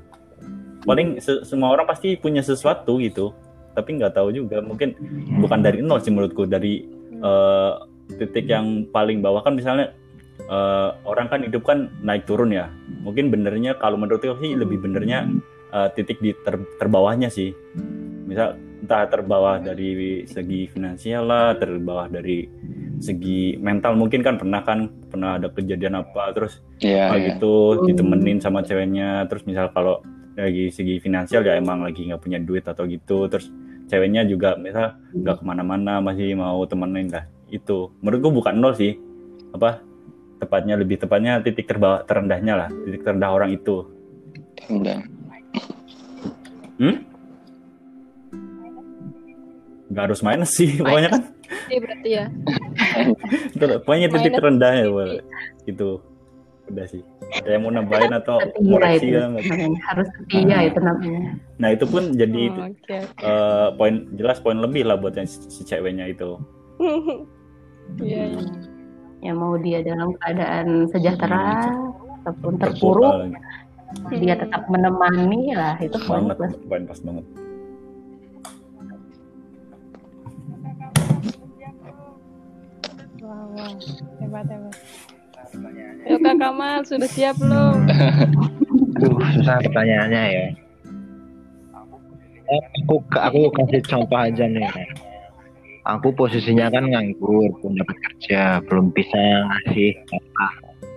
Paling 0.89 1.20
se- 1.20 1.45
semua 1.45 1.76
orang 1.76 1.84
pasti 1.84 2.16
punya 2.16 2.41
sesuatu 2.41 2.97
gitu, 2.97 3.36
tapi 3.76 4.01
nggak 4.01 4.16
tahu 4.16 4.32
juga. 4.32 4.64
Mungkin 4.64 4.97
bukan 5.45 5.61
dari 5.61 5.84
nol 5.84 6.01
sih 6.01 6.09
menurutku, 6.09 6.49
dari 6.49 6.89
eh, 7.20 7.72
titik 8.16 8.49
yang 8.49 8.89
paling 8.89 9.20
bawah 9.20 9.45
kan 9.45 9.53
misalnya 9.53 9.93
eh, 10.49 10.91
orang 11.05 11.28
kan 11.28 11.45
hidup 11.45 11.68
kan 11.68 11.93
naik 12.01 12.24
turun 12.24 12.57
ya. 12.57 12.72
Mungkin 13.05 13.28
benernya 13.28 13.76
kalau 13.76 14.01
menurutku 14.01 14.32
sih 14.41 14.57
lebih 14.57 14.80
benernya 14.80 15.28
eh, 15.76 15.89
titik 15.93 16.24
di 16.24 16.32
ter- 16.41 16.72
terbawahnya 16.80 17.28
sih. 17.28 17.53
Misal 18.24 18.57
entah 18.78 19.05
terbawah 19.12 19.61
dari 19.61 20.24
segi 20.24 20.64
finansial 20.72 21.28
lah, 21.28 21.53
terbawah 21.61 22.09
dari 22.09 22.49
segi 22.99 23.55
mental 23.59 23.95
mungkin 23.95 24.20
kan 24.26 24.36
pernah 24.36 24.61
kan 24.66 24.91
pernah 25.09 25.39
ada 25.39 25.49
kejadian 25.51 26.03
apa 26.03 26.34
terus 26.34 26.59
kayak 26.82 27.14
iya. 27.14 27.26
gitu 27.34 27.86
ditemenin 27.86 28.43
sama 28.43 28.62
ceweknya 28.66 29.24
terus 29.30 29.47
misal 29.47 29.70
kalau 29.70 30.03
dari 30.39 30.70
segi 30.70 31.03
finansial 31.03 31.43
ya 31.43 31.59
emang 31.59 31.82
lagi 31.82 32.07
nggak 32.07 32.22
punya 32.22 32.39
duit 32.39 32.62
atau 32.62 32.86
gitu. 32.86 33.26
Terus 33.26 33.51
ceweknya 33.91 34.22
juga 34.22 34.55
misal 34.55 34.95
nggak 35.11 35.43
ke 35.43 35.45
mana-mana 35.45 35.99
masih 35.99 36.39
mau 36.39 36.62
temenin 36.70 37.11
lah. 37.11 37.26
Itu. 37.51 37.91
Menurutku 37.99 38.30
bukan 38.30 38.55
nol 38.62 38.78
sih. 38.78 38.95
Apa? 39.51 39.82
Tepatnya 40.39 40.78
lebih 40.78 41.03
tepatnya 41.03 41.43
titik 41.43 41.66
terbawah 41.66 42.07
terendahnya 42.07 42.55
lah. 42.55 42.68
Titik 42.70 43.03
terendah 43.03 43.34
orang 43.34 43.51
itu. 43.51 43.82
Udah. 44.70 45.03
hmm? 46.78 47.11
nggak 49.89 50.05
harus 50.05 50.20
minus 50.20 50.53
sih 50.53 50.78
pokoknya 50.78 51.09
kan. 51.11 51.22
Iya 51.72 51.78
berarti 51.80 52.09
ya. 52.12 52.24
pokoknya 53.82 54.09
titik 54.12 54.30
Minus 54.30 54.39
terendah 54.39 54.72
ya 54.76 54.86
titik. 55.64 55.91
Udah 56.69 56.87
sih 56.87 57.01
ada 57.29 57.49
yang 57.51 57.62
mau 57.62 57.73
nambahin 57.73 58.12
atau 58.14 58.41
koreksi 58.57 59.05
itu 59.07 59.16
kan 59.16 59.31
namanya. 59.35 59.81
Harus 59.85 60.09
setia 60.16 60.59
itu 60.64 60.81
namanya. 60.81 61.21
nah 61.57 61.69
itu 61.69 61.85
pun 61.85 62.03
jadi 62.12 62.43
Oh, 62.51 62.66
Oke. 62.66 62.99
eh, 63.05 63.69
poin 63.75 63.95
jelas 64.14 64.39
poin 64.39 64.57
lebih 64.57 64.85
lah 64.85 64.97
buat 64.97 65.12
yang 65.12 65.25
si, 65.25 65.41
si 65.49 65.62
ceweknya 65.62 66.09
itu 66.09 66.37
Iya. 67.99 68.23
iya. 68.33 68.41
Ya 69.19 69.33
mau 69.35 69.57
dia 69.57 69.83
dalam 69.83 70.14
keadaan 70.16 70.87
sejahtera 70.87 71.75
ataupun 72.23 72.55
terpuruk 72.57 73.35
terpuruk, 73.35 74.14
dia 74.14 74.37
tetap 74.37 74.62
menemani 74.69 75.53
lah 75.53 75.75
itu 75.79 75.99
poin 76.01 76.29
banget 76.29 76.37
plus. 76.39 76.55
poin 76.64 76.83
pas 76.85 77.01
banget 77.03 77.25
Wah, 83.19 83.45
wah. 83.53 83.73
Hebat, 84.21 84.47
hebat. 84.47 84.75
Yuk 86.09 86.21
Kak 86.25 86.37
Kamal, 86.41 86.81
sudah 86.89 87.09
siap 87.11 87.37
belum? 87.37 87.85
Duh, 88.97 89.21
susah 89.37 89.61
pertanyaannya 89.61 90.25
ya. 90.33 90.47
Eh, 92.49 92.63
Aku 92.89 93.05
aku 93.13 93.53
kasih 93.53 93.85
contoh 93.85 94.17
aja 94.17 94.45
nih. 94.49 94.65
Aku 95.85 96.13
posisinya 96.13 96.73
kan 96.73 96.89
nganggur, 96.89 97.49
belum 97.61 97.81
dapat 97.81 97.97
kerja, 98.09 98.61
belum 98.69 98.93
bisa 98.93 99.17
ngasih 99.21 99.97
apa. 100.13 100.49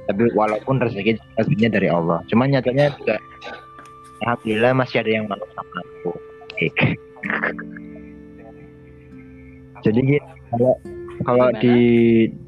Tapi 0.07 0.31
walaupun 0.35 0.79
rezeki 0.83 1.15
rezekinya 1.39 1.79
dari 1.79 1.87
Allah, 1.87 2.19
cuman 2.27 2.51
nyatanya 2.51 2.91
juga 2.99 3.15
alhamdulillah 4.23 4.71
masih 4.75 4.97
ada 5.03 5.11
yang 5.11 5.25
mau 5.31 5.39
sama 5.55 5.77
aku. 5.79 6.11
Jadi 9.81 9.99
gini, 10.03 10.19
kalau 10.51 10.75
kalau 11.21 11.47
Gimana? 11.53 11.61
di 11.61 11.77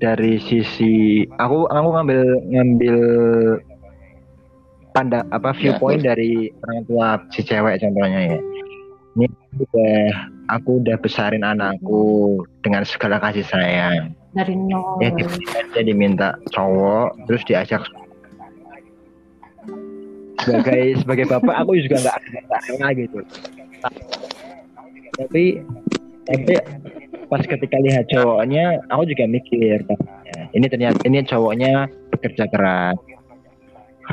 dari 0.02 0.34
sisi 0.42 1.24
aku 1.38 1.70
aku 1.70 1.90
ngambil 1.94 2.22
ngambil 2.50 2.98
pandang 4.94 5.26
apa 5.34 5.54
viewpoint 5.58 6.06
dari 6.06 6.54
orang 6.66 6.80
tua 6.86 7.08
si 7.34 7.42
cewek 7.42 7.82
contohnya 7.82 8.38
ya 8.38 8.40
ini 9.14 9.28
udah 9.62 10.06
aku 10.50 10.82
udah 10.82 10.98
besarin 11.02 11.46
anakku 11.46 12.42
dengan 12.66 12.86
segala 12.86 13.22
kasih 13.22 13.46
sayang 13.46 14.14
Dari 14.34 14.58
nol. 14.58 14.98
ya 15.02 15.14
tiba-tiba 15.14 15.60
dia 15.74 15.84
diminta 15.86 16.30
cowok 16.54 17.30
terus 17.30 17.42
diajak 17.46 17.82
sebagai 20.42 20.82
sebagai 21.06 21.26
bapak 21.30 21.56
aku 21.62 21.78
juga 21.78 22.02
nggak 22.02 22.18
nggak 22.78 22.92
gitu 22.98 23.20
tapi 25.14 25.62
tapi 26.26 26.54
pas 27.34 27.42
ketika 27.42 27.82
lihat 27.82 28.06
cowoknya 28.14 28.78
aku 28.94 29.10
juga 29.10 29.26
mikir 29.26 29.82
ini 30.54 30.66
ternyata 30.70 31.02
ini 31.10 31.26
cowoknya 31.26 31.90
bekerja 32.14 32.46
keras 32.54 32.98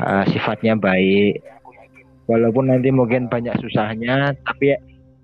uh, 0.01 0.25
sifatnya 0.33 0.73
baik. 0.73 1.45
Walaupun 2.25 2.73
nanti 2.73 2.89
mungkin 2.89 3.29
banyak 3.29 3.53
susahnya 3.61 4.33
tapi 4.41 4.73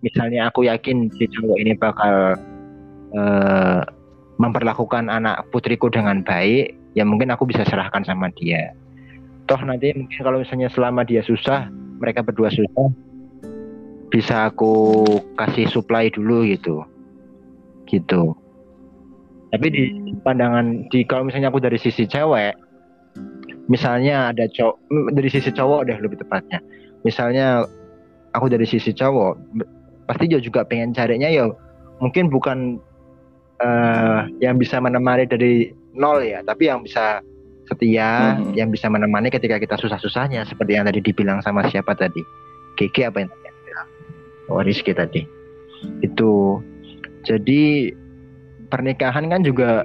misalnya 0.05 0.53
aku 0.53 0.69
yakin 0.69 1.09
si 1.17 1.25
cowok 1.25 1.57
ini 1.57 1.73
bakal 1.73 2.37
uh, 3.17 3.81
memperlakukan 4.37 5.09
anak 5.09 5.41
putriku 5.49 5.89
dengan 5.89 6.21
baik 6.21 6.77
ya 6.93 7.01
mungkin 7.01 7.33
aku 7.33 7.49
bisa 7.49 7.65
serahkan 7.65 8.05
sama 8.05 8.29
dia. 8.37 8.77
Toh 9.49 9.57
nanti 9.65 9.89
mungkin 9.97 10.21
kalau 10.21 10.37
misalnya 10.45 10.69
selama 10.69 11.01
dia 11.01 11.25
susah 11.25 11.65
mereka 11.97 12.21
berdua 12.21 12.53
susah 12.53 12.93
bisa 14.13 14.53
aku 14.53 15.01
kasih 15.33 15.65
supply 15.71 16.13
dulu 16.13 16.45
gitu 16.45 16.85
gitu. 17.87 18.35
Tapi 19.51 19.67
di 19.71 19.83
pandangan 20.27 20.91
di 20.91 21.07
kalau 21.07 21.23
misalnya 21.27 21.47
aku 21.49 21.63
dari 21.63 21.79
sisi 21.79 22.03
cewek 22.03 22.53
misalnya 23.71 24.31
ada 24.31 24.47
cowok 24.47 24.75
dari 25.15 25.29
sisi 25.31 25.49
cowok 25.51 25.87
deh 25.87 25.97
lebih 25.99 26.19
tepatnya. 26.19 26.59
Misalnya 27.07 27.63
aku 28.35 28.51
dari 28.51 28.67
sisi 28.67 28.91
cowok 28.91 29.39
pasti 30.07 30.27
dia 30.27 30.39
juga 30.39 30.63
pengen 30.67 30.91
carinya 30.91 31.27
ya 31.27 31.47
mungkin 31.99 32.27
bukan 32.31 32.79
eh, 33.59 34.19
yang 34.43 34.59
bisa 34.59 34.77
menemani 34.79 35.25
dari 35.27 35.71
nol 35.97 36.21
ya 36.21 36.45
tapi 36.45 36.69
yang 36.69 36.85
bisa 36.85 37.19
setia 37.67 38.39
Mhm. 38.39 38.55
yang 38.55 38.69
bisa 38.71 38.87
menemani 38.87 39.27
ketika 39.27 39.59
kita 39.59 39.75
susah-susahnya 39.75 40.47
seperti 40.47 40.79
yang 40.79 40.87
tadi 40.87 41.03
dibilang 41.03 41.43
sama 41.43 41.67
siapa 41.67 41.91
tadi. 41.95 42.23
Kiki 42.79 43.03
apa 43.03 43.25
yang 43.25 43.31
tadi 43.31 43.47
oh 44.47 44.63
Rizky 44.63 44.95
tadi. 44.95 45.23
Itu 46.01 46.59
jadi 47.27 47.91
pernikahan 48.71 49.27
kan 49.27 49.43
juga 49.43 49.83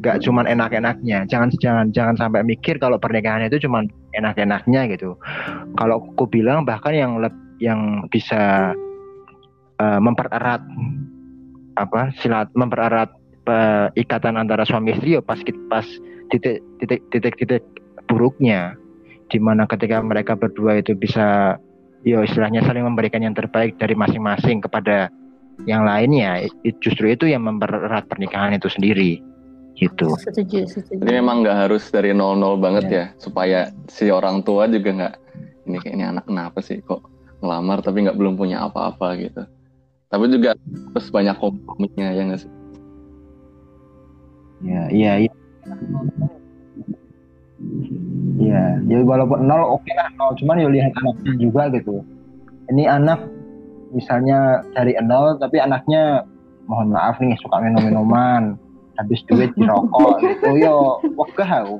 gak 0.00 0.24
cuman 0.24 0.48
enak-enaknya. 0.48 1.28
Jangan 1.28 1.52
jangan 1.60 1.86
jangan 1.92 2.16
sampai 2.16 2.40
mikir 2.46 2.80
kalau 2.80 2.96
pernikahan 2.96 3.44
itu 3.44 3.68
cuman 3.68 3.90
enak-enaknya 4.16 4.88
gitu. 4.96 5.18
Kalau 5.76 6.00
aku 6.00 6.24
bilang 6.30 6.64
bahkan 6.64 6.96
yang 6.96 7.12
yang 7.60 8.06
bisa 8.08 8.72
eh, 9.76 10.00
mempererat 10.00 10.64
apa 11.76 12.10
silat 12.18 12.48
mempererat 12.56 13.12
eh, 13.46 13.86
ikatan 14.00 14.40
antara 14.40 14.64
suami 14.64 14.96
istri 14.96 15.18
ya 15.18 15.22
pas 15.22 15.38
pas 15.68 15.84
titik 16.32 16.64
titik 16.80 17.00
titik 17.12 17.34
titik 17.36 17.64
buruknya. 18.08 18.72
Di 19.28 19.36
mana 19.36 19.68
ketika 19.68 20.00
mereka 20.00 20.32
berdua 20.40 20.80
itu 20.80 20.96
bisa 20.96 21.60
ya 22.06 22.24
istilahnya 22.24 22.64
saling 22.64 22.86
memberikan 22.86 23.20
yang 23.20 23.36
terbaik 23.36 23.76
dari 23.76 23.92
masing-masing 23.92 24.64
kepada 24.64 25.12
yang 25.66 25.82
lainnya 25.82 26.46
justru 26.78 27.10
itu 27.10 27.26
yang 27.26 27.42
mempererat 27.42 28.06
pernikahan 28.06 28.54
itu 28.54 28.70
sendiri 28.70 29.18
gitu 29.78 30.10
Setuju, 30.18 30.66
setuju. 30.66 31.00
Jadi 31.06 31.12
memang 31.22 31.46
nggak 31.46 31.58
harus 31.66 31.86
dari 31.94 32.10
nol-nol 32.10 32.58
banget 32.58 32.84
ya, 32.90 33.04
supaya 33.22 33.70
si 33.86 34.10
orang 34.10 34.42
tua 34.42 34.66
juga 34.66 34.90
nggak 34.90 35.14
ini 35.70 35.76
kayak 35.78 35.94
ini 35.94 36.04
anak 36.04 36.24
kenapa 36.26 36.58
sih 36.58 36.82
kok 36.82 37.06
ngelamar 37.38 37.78
tapi 37.78 38.02
nggak 38.02 38.18
belum 38.18 38.34
punya 38.34 38.66
apa-apa 38.66 39.14
gitu. 39.22 39.46
Tapi 40.10 40.24
juga 40.34 40.58
terus 40.66 41.08
banyak 41.14 41.36
komprominya 41.38 42.10
ya 42.10 42.22
nggak 42.26 42.42
sih? 42.42 42.50
ya 44.58 44.90
iya 44.90 45.12
iya 45.22 45.32
Iya, 48.38 48.78
ya 48.86 48.98
walaupun 49.02 49.50
nol 49.50 49.78
oke 49.78 49.90
lah 49.98 50.08
nol, 50.14 50.30
cuman 50.38 50.62
ya 50.62 50.70
lihat 50.70 50.94
anaknya 50.94 51.34
juga 51.42 51.62
gitu. 51.74 52.06
Ini 52.70 52.86
anak 52.86 53.18
misalnya 53.90 54.38
dari 54.72 54.92
nol, 55.00 55.36
tapi 55.36 55.58
anaknya 55.58 56.24
mohon 56.64 56.92
maaf 56.92 57.16
nih 57.18 57.36
suka 57.38 57.58
minum 57.58 57.80
minuman, 57.80 58.42
habis 58.98 59.22
duit 59.26 59.54
di 59.54 59.64
rokok 59.64 60.20
gitu, 60.20 60.48
yo 60.54 60.76
wegah 61.14 61.64
aku. 61.64 61.76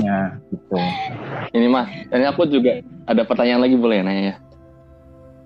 Ya, 0.00 0.18
gitu. 0.50 0.78
Ini 1.50 1.66
mah, 1.66 1.86
ini 2.08 2.24
aku 2.24 2.46
juga 2.46 2.78
ada 3.04 3.22
pertanyaan 3.24 3.64
lagi 3.64 3.74
boleh 3.74 4.00
nanya 4.00 4.22
ya? 4.22 4.36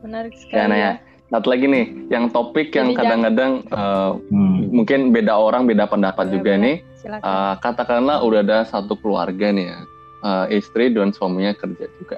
Menarik 0.02 0.32
Ya 0.34 0.38
sekali 0.38 0.58
nanya. 0.68 0.76
ya. 0.76 0.92
Satu 1.24 1.48
lagi 1.50 1.66
nih, 1.66 1.84
yang 2.12 2.28
topik 2.30 2.70
yang 2.70 2.92
kadang-kadang 2.92 3.64
eh, 3.66 4.10
Hmm. 4.30 4.70
mungkin 4.70 5.10
beda 5.10 5.34
orang 5.34 5.64
beda 5.64 5.88
pendapat 5.88 6.28
Boleh, 6.28 6.34
juga 6.36 6.52
nih. 6.54 6.76
Silakan. 6.94 7.24
Eh, 7.24 7.54
katakanlah 7.58 8.18
udah 8.22 8.40
ada 8.40 8.58
satu 8.62 8.94
keluarga 8.94 9.50
nih 9.50 9.66
ya, 9.66 9.78
Eh, 10.24 10.56
istri 10.56 10.88
dan 10.88 11.12
suaminya 11.12 11.52
kerja 11.52 11.84
juga. 12.00 12.16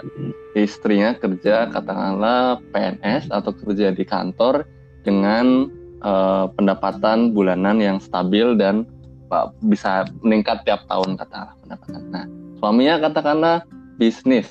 Istrinya 0.55 1.19
kerja 1.19 1.67
katakanlah 1.75 2.63
PNS 2.71 3.35
atau 3.35 3.51
kerja 3.51 3.91
di 3.91 4.07
kantor 4.07 4.63
dengan 5.03 5.67
eh, 6.07 6.47
pendapatan 6.55 7.35
bulanan 7.35 7.83
yang 7.83 7.99
stabil 7.99 8.55
dan 8.55 8.87
uh, 9.31 9.51
bisa 9.67 10.07
meningkat 10.23 10.63
tiap 10.67 10.87
tahun 10.87 11.19
katakanlah 11.19 11.57
pendapatan. 11.63 12.03
Nah, 12.15 12.25
suaminya 12.63 12.95
katakanlah 13.03 13.57
bisnis, 13.99 14.47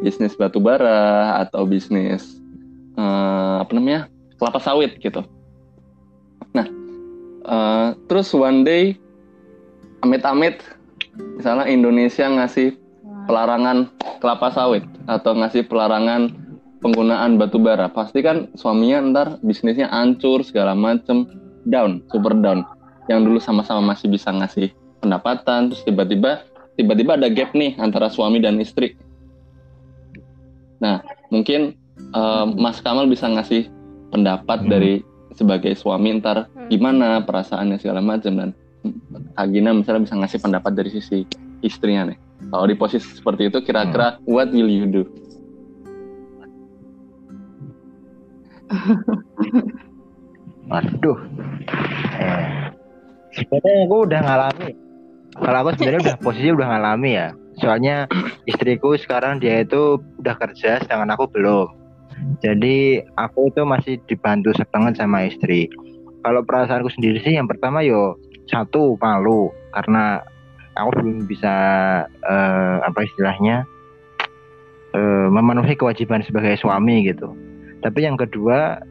bisnis 0.00 0.36
batu 0.38 0.62
bara 0.62 1.42
atau 1.44 1.68
bisnis 1.68 2.40
eh, 2.96 3.54
apa 3.62 3.70
namanya 3.74 4.08
kelapa 4.38 4.60
sawit 4.62 4.96
gitu. 5.02 5.22
Nah, 6.54 6.66
eh, 7.44 7.88
terus 8.08 8.32
one 8.32 8.64
day 8.64 8.96
amit-amit 10.02 10.62
misalnya 11.38 11.66
Indonesia 11.66 12.26
ngasih 12.26 12.74
pelarangan 13.26 13.92
kelapa 14.18 14.48
sawit 14.50 14.84
atau 15.06 15.36
ngasih 15.36 15.68
pelarangan 15.68 16.32
penggunaan 16.78 17.36
batu 17.36 17.58
bara 17.58 17.90
pasti 17.90 18.22
kan 18.22 18.48
suaminya 18.54 18.98
ntar 19.12 19.26
bisnisnya 19.42 19.90
hancur 19.90 20.46
segala 20.46 20.72
macem 20.78 21.26
down 21.66 22.00
super 22.08 22.32
down 22.38 22.62
yang 23.10 23.26
dulu 23.26 23.42
sama-sama 23.42 23.94
masih 23.94 24.08
bisa 24.08 24.30
ngasih 24.30 24.70
pendapatan 25.02 25.70
terus 25.70 25.82
tiba-tiba 25.82 26.42
tiba-tiba 26.78 27.18
ada 27.18 27.28
gap 27.28 27.50
nih 27.52 27.74
antara 27.82 28.06
suami 28.08 28.38
dan 28.38 28.62
istri 28.62 28.94
nah 30.78 31.02
mungkin 31.34 31.74
eh, 31.98 32.46
Mas 32.54 32.78
Kamal 32.78 33.10
bisa 33.10 33.26
ngasih 33.26 33.66
pendapat 34.14 34.64
Hmm. 34.64 34.70
dari 34.70 34.94
sebagai 35.34 35.74
suami 35.74 36.18
ntar 36.22 36.46
Hmm. 36.54 36.70
gimana 36.70 37.20
perasaannya 37.26 37.82
segala 37.82 37.98
macam 38.00 38.32
dan 38.38 38.50
Kak 39.34 39.46
Gina 39.50 39.70
misalnya 39.74 40.04
bisa 40.08 40.14
ngasih 40.18 40.40
pendapat 40.42 40.72
dari 40.74 40.90
sisi 40.92 41.24
istrinya 41.64 42.12
nih 42.12 42.18
kalau 42.50 42.66
di 42.70 42.76
posisi 42.78 43.08
seperti 43.18 43.50
itu 43.50 43.58
kira-kira 43.62 44.22
what 44.28 44.50
will 44.50 44.70
you 44.70 44.86
do 44.86 45.02
Waduh. 50.68 51.18
Eh, 52.20 52.44
sebenarnya 53.32 53.88
aku 53.88 53.96
udah 54.04 54.20
ngalami. 54.20 54.70
Kalau 55.38 55.58
aku 55.64 55.70
sebenarnya 55.76 56.00
udah 56.04 56.16
posisi 56.20 56.48
udah 56.52 56.68
ngalami 56.76 57.10
ya. 57.16 57.28
Soalnya 57.58 57.96
istriku 58.44 58.94
sekarang 59.00 59.40
dia 59.40 59.64
itu 59.64 59.98
udah 60.20 60.34
kerja, 60.36 60.78
sedangkan 60.84 61.16
aku 61.16 61.24
belum. 61.32 61.66
Jadi 62.44 63.02
aku 63.16 63.48
itu 63.50 63.62
masih 63.64 63.94
dibantu 64.06 64.52
setengah 64.54 64.92
sama 64.94 65.26
istri. 65.26 65.72
Kalau 66.20 66.42
perasaanku 66.44 66.90
sendiri 66.92 67.22
sih 67.22 67.38
yang 67.38 67.48
pertama 67.48 67.80
yo 67.80 68.18
satu 68.48 68.96
malu. 68.98 69.52
Karena 69.72 70.24
aku 70.74 70.90
belum 71.02 71.26
bisa 71.28 71.54
eh, 72.08 72.76
apa 72.82 73.00
istilahnya 73.04 73.68
eh, 74.96 75.28
memenuhi 75.28 75.74
kewajiban 75.76 76.24
sebagai 76.24 76.56
suami 76.58 77.06
gitu. 77.06 77.32
Tapi 77.84 78.02
yang 78.02 78.18
kedua 78.18 78.82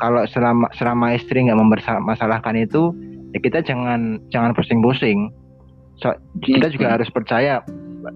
kalau 0.00 0.24
selama 0.26 0.66
selama 0.74 1.14
istri 1.14 1.46
nggak 1.46 1.58
mempermasalahkan 1.58 2.58
itu 2.58 2.90
ya 3.36 3.38
kita 3.38 3.62
jangan 3.62 4.18
jangan 4.34 4.52
pusing-pusing. 4.56 5.30
So, 6.00 6.10
kita 6.42 6.72
juga 6.72 6.98
harus 6.98 7.06
percaya. 7.12 7.62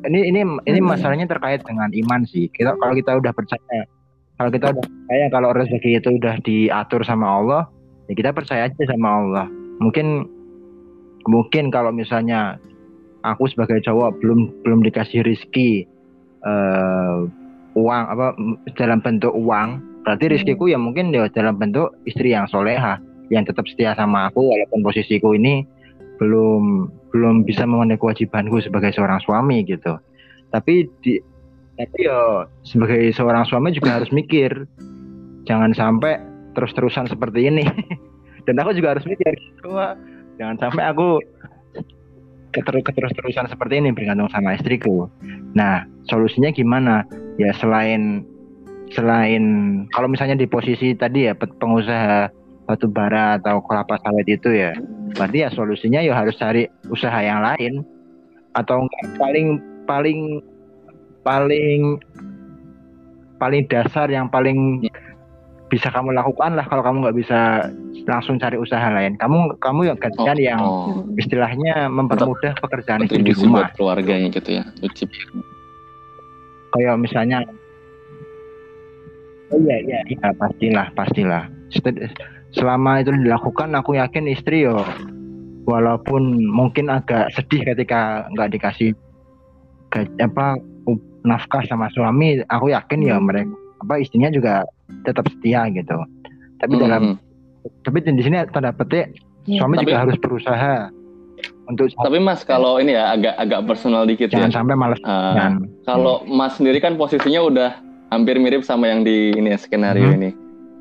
Ini 0.02 0.34
ini 0.34 0.40
ini 0.66 0.78
masalahnya 0.82 1.30
terkait 1.30 1.62
dengan 1.62 1.92
iman 1.94 2.26
sih. 2.26 2.50
Kita 2.50 2.74
kalau 2.74 2.94
kita 2.96 3.14
udah 3.22 3.30
percaya 3.30 3.86
kalau 4.36 4.50
kita 4.50 4.74
udah 4.74 4.82
percaya 4.82 5.24
kalau 5.30 5.48
rezeki 5.54 5.90
itu 6.02 6.08
udah 6.18 6.34
diatur 6.42 7.00
sama 7.06 7.26
Allah 7.38 7.62
ya 8.10 8.14
kita 8.18 8.30
percaya 8.34 8.66
aja 8.66 8.82
sama 8.90 9.08
Allah. 9.22 9.46
Mungkin 9.78 10.26
mungkin 11.26 11.70
kalau 11.74 11.90
misalnya 11.90 12.58
aku 13.22 13.50
sebagai 13.50 13.82
cowok 13.82 14.22
belum 14.22 14.50
belum 14.62 14.80
dikasih 14.86 15.26
rizki 15.26 15.86
eh, 16.46 17.18
uang 17.76 18.02
apa 18.08 18.32
dalam 18.78 19.04
bentuk 19.04 19.34
uang 19.36 19.82
berarti 20.06 20.30
rizkiku 20.32 20.70
ya 20.70 20.78
mungkin 20.78 21.10
ya 21.10 21.26
dalam 21.34 21.58
bentuk 21.58 21.92
istri 22.06 22.32
yang 22.32 22.46
soleha 22.46 23.02
yang 23.28 23.42
tetap 23.42 23.66
setia 23.66 23.92
sama 23.98 24.30
aku 24.30 24.38
walaupun 24.38 24.86
posisiku 24.86 25.34
ini 25.34 25.66
belum 26.22 26.88
belum 27.12 27.48
bisa 27.48 27.64
memenuhi 27.64 27.96
kewajibanku 27.96 28.60
sebagai 28.60 28.92
seorang 28.92 29.20
suami 29.24 29.64
gitu. 29.64 29.96
Tapi 30.52 30.86
di 31.00 31.20
tapi 31.76 32.08
ya 32.08 32.48
sebagai 32.64 33.12
seorang 33.12 33.44
suami 33.44 33.72
juga 33.72 34.00
harus 34.00 34.08
mikir 34.08 34.64
jangan 35.44 35.76
sampai 35.76 36.20
terus-terusan 36.56 37.08
seperti 37.08 37.48
ini. 37.48 37.64
Dan 38.46 38.62
aku 38.62 38.78
juga 38.78 38.94
harus 38.94 39.04
mikir 39.04 39.32
wah, 39.66 39.98
jangan 40.36 40.56
sampai 40.60 40.84
aku 40.88 41.20
keter 42.56 42.80
keterus-terusan 42.80 43.52
seperti 43.52 43.84
ini 43.84 43.92
bergantung 43.92 44.32
sama 44.32 44.56
istriku. 44.56 45.08
Nah 45.52 45.84
solusinya 46.08 46.48
gimana? 46.52 47.04
Ya 47.36 47.52
selain 47.60 48.24
selain 48.96 49.44
kalau 49.92 50.08
misalnya 50.08 50.38
di 50.38 50.48
posisi 50.48 50.96
tadi 50.96 51.28
ya 51.28 51.36
pe- 51.36 51.52
pengusaha 51.60 52.32
batu 52.64 52.88
bara 52.88 53.36
atau 53.38 53.60
kelapa 53.62 54.00
sawit 54.02 54.26
itu 54.26 54.50
ya 54.50 54.72
berarti 55.14 55.46
ya 55.46 55.48
solusinya 55.52 56.00
ya 56.00 56.16
harus 56.16 56.38
cari 56.40 56.64
usaha 56.88 57.20
yang 57.20 57.44
lain. 57.44 57.84
Atau 58.56 58.88
paling 59.20 59.60
paling 59.84 60.40
paling 61.20 62.00
paling 63.36 63.68
dasar 63.68 64.08
yang 64.08 64.32
paling 64.32 64.80
bisa 65.66 65.90
kamu 65.90 66.14
lakukan 66.14 66.54
lah 66.54 66.62
kalau 66.70 66.82
kamu 66.86 66.96
nggak 67.06 67.18
bisa 67.18 67.70
langsung 68.06 68.38
cari 68.38 68.54
usaha 68.54 68.86
lain. 68.86 69.18
Kamu 69.18 69.58
kamu 69.58 69.90
yang 69.90 69.98
gantian 69.98 70.38
yang 70.38 70.62
oh, 70.62 71.02
istilahnya 71.18 71.90
mempermudah 71.90 72.54
pekerjaan 72.62 73.02
istri 73.02 73.26
di 73.26 73.34
rumah. 73.34 73.66
buat 73.66 73.70
keluarganya 73.74 74.28
gitu 74.30 74.62
ya 74.62 74.64
cuci 74.78 75.04
kayak 76.76 76.96
misalnya 77.00 77.42
oh 79.50 79.58
iya 79.58 79.76
iya 79.82 80.00
iya 80.06 80.28
pastilah 80.38 80.86
pastilah. 80.94 81.42
Selama 82.54 83.02
itu 83.02 83.10
dilakukan 83.10 83.74
aku 83.74 83.98
yakin 83.98 84.30
istri 84.30 84.64
yo 84.64 84.80
walaupun 85.66 86.46
mungkin 86.46 86.86
agak 86.88 87.34
sedih 87.34 87.74
ketika 87.74 88.30
nggak 88.32 88.54
dikasih 88.54 88.94
apa 90.22 90.62
nafkah 91.26 91.66
sama 91.66 91.90
suami 91.90 92.38
aku 92.46 92.70
yakin 92.70 93.02
ya 93.02 93.18
mereka 93.18 93.65
apa 93.78 93.94
istrinya 93.98 94.28
juga 94.28 94.64
tetap 95.02 95.26
setia 95.28 95.66
gitu 95.68 95.96
tapi 96.56 96.74
dalam 96.76 97.02
Hmm. 97.14 97.16
tapi 97.82 97.98
di 98.00 98.22
sini 98.22 98.40
tanda 98.48 98.70
petik 98.70 99.12
Iya. 99.44 99.62
suami 99.62 99.74
Tapi- 99.76 99.84
juga 99.84 99.96
harus 100.00 100.16
berusaha 100.18 100.74
untuk 101.66 101.86
tapi 101.92 102.18
mas 102.18 102.42
kalau 102.42 102.78
ini 102.78 102.94
ya 102.94 103.12
agak 103.12 103.34
agak 103.36 103.60
personal 103.64 104.02
dikit 104.02 104.30
jangan 104.30 104.50
ya 104.50 104.56
sampai 104.56 104.74
males 104.74 104.98
Eh, 104.98 105.32
dan 105.34 105.52
kalau 105.84 106.22
mas 106.24 106.54
sendiri 106.54 106.78
kan 106.78 106.94
posisinya 106.94 107.42
udah 107.42 107.70
hampir 108.08 108.38
mirip 108.38 108.62
sama 108.62 108.86
yang 108.86 109.02
di 109.02 109.30
ini 109.32 109.50
ya, 109.50 109.58
skenario 109.58 110.08
Hmm. 110.08 110.18
ini 110.18 110.30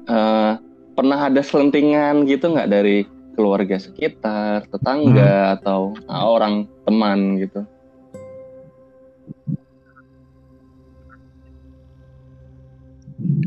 Eh, 0.06 0.52
pernah 0.94 1.18
ada 1.26 1.42
selentingan 1.42 2.24
gitu 2.24 2.48
nggak 2.48 2.70
dari 2.70 3.04
keluarga 3.34 3.76
sekitar 3.76 4.64
tetangga 4.66 5.34
Hmm. 5.50 5.56
atau 5.58 5.80
ah, 6.06 6.24
orang 6.24 6.54
teman 6.86 7.36
gitu 7.38 7.66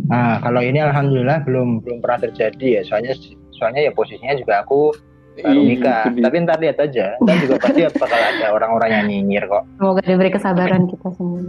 Nah, 0.08 0.40
kalau 0.40 0.64
ini 0.64 0.80
alhamdulillah 0.80 1.44
belum 1.44 1.84
belum 1.84 1.98
pernah 2.00 2.24
terjadi 2.24 2.80
ya. 2.80 2.82
Soalnya 2.88 3.12
soalnya 3.52 3.88
ya 3.88 3.92
posisinya 3.92 4.34
juga 4.40 4.64
aku 4.64 4.96
baru 5.38 5.60
Ih, 5.62 5.66
nikah. 5.76 6.04
Tapi 6.08 6.34
ntar 6.44 6.58
lihat 6.58 6.78
aja. 6.80 7.14
Ntar 7.20 7.36
juga 7.44 7.54
pasti 7.62 7.80
bakal 8.00 8.20
ada 8.20 8.46
orang-orang 8.54 8.90
yang 8.90 9.04
nyinyir 9.06 9.44
kok. 9.46 9.64
Semoga 9.78 10.00
diberi 10.02 10.30
kesabaran 10.32 10.82
kita 10.88 11.08
semua. 11.14 11.40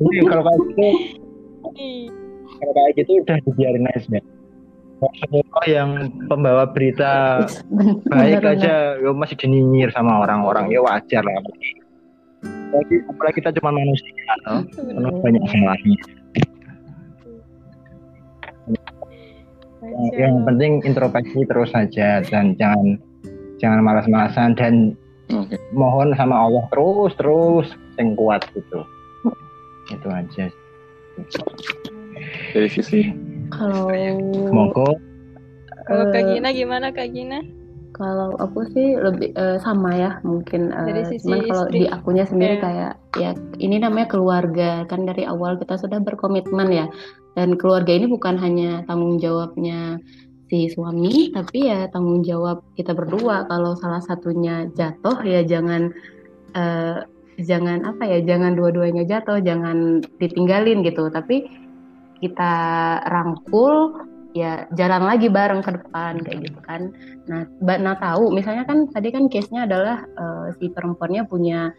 Jadi 0.00 0.18
kalau 0.26 0.42
kayak 0.46 0.60
gitu, 0.62 0.88
kalau 2.54 2.72
kayak 2.72 2.90
gitu 2.96 3.10
udah 3.20 3.36
dibiarin 3.42 3.86
aja. 3.92 4.20
Semua 5.20 5.62
yang 5.68 5.90
pembawa 6.32 6.64
berita 6.70 7.44
baik 8.08 8.40
aja, 8.40 8.96
yo 9.02 9.12
masih 9.12 9.36
dinyinyir 9.36 9.92
sama 9.92 10.24
orang-orang. 10.24 10.70
Ya 10.72 10.80
wajar 10.80 11.20
lah. 11.20 11.42
Apalagi, 12.44 12.96
apalagi 13.06 13.34
kita 13.38 13.50
cuma 13.60 13.70
manusia, 13.76 14.32
no? 14.48 14.64
banyak 15.20 15.42
salahnya. 15.46 16.23
Yang, 19.94 20.10
yang 20.18 20.34
penting 20.42 20.72
introspeksi 20.82 21.46
terus 21.46 21.70
saja 21.70 22.18
dan 22.26 22.58
jangan 22.58 22.98
jangan 23.62 23.80
malas-malasan 23.80 24.58
dan 24.58 24.74
Oke. 25.30 25.56
mohon 25.72 26.12
sama 26.18 26.34
Allah 26.34 26.66
terus 26.74 27.14
terus 27.16 27.66
yang 27.96 28.18
kuat 28.18 28.42
gitu 28.52 28.82
itu 29.92 30.08
aja 30.08 30.46
dari 32.52 32.68
sisi 32.68 33.00
Kalau 33.52 33.92
semoga 34.48 34.88
Kalau 35.84 36.04
Kak 36.10 36.22
eh, 36.24 36.26
Gina 36.32 36.48
gimana 36.50 36.88
Kak 36.90 37.12
Gina? 37.12 37.44
Kalau 37.94 38.34
aku 38.40 38.66
sih 38.72 38.96
lebih 38.96 39.36
eh, 39.36 39.60
sama 39.60 39.94
ya 39.94 40.18
mungkin 40.24 40.72
eh, 40.72 40.86
Dari 40.90 41.02
sisi 41.12 41.28
cuman 41.28 41.44
kalau 41.46 41.66
di 41.70 41.84
akunya 41.86 42.24
sendiri 42.24 42.56
Iya. 42.58 42.64
kayak 42.64 42.92
ya 43.20 43.30
ini 43.60 43.76
namanya 43.78 44.08
keluarga 44.10 44.88
kan 44.88 45.04
dari 45.06 45.28
awal 45.28 45.60
kita 45.60 45.76
sudah 45.78 46.00
berkomitmen 46.00 46.72
ya 46.72 46.86
dan 47.34 47.58
keluarga 47.58 47.92
ini 47.94 48.06
bukan 48.06 48.38
hanya 48.38 48.86
tanggung 48.86 49.18
jawabnya 49.18 49.98
si 50.46 50.70
suami 50.70 51.34
tapi 51.34 51.66
ya 51.66 51.90
tanggung 51.90 52.22
jawab 52.22 52.62
kita 52.78 52.94
berdua. 52.94 53.46
Kalau 53.50 53.74
salah 53.74 54.00
satunya 54.00 54.70
jatuh 54.70 55.18
ya 55.26 55.42
jangan 55.42 55.90
eh, 56.54 56.98
jangan 57.42 57.82
apa 57.90 58.06
ya 58.06 58.18
jangan 58.22 58.54
dua-duanya 58.54 59.02
jatuh 59.02 59.42
jangan 59.42 59.98
ditinggalin 60.22 60.86
gitu. 60.86 61.10
Tapi 61.10 61.50
kita 62.22 62.54
rangkul 63.10 64.06
ya 64.34 64.66
jalan 64.74 65.02
lagi 65.06 65.30
bareng 65.30 65.62
ke 65.62 65.70
depan 65.74 66.22
kayak 66.22 66.38
gitu 66.46 66.60
kan. 66.62 66.94
Nah 67.26 67.50
mbak 67.58 67.78
nah 67.82 67.98
tahu 67.98 68.30
misalnya 68.30 68.62
kan 68.62 68.86
tadi 68.90 69.10
kan 69.10 69.26
case 69.26 69.50
nya 69.50 69.66
adalah 69.66 70.06
uh, 70.18 70.54
si 70.58 70.70
perempuannya 70.70 71.26
punya 71.26 71.74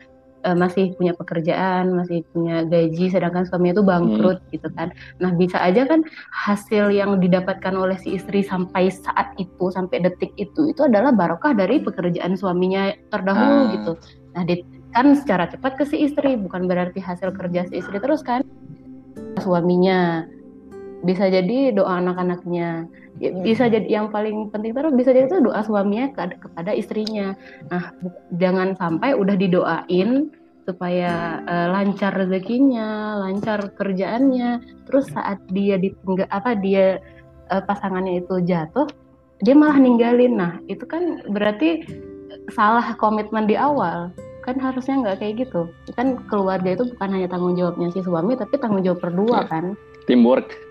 uh, 0.45 0.53
masih 0.53 0.93
punya 0.95 1.17
pekerjaan 1.17 1.91
masih 1.97 2.21
punya 2.29 2.61
gaji 2.63 3.09
sedangkan 3.09 3.49
suaminya 3.49 3.81
itu 3.81 3.83
bangkrut 3.83 4.39
hmm. 4.39 4.49
gitu 4.53 4.69
kan 4.77 4.93
nah 5.17 5.33
bisa 5.33 5.57
aja 5.59 5.89
kan 5.89 6.05
hasil 6.29 6.93
yang 6.93 7.17
didapatkan 7.17 7.73
oleh 7.73 7.97
si 7.97 8.15
istri 8.15 8.45
sampai 8.45 8.93
saat 8.93 9.33
itu 9.41 9.73
sampai 9.73 10.05
detik 10.05 10.31
itu 10.37 10.69
itu 10.69 10.81
adalah 10.85 11.11
barokah 11.11 11.57
dari 11.57 11.81
pekerjaan 11.81 12.37
suaminya 12.37 12.93
terdahulu 13.09 13.57
ah. 13.65 13.71
gitu 13.73 13.91
nah 14.37 14.43
di, 14.45 14.61
kan 14.93 15.11
secara 15.17 15.49
cepat 15.49 15.81
ke 15.81 15.83
si 15.89 16.05
istri 16.05 16.37
bukan 16.37 16.69
berarti 16.69 17.01
hasil 17.01 17.33
kerja 17.33 17.67
si 17.67 17.81
istri 17.81 17.97
terus 17.97 18.21
kan 18.21 18.45
suaminya 19.41 20.29
bisa 21.03 21.27
jadi 21.27 21.75
doa 21.75 21.99
anak-anaknya. 21.99 22.87
Ya, 23.15 23.31
bisa 23.31 23.71
jadi 23.71 23.87
yang 23.87 24.11
paling 24.11 24.51
penting 24.51 24.75
terus 24.75 24.91
bisa 24.91 25.15
jadi 25.15 25.31
itu 25.31 25.39
doa 25.39 25.63
suaminya 25.63 26.11
ke, 26.11 26.35
kepada 26.39 26.71
istrinya. 26.75 27.35
Nah 27.71 27.91
jangan 28.35 28.75
sampai 28.75 29.15
udah 29.15 29.35
didoain 29.39 30.31
supaya 30.65 31.39
uh, 31.45 31.67
lancar 31.71 32.11
rezekinya 32.15 33.19
lancar 33.23 33.71
kerjaannya. 33.75 34.59
Terus 34.87 35.07
saat 35.11 35.39
dia 35.51 35.79
di 35.79 35.95
apa 36.27 36.59
dia 36.59 36.99
uh, 37.51 37.63
pasangannya 37.63 38.19
itu 38.23 38.43
jatuh 38.43 38.87
dia 39.39 39.55
malah 39.55 39.79
ninggalin. 39.79 40.35
Nah 40.35 40.59
itu 40.67 40.83
kan 40.83 41.23
berarti 41.31 41.87
salah 42.51 42.95
komitmen 42.99 43.47
di 43.47 43.55
awal. 43.55 44.11
Kan 44.43 44.59
harusnya 44.59 45.01
nggak 45.01 45.17
kayak 45.23 45.47
gitu. 45.47 45.71
Kan 45.95 46.19
keluarga 46.27 46.75
itu 46.75 46.83
bukan 46.93 47.09
hanya 47.15 47.31
tanggung 47.31 47.55
jawabnya 47.55 47.95
si 47.95 48.03
suami 48.03 48.35
tapi 48.35 48.59
tanggung 48.59 48.83
jawab 48.83 48.99
berdua 48.99 49.47
kan. 49.47 49.79
Teamwork 50.05 50.64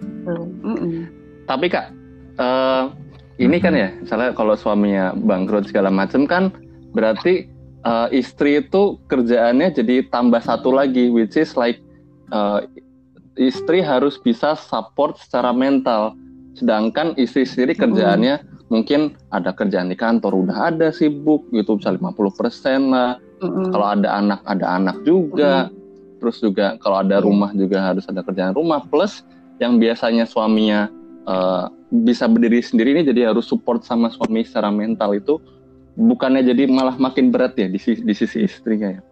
Mm 0.00 1.06
Tapi 1.48 1.66
kak, 1.66 1.90
uh, 2.38 2.94
ini 3.42 3.58
kan 3.58 3.74
ya, 3.74 3.90
misalnya 3.90 4.30
kalau 4.38 4.54
suaminya 4.54 5.10
bangkrut 5.18 5.66
segala 5.66 5.90
macam 5.90 6.22
kan, 6.22 6.54
berarti 6.94 7.50
uh, 7.82 8.06
istri 8.14 8.62
itu 8.62 9.02
kerjaannya 9.10 9.74
jadi 9.74 10.06
tambah 10.14 10.38
satu 10.38 10.70
lagi, 10.70 11.10
which 11.10 11.34
is 11.34 11.58
like 11.58 11.82
uh, 12.30 12.62
istri 13.34 13.82
harus 13.82 14.14
bisa 14.22 14.54
support 14.54 15.18
secara 15.18 15.50
mental, 15.50 16.14
sedangkan 16.54 17.18
istri 17.18 17.42
sendiri 17.42 17.74
kerjaannya 17.74 18.46
mm. 18.46 18.70
mungkin 18.70 19.18
ada 19.34 19.50
kerjaan 19.50 19.90
di 19.90 19.98
kantor 19.98 20.46
udah 20.46 20.70
ada 20.70 20.94
sibuk 20.94 21.50
gitu, 21.50 21.82
bisa 21.82 21.90
50% 21.90 22.94
lah. 22.94 23.18
Mm 23.42 23.74
Kalau 23.74 23.86
ada 23.90 24.08
anak 24.22 24.40
ada 24.46 24.66
anak 24.78 25.02
juga, 25.02 25.66
mm 25.66 25.80
terus 26.20 26.36
juga 26.38 26.76
kalau 26.84 27.00
ada 27.00 27.24
rumah 27.24 27.50
juga 27.56 27.80
harus 27.80 28.04
ada 28.04 28.20
kerjaan 28.20 28.52
rumah 28.52 28.84
plus 28.84 29.24
yang 29.60 29.76
biasanya 29.76 30.24
suaminya 30.24 30.88
uh, 31.28 31.68
bisa 31.92 32.24
berdiri 32.26 32.64
sendiri 32.64 32.96
ini 32.96 33.02
jadi 33.04 33.30
harus 33.30 33.46
support 33.46 33.84
sama 33.84 34.08
suami 34.08 34.42
secara 34.42 34.72
mental 34.72 35.12
itu 35.12 35.36
bukannya 36.00 36.40
jadi 36.40 36.64
malah 36.70 36.96
makin 36.96 37.28
berat 37.28 37.54
ya 37.60 37.68
di, 37.68 37.78
di 37.78 38.14
sisi 38.16 38.46
istrinya 38.48 38.96
ya. 38.96 39.02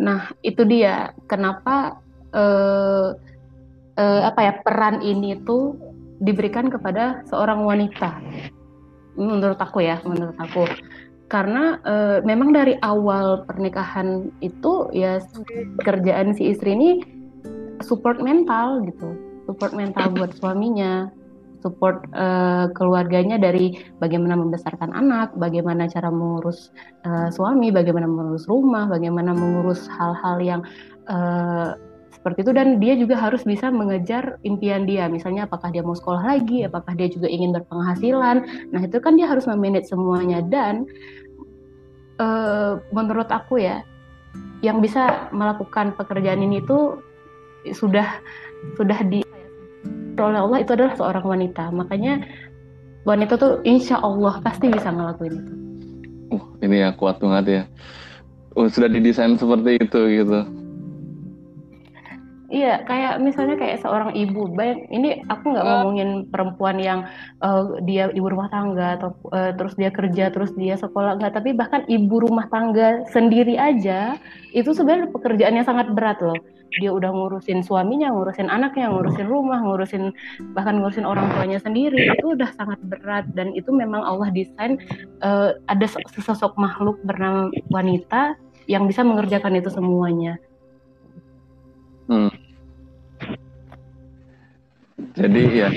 Nah 0.00 0.32
itu 0.44 0.64
dia. 0.68 1.12
Kenapa 1.28 2.00
uh, 2.36 3.16
uh, 3.96 4.20
apa 4.24 4.40
ya 4.40 4.52
peran 4.64 5.04
ini 5.04 5.38
tuh 5.44 5.76
diberikan 6.20 6.68
kepada 6.68 7.24
seorang 7.28 7.64
wanita? 7.64 8.20
Menurut 9.16 9.60
aku 9.60 9.84
ya 9.84 10.00
menurut 10.04 10.36
aku. 10.40 10.68
Karena 11.30 11.78
uh, 11.86 12.18
memang 12.26 12.50
dari 12.50 12.74
awal 12.82 13.46
pernikahan 13.46 14.34
itu 14.42 14.90
ya 14.90 15.22
kerjaan 15.86 16.34
si 16.34 16.50
istri 16.50 16.74
ini 16.74 17.19
support 17.82 18.20
mental 18.20 18.84
gitu. 18.86 19.16
Support 19.48 19.72
mental 19.74 20.12
buat 20.14 20.36
suaminya 20.36 21.10
support 21.60 22.08
uh, 22.16 22.72
keluarganya 22.72 23.36
dari 23.36 23.76
bagaimana 24.00 24.34
membesarkan 24.34 24.96
anak, 24.96 25.36
bagaimana 25.36 25.86
cara 25.86 26.08
mengurus 26.08 26.72
uh, 27.04 27.28
suami, 27.28 27.68
bagaimana 27.68 28.08
mengurus 28.08 28.48
rumah, 28.48 28.88
bagaimana 28.88 29.36
mengurus 29.36 29.86
hal-hal 29.92 30.40
yang 30.40 30.60
uh, 31.06 31.76
seperti 32.10 32.48
itu. 32.48 32.52
Dan 32.56 32.80
dia 32.80 32.96
juga 32.96 33.20
harus 33.20 33.44
bisa 33.44 33.68
mengejar 33.68 34.40
impian 34.42 34.88
dia. 34.88 35.06
Misalnya 35.06 35.46
apakah 35.46 35.68
dia 35.68 35.84
mau 35.84 35.94
sekolah 35.94 36.24
lagi 36.24 36.64
apakah 36.64 36.96
dia 36.96 37.12
juga 37.12 37.28
ingin 37.28 37.52
berpenghasilan. 37.52 38.36
Nah 38.72 38.80
itu 38.80 38.98
kan 38.98 39.20
dia 39.20 39.28
harus 39.28 39.44
memanage 39.44 39.92
semuanya. 39.92 40.40
Dan 40.40 40.88
uh, 42.18 42.80
menurut 42.90 43.28
aku 43.28 43.60
ya 43.60 43.84
yang 44.60 44.84
bisa 44.84 45.32
melakukan 45.32 45.96
pekerjaan 45.96 46.44
ini 46.44 46.60
itu 46.60 47.00
sudah 47.72 48.20
sudah 48.76 49.00
di 49.08 49.24
oleh 50.20 50.40
Allah 50.40 50.58
itu 50.60 50.70
adalah 50.76 50.94
seorang 50.96 51.24
wanita. 51.24 51.72
Makanya 51.72 52.20
wanita 53.08 53.40
tuh 53.40 53.52
insya 53.64 53.96
Allah 54.04 54.36
pasti 54.44 54.68
bisa 54.68 54.92
ngelakuin 54.92 55.34
itu. 55.40 55.52
Uh, 56.30 56.44
ini 56.62 56.84
ya 56.84 56.92
kuat 56.94 57.18
banget 57.18 57.44
ya. 57.48 57.62
Uh, 58.54 58.68
sudah 58.68 58.92
didesain 58.92 59.34
seperti 59.40 59.80
itu 59.80 60.00
gitu. 60.20 60.40
Iya, 62.50 62.82
kayak 62.82 63.22
misalnya 63.22 63.54
kayak 63.54 63.78
seorang 63.78 64.10
ibu. 64.10 64.50
Baik, 64.50 64.90
ini 64.90 65.22
aku 65.30 65.54
nggak 65.54 65.66
ngomongin 65.70 66.10
perempuan 66.34 66.82
yang 66.82 67.06
uh, 67.46 67.78
dia 67.86 68.10
ibu 68.10 68.26
rumah 68.26 68.50
tangga 68.50 68.98
atau 68.98 69.14
uh, 69.30 69.54
terus 69.54 69.78
dia 69.78 69.94
kerja, 69.94 70.34
terus 70.34 70.50
dia 70.58 70.74
sekolah 70.74 71.22
nggak. 71.22 71.30
Tapi 71.38 71.54
bahkan 71.54 71.86
ibu 71.86 72.18
rumah 72.18 72.50
tangga 72.50 73.06
sendiri 73.14 73.54
aja 73.54 74.18
itu 74.50 74.74
sebenarnya 74.74 75.14
pekerjaan 75.14 75.62
yang 75.62 75.66
sangat 75.66 75.94
berat 75.94 76.18
loh 76.18 76.34
dia 76.78 76.90
udah 76.94 77.10
ngurusin 77.10 77.66
suaminya, 77.66 78.14
ngurusin 78.14 78.46
anaknya, 78.46 78.92
ngurusin 78.94 79.26
rumah, 79.26 79.58
ngurusin 79.58 80.14
bahkan 80.54 80.78
ngurusin 80.78 81.02
orang 81.02 81.26
tuanya 81.34 81.58
sendiri 81.58 82.14
itu 82.14 82.38
udah 82.38 82.50
sangat 82.54 82.78
berat 82.86 83.26
dan 83.34 83.50
itu 83.58 83.74
memang 83.74 84.06
Allah 84.06 84.30
desain 84.30 84.78
uh, 85.26 85.58
ada 85.66 85.86
sesosok 85.88 86.54
makhluk 86.54 87.02
bernama 87.02 87.50
wanita 87.74 88.38
yang 88.70 88.86
bisa 88.86 89.02
mengerjakan 89.02 89.58
itu 89.58 89.70
semuanya. 89.72 90.38
Hmm. 92.06 92.30
Jadi 95.18 95.42
ya 95.58 95.68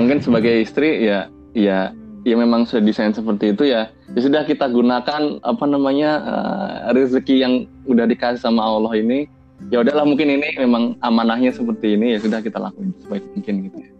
mungkin 0.00 0.24
sebagai 0.24 0.64
istri 0.64 1.04
ya 1.04 1.28
ya 1.52 1.92
ya 2.22 2.34
memang 2.38 2.64
sudah 2.64 2.80
desain 2.80 3.12
seperti 3.12 3.52
itu 3.52 3.68
ya 3.68 3.90
ya 4.14 4.20
sudah 4.22 4.42
kita 4.46 4.70
gunakan 4.70 5.42
apa 5.42 5.64
namanya 5.66 6.10
uh, 6.22 6.74
rezeki 6.94 7.42
yang 7.42 7.54
udah 7.84 8.06
dikasih 8.06 8.40
sama 8.40 8.62
Allah 8.62 8.94
ini 8.96 9.28
ya 9.70 9.84
udahlah 9.84 10.08
mungkin 10.08 10.28
ini 10.32 10.56
memang 10.58 10.96
amanahnya 11.04 11.52
seperti 11.52 11.94
ini 11.94 12.16
ya 12.16 12.18
sudah 12.24 12.40
kita 12.42 12.58
lakuin 12.58 12.96
sebaik 13.04 13.24
mungkin 13.36 13.54
gitu 13.68 13.78
ya. 13.78 13.90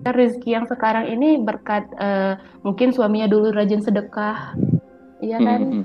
Rezeki 0.00 0.50
yang 0.56 0.64
sekarang 0.64 1.12
ini 1.12 1.36
berkat 1.44 1.84
uh, 2.00 2.40
mungkin 2.64 2.88
suaminya 2.88 3.28
dulu 3.28 3.52
rajin 3.52 3.84
sedekah, 3.84 4.56
iya 5.20 5.36
kan? 5.36 5.84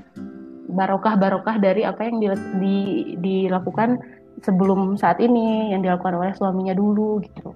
Barokah 0.72 1.20
barokah 1.20 1.60
dari 1.60 1.84
apa 1.84 2.08
yang 2.08 2.24
di, 2.24 2.28
di, 2.56 2.76
dilakukan 3.20 4.00
sebelum 4.40 4.96
saat 4.96 5.20
ini 5.20 5.68
yang 5.72 5.84
dilakukan 5.84 6.16
oleh 6.16 6.32
suaminya 6.32 6.72
dulu 6.72 7.20
gitu. 7.28 7.52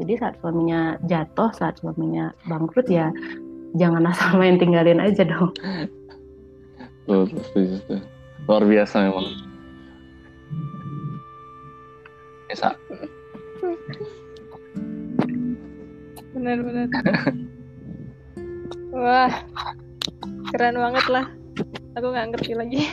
Jadi 0.00 0.12
saat 0.16 0.40
suaminya 0.40 0.96
jatuh, 1.04 1.52
saat 1.52 1.76
suaminya 1.76 2.32
bangkrut 2.48 2.88
ya 2.88 3.12
jangan 3.76 4.08
asal 4.08 4.40
main 4.40 4.56
tinggalin 4.56 5.04
aja 5.04 5.28
dong. 5.28 5.52
Luar 8.48 8.64
biasa 8.64 9.12
memang 9.12 9.47
biasa 12.48 12.68
benar-benar 16.32 16.88
wah 18.92 19.32
keren 20.52 20.76
banget 20.80 21.06
lah. 21.12 21.26
Aku 21.96 22.06
nggak 22.12 22.28
ngerti 22.34 22.52
lagi. 22.56 22.80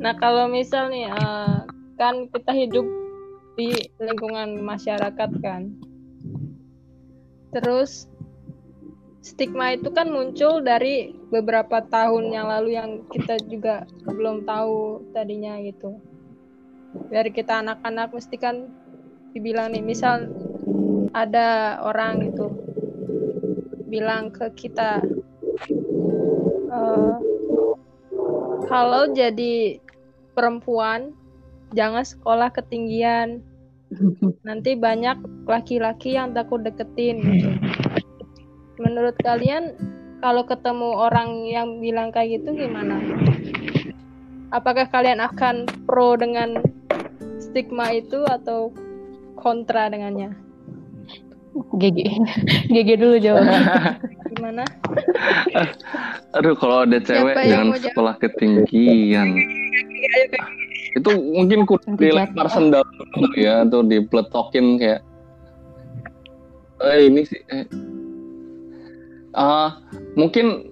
Nah 0.00 0.16
kalau 0.16 0.48
misal 0.48 0.88
nih 0.88 1.12
uh, 1.12 1.60
kan 2.00 2.24
kita 2.32 2.56
hidup 2.56 2.88
di 3.52 3.68
lingkungan 4.00 4.56
masyarakat 4.64 5.30
kan. 5.44 5.76
Terus 7.52 8.08
stigma 9.20 9.76
itu 9.76 9.92
kan 9.92 10.08
muncul 10.08 10.64
dari 10.64 11.12
beberapa 11.28 11.84
tahun 11.84 12.32
yang 12.32 12.48
lalu 12.48 12.80
yang 12.80 13.04
kita 13.12 13.44
juga 13.44 13.84
belum 14.08 14.48
tahu 14.48 15.04
tadinya 15.12 15.60
gitu 15.60 16.00
dari 17.10 17.30
kita 17.30 17.62
anak-anak 17.62 18.10
mesti 18.10 18.36
kan 18.38 18.66
dibilang 19.30 19.70
nih 19.70 19.82
misal 19.82 20.26
ada 21.14 21.78
orang 21.86 22.34
itu 22.34 22.46
bilang 23.90 24.30
ke 24.30 24.46
kita 24.54 25.02
uh, 26.70 27.18
kalau 28.70 29.10
jadi 29.10 29.82
perempuan 30.34 31.10
jangan 31.74 32.06
sekolah 32.06 32.50
ketinggian. 32.54 33.42
Nanti 34.46 34.78
banyak 34.78 35.46
laki-laki 35.50 36.14
yang 36.14 36.30
takut 36.30 36.62
deketin. 36.62 37.18
Menurut 38.78 39.18
kalian 39.20 39.74
kalau 40.22 40.46
ketemu 40.46 40.88
orang 40.94 41.42
yang 41.50 41.82
bilang 41.82 42.14
kayak 42.14 42.40
gitu 42.40 42.54
gimana? 42.54 43.02
Apakah 44.54 44.86
kalian 44.90 45.18
akan 45.18 45.66
pro 45.86 46.14
dengan 46.14 46.58
stigma 47.50 47.90
itu 47.90 48.22
atau 48.24 48.70
kontra 49.34 49.90
dengannya. 49.90 50.32
GG. 51.50 51.98
GG 52.70 52.88
dulu 52.94 53.16
jawabannya. 53.18 53.66
Gimana? 54.30 54.64
Aduh, 56.38 56.54
kalau 56.54 56.86
ada 56.86 57.02
cewek 57.02 57.34
Siapa 57.34 57.42
yang 57.42 57.50
jangan 57.50 57.66
mau 57.66 57.74
jawab? 57.74 57.90
sekolah 57.90 58.14
ketinggian. 58.22 59.28
Itu 60.94 61.10
mungkin 61.18 61.66
ku 61.66 61.74
dilempar 61.98 62.46
sendal 62.46 62.86
dulu 62.86 63.34
ya, 63.34 63.66
atau 63.66 63.82
dipletokin 63.82 64.78
kayak 64.78 65.02
eh 66.80 67.10
ini 67.10 67.26
sih 67.26 67.42
eh. 67.50 67.66
Ah, 69.34 69.82
mungkin 70.14 70.70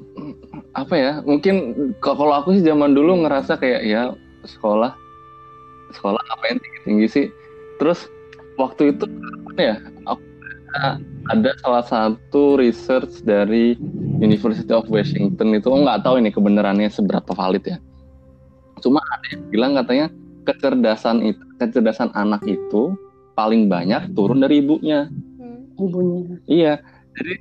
apa 0.79 0.95
ya? 0.95 1.13
Mungkin 1.27 1.75
kalau 1.99 2.35
aku 2.35 2.55
sih 2.55 2.63
zaman 2.63 2.95
dulu 2.95 3.27
ngerasa 3.27 3.59
kayak 3.59 3.83
ya 3.83 4.03
sekolah 4.47 4.95
sekolah 5.95 6.21
apa 6.29 6.45
yang 6.53 6.59
tinggi-tinggi 6.61 7.07
sih. 7.09 7.27
Terus 7.79 8.09
waktu 8.59 8.93
itu 8.97 9.05
apa 9.49 9.61
ya? 9.61 9.77
Aku 10.07 10.23
ada- 11.29 11.57
salah 11.61 11.85
satu 11.85 12.57
research 12.57 13.21
dari 13.23 13.77
University 14.19 14.71
of 14.73 14.89
Washington 14.89 15.53
itu 15.57 15.69
oh, 15.69 15.81
nggak 15.85 16.03
tahu 16.05 16.19
ini 16.21 16.33
kebenarannya 16.33 16.89
seberapa 16.89 17.31
valid 17.37 17.65
ya. 17.65 17.79
Cuma 18.81 19.03
ada 19.03 19.27
yang 19.35 19.43
bilang 19.51 19.73
katanya 19.77 20.07
kecerdasan 20.47 21.21
itu 21.23 21.43
kecerdasan 21.61 22.09
anak 22.17 22.41
itu 22.49 22.97
paling 23.37 23.69
banyak 23.69 24.11
turun 24.17 24.41
dari 24.41 24.65
ibunya. 24.65 25.07
Hmm. 25.39 25.69
Ibunya. 25.79 26.37
Iya. 26.49 26.73
Jadi 27.19 27.35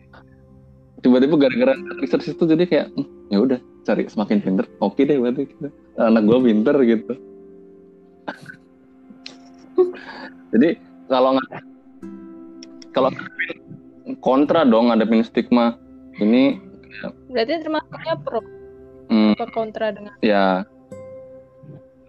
tiba-tiba 1.05 1.35
gara-gara 1.37 1.73
research 2.01 2.33
itu 2.33 2.43
jadi 2.43 2.63
kayak 2.65 2.87
"Hmm, 2.97 3.07
ya 3.29 3.37
udah 3.41 3.59
cari 3.85 4.03
semakin 4.09 4.37
pinter. 4.43 4.65
Oke 4.83 5.05
deh 5.07 5.15
berarti 5.15 5.47
gitu. 5.47 5.69
anak 5.97 6.27
gue 6.27 6.37
pinter 6.43 6.75
gitu. 6.83 7.13
Jadi 10.51 10.69
kalau 11.07 11.37
nggak 11.37 11.61
kalau 12.95 13.09
kontra 14.23 14.65
dong 14.65 14.89
ngadepin 14.89 15.23
stigma 15.23 15.77
ini 16.17 16.57
Berarti 17.29 17.61
termasuknya 17.61 18.17
pro 18.25 18.41
hmm, 19.13 19.37
apa 19.37 19.45
kontra 19.53 19.93
dengan 19.93 20.17
ya 20.25 20.65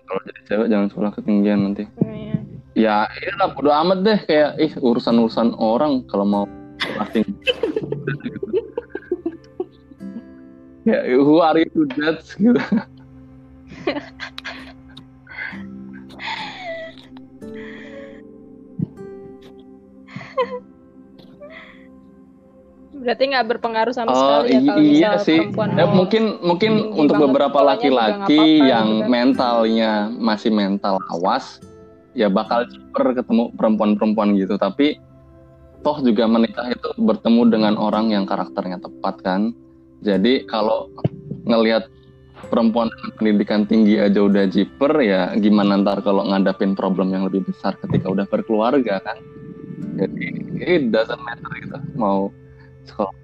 kalau 0.09 0.25
jadi 0.25 0.41
cewek 0.49 0.73
jangan 0.73 0.89
sekolah 0.89 1.13
ketinggian 1.21 1.69
nanti. 1.69 1.85
Hmm, 2.01 2.17
ya. 2.17 2.41
Ya, 2.79 3.11
iya 3.21 3.33
lah, 3.37 3.53
bodo 3.53 3.69
amat 3.69 4.07
deh 4.07 4.17
kayak 4.25 4.57
ih 4.57 4.73
urusan-urusan 4.81 5.53
orang 5.61 6.01
kalau 6.09 6.25
mau 6.25 6.49
pasti. 6.97 7.29
ya, 10.89 11.05
who 11.21 11.45
are 11.45 11.61
you 11.61 11.69
to 11.77 11.85
judge 11.93 12.33
gitu. 12.41 12.57
Berarti 22.99 23.23
nggak 23.31 23.47
berpengaruh 23.47 23.95
sama 23.95 24.11
Oh, 24.11 24.19
sekali 24.19 24.51
ya 24.51 24.61
kalau 24.67 24.83
iya 24.83 25.11
sih. 25.23 25.39
perempuan 25.39 25.69
Ya, 25.79 25.87
mungkin 25.87 26.23
mungkin 26.43 26.73
untuk 26.99 27.15
beberapa 27.31 27.59
juga 27.63 27.69
laki-laki 27.79 28.43
yang 28.59 28.89
gitu 28.91 29.03
kan. 29.07 29.11
mentalnya 29.11 29.93
masih 30.19 30.51
mental 30.51 30.99
awas, 31.15 31.63
ya 32.19 32.27
bakal 32.27 32.67
ciper 32.67 33.15
ketemu 33.15 33.55
perempuan-perempuan 33.55 34.35
gitu. 34.35 34.59
Tapi 34.59 34.99
toh 35.87 36.03
juga 36.03 36.27
menikah 36.27 36.75
itu 36.75 36.91
bertemu 36.99 37.43
dengan 37.47 37.75
orang 37.79 38.11
yang 38.11 38.27
karakternya 38.27 38.83
tepat 38.83 39.15
kan. 39.23 39.55
Jadi 40.03 40.43
kalau 40.51 40.91
ngelihat 41.47 41.87
perempuan 42.51 42.91
dengan 42.91 43.11
pendidikan 43.15 43.63
tinggi 43.67 43.95
aja 43.99 44.27
udah 44.27 44.47
jiper 44.51 44.93
ya 45.03 45.35
gimana 45.39 45.79
ntar 45.83 46.03
kalau 46.03 46.27
ngadapin 46.27 46.75
problem 46.75 47.15
yang 47.15 47.27
lebih 47.31 47.47
besar 47.47 47.79
ketika 47.79 48.11
udah 48.11 48.27
berkeluarga 48.27 48.99
kan. 49.07 49.19
Jadi 49.99 50.27
it 50.63 50.83
doesn't 50.95 51.23
matter 51.23 51.51
gitu 51.63 51.79
mau 51.99 52.31
sekolah 52.87 53.15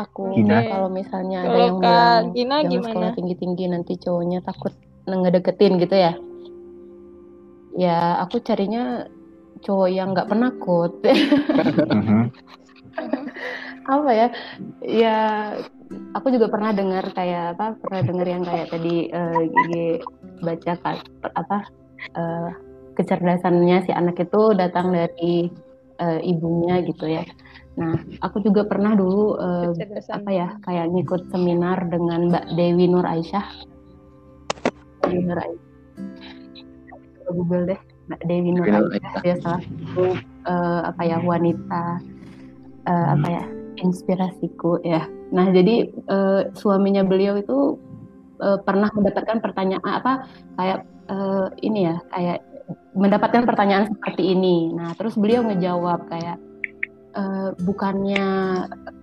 Aku 0.00 0.32
Gina? 0.32 0.64
kalau 0.64 0.88
misalnya 0.88 1.44
ada 1.44 1.58
yang 1.68 1.76
Kak 1.76 1.84
bilang 1.84 2.24
Gina 2.32 2.56
jangan 2.64 2.72
gimana? 2.72 2.88
sekolah 2.88 3.10
tinggi-tinggi 3.12 3.64
nanti 3.68 3.92
cowoknya 4.00 4.40
takut 4.40 4.72
ngedeketin 5.04 5.76
gitu 5.76 5.96
ya. 5.96 6.12
Ya 7.76 8.16
aku 8.24 8.40
carinya 8.40 9.04
cowok 9.60 9.88
yang 9.92 10.16
nggak 10.16 10.28
penakut. 10.32 10.92
Mhm. 11.92 12.32
apa 13.86 14.10
ya? 14.14 14.28
Ya 14.82 15.18
aku 16.14 16.32
juga 16.32 16.48
pernah 16.48 16.70
dengar 16.74 17.04
kayak 17.12 17.58
apa? 17.58 17.76
Pernah 17.80 18.02
dengar 18.06 18.26
yang 18.26 18.44
kayak 18.46 18.68
tadi 18.70 19.10
eh, 19.10 19.42
Gigi 19.48 19.86
baca 20.42 20.72
kan 20.82 20.96
apa 21.34 21.58
eh, 22.14 22.50
kecerdasannya 22.98 23.76
si 23.88 23.90
anak 23.94 24.20
itu 24.20 24.42
datang 24.54 24.92
dari 24.92 25.48
eh, 25.98 26.20
ibunya 26.22 26.82
gitu 26.86 27.06
ya. 27.08 27.24
Nah, 27.72 27.96
aku 28.20 28.44
juga 28.44 28.68
pernah 28.68 28.92
dulu 28.92 29.40
kecerdasan. 29.72 30.12
apa 30.20 30.30
ya 30.30 30.48
kayak 30.60 30.92
ngikut 30.92 31.32
seminar 31.32 31.88
dengan 31.88 32.28
Mbak 32.28 32.46
Dewi 32.52 32.84
Nur 32.84 33.08
Aisyah. 33.08 33.46
Dewi 35.08 35.24
Nur 35.24 35.40
Aisyah. 35.40 35.62
Google 37.32 37.64
deh 37.74 37.80
Mbak 38.12 38.20
Dewi 38.28 38.50
Nur 38.52 38.68
Aisyah 38.68 39.12
dia 39.24 39.36
salah 39.40 39.60
satu 39.64 40.04
eh, 40.44 40.80
apa 40.84 41.02
ya 41.02 41.18
wanita 41.24 41.84
eh, 42.86 43.06
apa 43.16 43.28
ya 43.30 43.44
inspirasiku 43.82 44.80
ya. 44.86 45.04
Nah 45.34 45.50
jadi 45.50 45.90
eh, 45.90 46.42
suaminya 46.54 47.02
beliau 47.02 47.36
itu 47.36 47.76
eh, 48.40 48.58
pernah 48.62 48.88
mendapatkan 48.94 49.42
pertanyaan 49.42 49.82
apa 49.84 50.12
kayak 50.56 50.86
eh, 51.10 51.46
ini 51.66 51.90
ya 51.90 51.96
kayak 52.14 52.38
mendapatkan 52.94 53.44
pertanyaan 53.44 53.90
seperti 53.90 54.32
ini. 54.32 54.72
Nah 54.72 54.94
terus 54.94 55.18
beliau 55.18 55.42
ngejawab 55.44 56.06
kayak 56.08 56.38
eh, 57.18 57.50
bukannya 57.60 58.26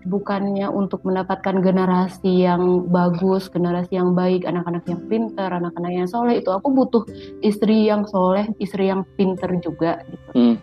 bukannya 0.07 0.67
untuk 0.71 1.03
mendapatkan 1.03 1.59
generasi 1.59 2.47
yang 2.47 2.87
bagus, 2.87 3.51
generasi 3.51 3.99
yang 3.99 4.15
baik, 4.15 4.47
anak-anak 4.47 4.87
yang 4.87 5.01
pintar, 5.11 5.51
anak-anak 5.51 5.91
yang 5.91 6.07
soleh 6.07 6.39
itu 6.39 6.49
aku 6.49 6.71
butuh 6.71 7.03
istri 7.43 7.85
yang 7.85 8.07
soleh, 8.07 8.47
istri 8.63 8.87
yang 8.87 9.03
pintar 9.19 9.51
juga 9.59 10.01
gitu. 10.07 10.31
Hmm. 10.33 10.57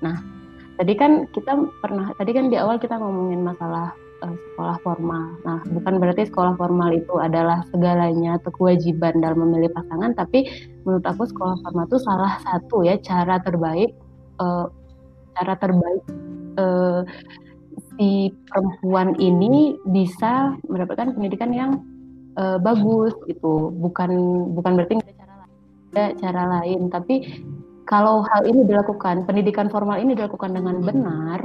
Nah 0.00 0.37
tadi 0.78 0.94
kan 0.94 1.26
kita 1.34 1.52
pernah 1.82 2.14
tadi 2.14 2.30
kan 2.30 2.46
di 2.48 2.56
awal 2.56 2.78
kita 2.78 2.94
ngomongin 2.96 3.42
masalah 3.42 3.90
eh, 4.22 4.34
sekolah 4.54 4.78
formal. 4.86 5.34
Nah 5.42 5.58
bukan 5.66 5.98
berarti 5.98 6.30
sekolah 6.30 6.54
formal 6.54 6.94
itu 6.94 7.18
adalah 7.18 7.66
segalanya 7.74 8.38
atau 8.38 8.54
kewajiban 8.54 9.18
dalam 9.18 9.42
memilih 9.42 9.74
pasangan, 9.74 10.14
tapi 10.14 10.46
menurut 10.86 11.02
aku 11.02 11.26
sekolah 11.26 11.58
formal 11.66 11.84
itu 11.90 11.98
salah 11.98 12.38
satu 12.46 12.86
ya 12.86 12.94
cara 13.02 13.42
terbaik 13.42 13.90
eh, 14.38 14.66
cara 15.34 15.54
terbaik 15.58 16.02
eh, 16.56 17.02
si 17.98 18.30
perempuan 18.46 19.18
ini 19.18 19.74
bisa 19.90 20.54
mendapatkan 20.70 21.18
pendidikan 21.18 21.50
yang 21.50 21.70
eh, 22.38 22.58
bagus 22.62 23.14
gitu 23.26 23.74
bukan 23.74 24.10
bukan 24.54 24.72
berarti 24.78 24.94
ada 25.02 25.14
cara 25.18 25.34
lain 25.42 25.54
ada 25.90 26.04
cara 26.22 26.42
lain 26.58 26.80
tapi 26.86 27.14
kalau 27.88 28.20
hal 28.22 28.44
ini 28.44 28.68
dilakukan 28.68 29.24
pendidikan 29.24 29.72
formal 29.72 29.96
ini 29.96 30.12
dilakukan 30.12 30.52
dengan 30.52 30.76
benar 30.84 31.40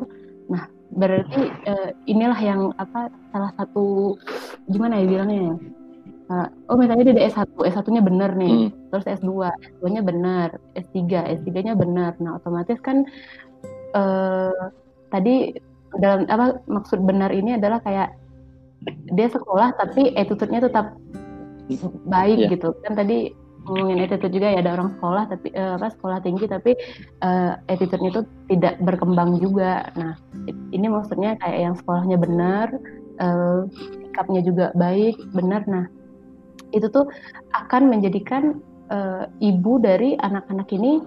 nah 0.51 0.63
berarti 0.91 1.41
eh, 1.63 1.89
inilah 2.05 2.37
yang 2.37 2.61
apa 2.77 3.07
salah 3.31 3.49
satu 3.57 4.13
gimana 4.67 4.99
ya 5.01 5.05
bilangnya 5.07 5.39
ya? 5.49 5.55
Eh, 6.23 6.47
oh 6.69 6.77
misalnya 6.77 7.03
dia 7.03 7.15
ada 7.17 7.25
S1 7.33 7.49
S1-nya 7.57 8.01
benar 8.03 8.31
nih 8.35 8.69
Hmm. 8.69 8.69
terus 8.91 9.05
S2 9.19 9.31
S2-nya 9.73 10.01
benar 10.03 10.47
S3 10.77 11.01
S3-nya 11.41 11.73
benar. 11.73 12.15
Nah 12.21 12.37
otomatis 12.37 12.77
kan 12.79 13.03
eh 13.93 14.61
tadi 15.09 15.51
dalam 15.97 16.25
apa 16.25 16.63
maksud 16.65 17.01
benar 17.03 17.29
ini 17.29 17.57
adalah 17.57 17.81
kayak 17.81 18.13
dia 19.13 19.27
sekolah 19.29 19.73
tapi 19.75 20.11
attitude-nya 20.13 20.63
tetap 20.63 20.93
baik 22.05 22.37
Iya. 22.37 22.49
gitu. 22.55 22.69
Kan 22.83 22.93
tadi 22.95 23.31
ngomongin 23.63 24.03
attitude 24.03 24.35
juga 24.35 24.47
ya 24.51 24.59
ada 24.59 24.75
orang 24.75 24.89
sekolah 24.97 25.23
tapi 25.31 25.47
eh, 25.55 25.73
apa 25.79 25.87
sekolah 25.95 26.17
tinggi 26.19 26.45
tapi 26.51 26.71
eh, 27.23 27.51
attitude-nya 27.71 28.09
itu 28.11 28.21
tidak 28.51 28.75
berkembang 28.83 29.39
juga 29.39 29.87
nah 29.95 30.13
ini 30.75 30.87
maksudnya 30.91 31.39
kayak 31.39 31.59
yang 31.71 31.75
sekolahnya 31.79 32.17
benar 32.19 32.67
eh, 33.23 33.59
sikapnya 34.03 34.41
juga 34.43 34.65
baik 34.75 35.15
benar 35.31 35.63
nah 35.65 35.85
itu 36.73 36.89
tuh 36.89 37.07
akan 37.55 37.87
menjadikan 37.87 38.59
eh, 38.91 39.25
ibu 39.39 39.79
dari 39.79 40.19
anak-anak 40.19 40.67
ini 40.75 40.99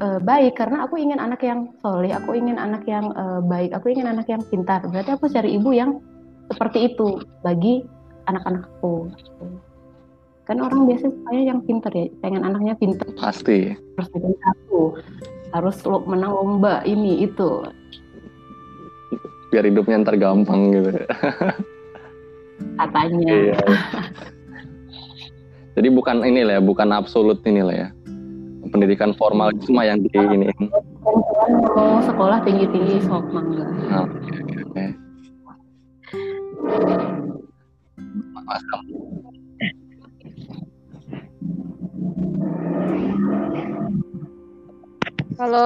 eh, 0.00 0.18
baik 0.22 0.56
karena 0.56 0.86
aku 0.88 0.96
ingin 0.96 1.18
anak 1.20 1.42
yang 1.44 1.74
soleh, 1.82 2.14
aku 2.14 2.38
ingin 2.38 2.56
anak 2.56 2.86
yang 2.86 3.12
eh, 3.12 3.40
baik, 3.44 3.74
aku 3.74 3.92
ingin 3.92 4.08
anak 4.08 4.30
yang 4.30 4.40
pintar. 4.48 4.80
Berarti 4.86 5.10
aku 5.14 5.26
cari 5.28 5.58
ibu 5.58 5.70
yang 5.74 6.00
seperti 6.50 6.94
itu 6.94 7.20
bagi 7.42 7.84
anak-anakku. 8.26 9.10
Kan 10.50 10.58
orang 10.58 10.82
biasa 10.90 11.06
saya 11.06 11.46
yang 11.46 11.62
pintar 11.62 11.94
ya, 11.94 12.10
pengen 12.26 12.42
anaknya 12.42 12.74
pintar 12.74 13.06
Pasti. 13.14 13.70
harus 13.94 14.10
jadi 14.10 14.34
satu, 14.42 14.98
harus 15.54 15.76
lo- 15.86 16.02
menang 16.10 16.34
lomba 16.34 16.82
ini 16.82 17.22
itu. 17.22 17.62
biar 19.54 19.66
hidupnya 19.66 20.02
ntar 20.02 20.18
gampang 20.18 20.74
gitu. 20.74 20.90
Katanya. 22.78 23.30
Iya. 23.30 23.58
Jadi 25.78 25.88
bukan 25.90 26.26
ini 26.26 26.42
lah 26.42 26.58
ya, 26.58 26.62
bukan 26.62 26.90
absolut 26.94 27.38
ini 27.46 27.62
lah 27.62 27.86
ya. 27.86 27.88
Pendidikan 28.74 29.14
formal 29.14 29.54
itu 29.54 29.70
mah 29.70 29.86
yang 29.86 30.02
di 30.02 30.10
ini. 30.10 30.50
Mau 31.78 32.02
sekolah 32.02 32.42
tinggi-tinggi 32.42 33.06
sok 33.06 33.26
mangga. 33.30 33.66
Nah, 33.86 34.06
oke, 34.06 34.34
oke, 34.66 34.84
Kalau 45.40 45.64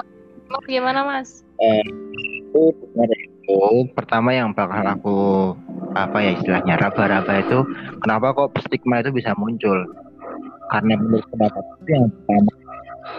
gimana 0.70 1.02
Mas? 1.02 1.42
itu 1.58 2.62
itu 2.94 3.58
pertama 3.92 4.30
yang 4.30 4.54
bakal 4.54 4.86
aku 4.86 5.18
apa 5.98 6.18
ya 6.22 6.30
istilahnya 6.38 6.74
raba-raba 6.78 7.42
itu 7.42 7.58
kenapa 8.02 8.34
kok 8.34 8.54
stigma 8.62 9.02
itu 9.02 9.10
bisa 9.10 9.34
muncul 9.36 9.84
karena 10.72 10.94
menurut 10.96 11.26
pendapat 11.34 11.62
itu 11.82 11.90
yang 11.92 12.06
pertama 12.10 12.52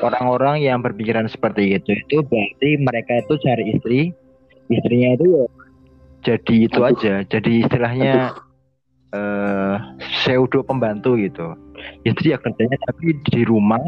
orang-orang 0.02 0.56
yang 0.64 0.80
berpikiran 0.82 1.28
seperti 1.30 1.78
itu 1.78 1.92
itu 1.94 2.18
berarti 2.26 2.70
mereka 2.82 3.22
itu 3.22 3.34
cari 3.44 3.64
istri 3.76 4.00
istrinya 4.72 5.10
itu 5.20 5.26
ya 5.30 5.46
jadi 6.26 6.56
itu 6.66 6.80
Aduh. 6.82 6.90
aja 6.92 7.14
jadi 7.30 7.52
istilahnya 7.68 8.16
eh 9.16 9.76
pseudo 10.24 10.66
pembantu 10.66 11.16
gitu 11.22 11.54
istri 12.04 12.34
ya 12.34 12.42
kerjanya 12.42 12.76
tapi 12.90 13.14
di 13.30 13.42
rumah 13.46 13.84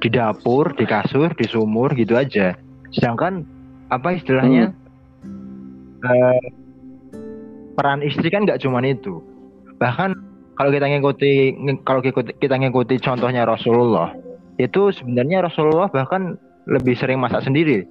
di 0.00 0.08
dapur 0.08 0.72
di 0.74 0.88
kasur 0.88 1.30
di 1.36 1.44
sumur 1.44 1.92
gitu 1.94 2.16
aja. 2.16 2.56
Sedangkan 2.90 3.44
apa 3.92 4.16
istilahnya? 4.16 4.72
Eh, 6.00 6.44
peran 7.76 8.00
istri 8.00 8.32
kan 8.32 8.48
nggak 8.48 8.64
cuman 8.64 8.88
itu. 8.88 9.20
Bahkan 9.76 10.10
kalau 10.56 10.70
kita 10.72 10.88
ngikuti 10.88 11.56
ng- 11.56 11.84
kalau 11.84 12.00
kita- 12.00 12.36
ngikuti 12.40 13.00
contohnya 13.00 13.44
Rasulullah 13.44 14.12
itu 14.60 14.92
sebenarnya 14.92 15.44
Rasulullah 15.44 15.88
bahkan 15.88 16.36
lebih 16.68 16.92
sering 16.96 17.20
masak 17.20 17.44
sendiri. 17.44 17.88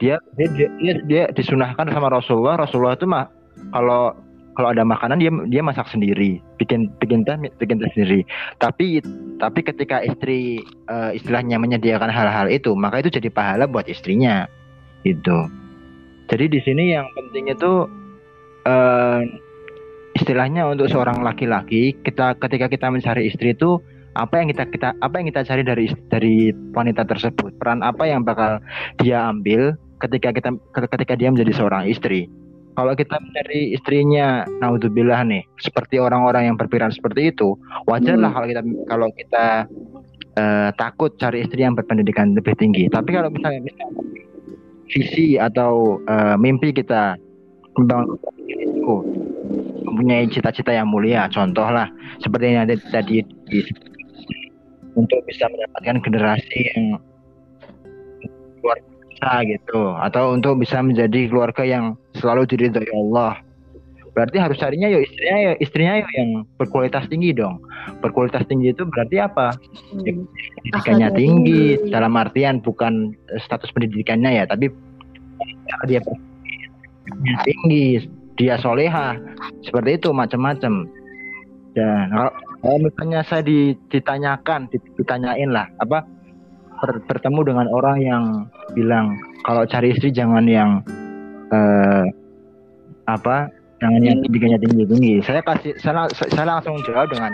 Dia 0.00 0.16
dia, 0.36 0.48
dia, 0.80 0.94
dia 1.04 1.22
disunahkan 1.36 1.92
sama 1.92 2.08
Rasulullah. 2.08 2.56
Rasulullah 2.56 2.96
itu 2.96 3.04
mah 3.04 3.28
kalau 3.76 4.16
kalau 4.58 4.74
ada 4.74 4.82
makanan 4.82 5.22
dia 5.22 5.30
dia 5.46 5.62
masak 5.62 5.86
sendiri. 5.90 6.42
Bikin 6.58 6.90
bikin 6.98 7.22
teh 7.22 7.38
bikin 7.58 7.78
teh 7.78 7.90
sendiri. 7.94 8.26
Tapi 8.58 9.00
tapi 9.38 9.60
ketika 9.62 10.02
istri 10.02 10.60
eh, 10.90 11.10
istilahnya 11.14 11.56
menyediakan 11.56 12.10
hal-hal 12.10 12.50
itu 12.50 12.74
maka 12.74 13.00
itu 13.00 13.10
jadi 13.14 13.30
pahala 13.30 13.70
buat 13.70 13.86
istrinya. 13.86 14.50
Gitu. 15.06 15.38
Jadi 16.30 16.44
di 16.50 16.60
sini 16.62 16.94
yang 16.94 17.06
penting 17.14 17.50
itu 17.50 17.86
eh, 18.66 19.20
istilahnya 20.18 20.66
untuk 20.66 20.90
seorang 20.90 21.22
laki-laki 21.22 21.94
kita 22.02 22.34
ketika 22.42 22.66
kita 22.66 22.86
mencari 22.90 23.30
istri 23.30 23.54
itu 23.54 23.78
apa 24.18 24.42
yang 24.42 24.50
kita 24.50 24.66
kita 24.66 24.88
apa 24.98 25.14
yang 25.22 25.26
kita 25.30 25.46
cari 25.46 25.62
dari 25.62 25.86
dari 26.10 26.34
wanita 26.74 27.06
tersebut? 27.06 27.54
Peran 27.62 27.86
apa 27.86 28.04
yang 28.10 28.26
bakal 28.26 28.58
dia 28.98 29.30
ambil 29.30 29.78
ketika 30.02 30.34
kita 30.34 30.50
ketika 30.74 31.14
dia 31.14 31.30
menjadi 31.30 31.52
seorang 31.54 31.86
istri 31.86 32.26
kalau 32.74 32.92
kita 32.94 33.16
mencari 33.18 33.74
istrinya 33.74 34.46
naudzubillah 34.62 35.26
nih 35.26 35.42
seperti 35.58 35.98
orang-orang 35.98 36.52
yang 36.52 36.56
berpikiran 36.56 36.94
seperti 36.94 37.34
itu 37.34 37.58
wajarlah 37.90 38.30
kalau 38.30 38.46
kita 38.46 38.62
kalau 38.86 39.08
kita 39.14 39.46
eh, 40.38 40.70
takut 40.78 41.10
cari 41.18 41.42
istri 41.44 41.66
yang 41.66 41.74
berpendidikan 41.74 42.32
lebih 42.36 42.54
tinggi. 42.56 42.86
Tapi 42.86 43.10
kalau 43.10 43.30
misalnya, 43.32 43.60
misalnya 43.66 43.90
visi 44.90 45.38
atau 45.38 46.02
eh, 46.06 46.36
mimpi 46.38 46.74
kita 46.74 47.14
membangun 47.78 48.18
itu 48.50 48.94
mempunyai 49.86 50.26
cita-cita 50.30 50.74
yang 50.74 50.90
mulia 50.90 51.30
contoh 51.30 51.66
lah 51.66 51.86
seperti 52.22 52.54
yang 52.54 52.66
ada 52.66 52.74
tadi 52.90 53.22
di- 53.22 53.74
untuk 54.98 55.22
bisa 55.26 55.46
mendapatkan 55.46 56.02
generasi 56.02 56.58
yang 56.74 56.98
luar 58.60 58.76
biasa 59.20 59.44
gitu. 59.44 59.82
Atau 60.00 60.32
untuk 60.32 60.56
bisa 60.60 60.80
menjadi 60.80 61.28
keluarga 61.28 61.62
yang 61.64 61.96
selalu 62.16 62.48
diridhoi 62.48 62.88
Allah. 62.96 63.36
Berarti 64.10 64.42
harus 64.42 64.58
carinya 64.58 64.90
yo 64.90 64.98
istrinya 64.98 65.38
yo 65.38 65.52
istrinya 65.62 65.94
yo 66.02 66.06
yang 66.18 66.30
berkualitas 66.58 67.06
tinggi 67.06 67.30
dong. 67.30 67.62
Berkualitas 68.02 68.42
tinggi 68.50 68.74
itu 68.74 68.82
berarti 68.82 69.22
apa? 69.22 69.54
Ya, 70.02 70.12
pendidikannya 70.18 70.74
Akhlaknya 70.74 71.08
tinggi 71.14 71.62
tinggi. 71.78 71.92
dalam 71.94 72.12
artian 72.18 72.58
bukan 72.58 73.14
eh, 73.30 73.40
status 73.44 73.70
pendidikannya 73.70 74.42
ya 74.42 74.44
tapi 74.50 74.66
dia 75.86 76.02
tinggi 77.46 78.02
dia 78.34 78.58
soleha 78.58 79.14
seperti 79.62 80.02
itu 80.02 80.10
macam-macam. 80.10 80.90
Dan 81.70 82.10
kalau, 82.10 82.82
misalnya 82.82 83.22
saya 83.22 83.46
di- 83.46 83.78
ditanyakan 83.94 84.66
di- 84.74 84.82
ditanyain 84.98 85.54
lah 85.54 85.70
apa 85.78 86.02
bertemu 86.80 87.40
dengan 87.44 87.66
orang 87.68 87.98
yang 88.00 88.24
bilang 88.72 89.16
kalau 89.44 89.68
cari 89.68 89.92
istri 89.92 90.08
jangan 90.12 90.48
yang 90.48 90.80
eh, 91.52 92.04
apa 93.04 93.52
jangan 93.80 94.00
yang 94.00 94.16
pendidikannya 94.24 94.58
tinggi 94.60 94.84
tinggi 94.88 95.14
saya 95.24 95.40
kasih 95.44 95.72
saya, 95.80 96.08
saya 96.12 96.46
langsung 96.48 96.76
jawab 96.84 97.08
dengan 97.12 97.32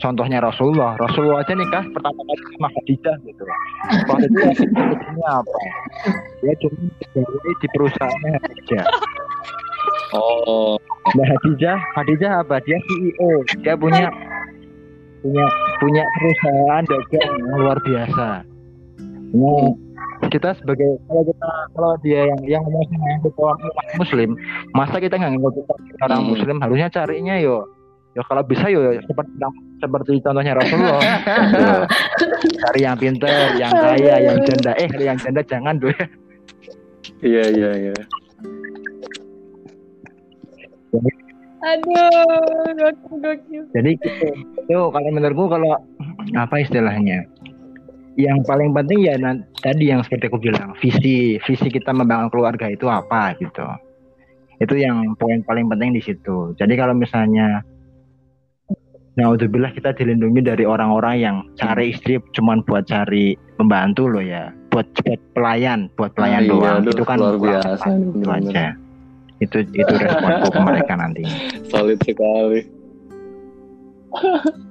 contohnya 0.00 0.38
Rasulullah. 0.44 0.96
Rasulullah 1.00 1.42
aja 1.42 1.56
nikah 1.56 1.84
pertama 1.92 2.20
kali 2.24 2.42
sama 2.56 2.68
Khadijah 2.72 3.16
gitu. 3.24 3.44
Waktu 4.12 4.26
itu 4.28 4.38
istrinya 4.52 5.28
apa? 5.40 5.58
Dia 6.44 6.54
cuma 6.60 6.76
di 7.60 7.68
perusahaannya 7.72 8.38
Khadijah. 8.44 8.84
Oh, 10.14 10.76
Mbak 11.16 11.26
Khadijah 11.32 11.76
Khadijah 11.96 12.32
apa? 12.44 12.56
Dia 12.64 12.78
CEO 12.86 13.30
dia 13.64 13.74
punya 13.74 14.06
punya 15.24 15.46
punya 15.82 16.04
perusahaan 16.20 16.82
dagang 16.86 17.30
yang 17.40 17.56
luar 17.58 17.78
biasa 17.82 18.28
nah, 19.36 20.28
kita 20.32 20.56
sebagai 20.58 20.96
kalau 21.06 21.22
kita 21.28 21.48
kalau 21.76 21.92
dia 22.00 22.20
yang 22.32 22.40
yang 22.46 22.62
ngomong 22.64 22.84
sama 22.88 23.28
orang 23.36 23.58
umat 23.62 23.86
muslim 24.00 24.30
masa 24.72 24.96
kita 24.98 25.14
nggak 25.20 25.32
ngikut 25.36 25.54
orang 26.02 26.20
Hmm. 26.24 26.30
muslim 26.32 26.56
harusnya 26.62 26.88
carinya 26.88 27.36
yo 27.36 27.68
yo 28.16 28.22
kalau 28.24 28.42
bisa 28.42 28.66
yo 28.72 28.96
seperti 29.04 29.32
seperti 29.76 30.12
contohnya 30.24 30.56
Rasulullah 30.56 31.00
Yo, 31.52 31.76
cari 32.64 32.80
yang 32.80 32.96
pintar 32.96 33.54
yang 33.60 33.72
kaya 33.76 34.14
yang 34.24 34.38
janda 34.40 34.72
eh 34.80 34.88
yang 34.96 35.18
janda 35.20 35.44
jangan 35.44 35.76
tuh 35.76 35.92
iya 37.20 37.44
iya 37.52 37.70
iya. 37.76 37.94
Aduh, 41.66 42.78
gokil 42.78 43.16
gokil. 43.18 43.62
Jadi 43.74 43.90
gitu. 43.98 44.28
Itu 44.70 44.80
kalau 44.94 45.08
menurutku 45.10 45.50
kalau 45.50 45.74
apa 46.36 46.54
istilahnya? 46.62 47.26
Yang 48.16 48.38
paling 48.48 48.72
penting 48.72 48.98
ya 49.04 49.14
tadi 49.60 49.92
yang 49.92 50.00
seperti 50.00 50.32
aku 50.32 50.40
bilang, 50.40 50.72
visi 50.80 51.36
visi 51.44 51.68
kita 51.68 51.92
membangun 51.92 52.32
keluarga 52.32 52.66
itu 52.72 52.88
apa 52.88 53.36
gitu. 53.36 53.64
Itu 54.56 54.72
yang 54.80 55.12
poin 55.20 55.44
paling 55.44 55.68
penting 55.68 55.92
di 55.92 56.00
situ. 56.00 56.56
Jadi 56.56 56.74
kalau 56.80 56.96
misalnya 56.96 57.60
Naudzubillah 59.16 59.72
kita 59.72 59.96
dilindungi 59.96 60.44
dari 60.44 60.68
orang-orang 60.68 61.16
yang 61.16 61.36
cari 61.56 61.96
istri 61.96 62.20
cuman 62.36 62.60
buat 62.68 62.84
cari 62.84 63.32
pembantu 63.56 64.12
loh 64.12 64.20
ya, 64.20 64.52
buat 64.68 64.84
buat 64.92 65.20
pelayan, 65.32 65.88
buat 65.96 66.12
pelayan 66.12 66.44
Iya, 66.44 66.52
doang. 66.52 66.84
itu 66.84 67.04
kan 67.08 67.16
luar 67.16 67.40
biasa, 67.40 67.96
itu 67.96 68.28
aja. 68.28 68.76
Itu 69.40 69.56
itu 69.72 69.92
responku 69.96 70.52
ke 70.52 70.60
mereka 70.60 70.92
nanti. 71.00 71.24
Solid 71.72 71.96
sekali. 72.04 72.60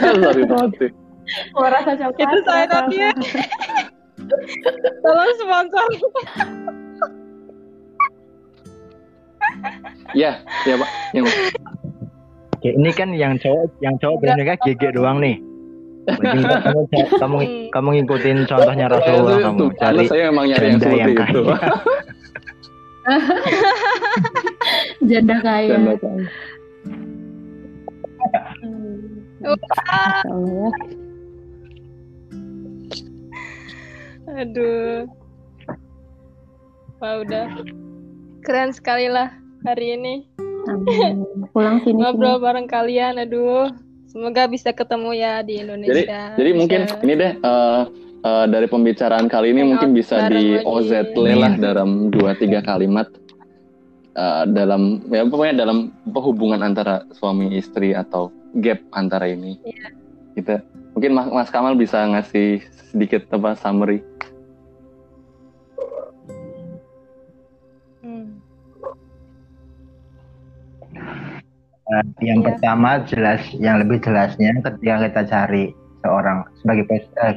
Sorry 0.00 0.42
banget 0.46 0.70
sih. 0.78 0.90
Mau 1.54 1.66
rasa 1.66 1.92
coklat. 1.98 2.22
Itu 2.22 2.38
saya 2.46 2.64
rasa 2.66 2.74
tapi 2.86 2.96
ya. 2.98 3.10
apa? 3.10 3.26
Tolong 5.02 5.30
sponsor. 5.38 5.88
Iya, 10.14 10.32
iya 10.66 10.74
Pak. 10.78 10.90
Yang 11.14 11.26
Oke, 12.56 12.72
ini 12.72 12.90
kan 12.96 13.12
yang 13.12 13.36
cowok 13.36 13.68
yang 13.84 13.94
cowok 14.00 14.16
berani 14.24 14.42
nikah 14.42 14.56
GG 14.64 14.82
doang 14.96 15.20
nih. 15.20 15.36
Kamu, 16.06 16.86
kamu 17.18 17.36
kamu 17.74 17.88
ngikutin 18.00 18.46
contohnya 18.46 18.86
Rasulullah 18.86 19.42
kamu 19.42 19.74
cari 19.74 20.06
saya 20.06 20.30
memang 20.30 20.46
nyari 20.48 20.66
yang 20.70 20.78
janda 20.78 20.96
yang 20.96 21.10
seperti 21.14 21.34
itu. 21.34 21.42
Janda 25.06 25.36
kaya. 25.38 25.78
Janda 25.78 25.94
kaya. 25.98 26.26
Ya. 29.46 30.68
Aduh. 34.42 35.06
Wah, 36.98 37.14
udah. 37.22 37.46
Keren 38.42 38.70
sekali 38.74 39.06
lah 39.06 39.30
hari 39.62 39.94
ini. 39.94 40.14
Amin. 40.66 41.22
Pulang 41.54 41.78
sini 41.86 42.02
Ngobrol 42.02 42.42
bareng 42.42 42.66
kalian, 42.66 43.22
aduh. 43.22 43.70
Semoga 44.10 44.50
bisa 44.50 44.74
ketemu 44.74 45.14
ya 45.14 45.44
di 45.46 45.62
Indonesia. 45.62 46.34
Jadi 46.34 46.50
mungkin 46.56 46.80
Bisa- 46.88 47.02
ini 47.04 47.12
deh 47.14 47.32
eh, 47.36 47.82
eh, 48.24 48.44
dari 48.50 48.66
pembicaraan 48.66 49.30
kali 49.30 49.52
ini 49.54 49.62
Hangout 49.62 49.70
mungkin 49.76 49.90
bisa 49.94 50.26
di. 50.26 50.58
OZ 50.64 50.90
lah 51.14 51.54
dalam 51.60 52.10
dua 52.10 52.32
tiga 52.34 52.64
kalimat 52.64 53.06
Eh, 54.16 54.44
dalam 54.56 55.04
ya 55.12 55.28
pokoknya 55.28 55.60
dalam 55.60 55.92
hubungan 56.08 56.64
antara 56.64 57.04
suami 57.12 57.52
istri 57.52 57.92
atau 57.92 58.32
gap 58.60 58.80
antara 58.96 59.28
ini. 59.28 59.58
Iya. 59.64 59.88
Kita 60.36 60.54
mungkin 60.96 61.12
Mas, 61.16 61.28
Mas 61.32 61.50
Kamal 61.52 61.76
bisa 61.76 62.04
ngasih 62.04 62.60
sedikit 62.92 63.28
apa 63.32 63.56
summary. 63.56 64.00
Hmm. 68.00 68.40
Eh, 71.86 72.04
yang 72.24 72.42
Iya. 72.42 72.46
pertama 72.52 73.00
jelas, 73.06 73.42
yang 73.56 73.78
lebih 73.80 74.02
jelasnya 74.02 74.56
ketika 74.64 74.94
kita 75.06 75.22
cari 75.28 75.64
seorang 76.02 76.44
sebagai 76.60 76.84
eh, 77.22 77.36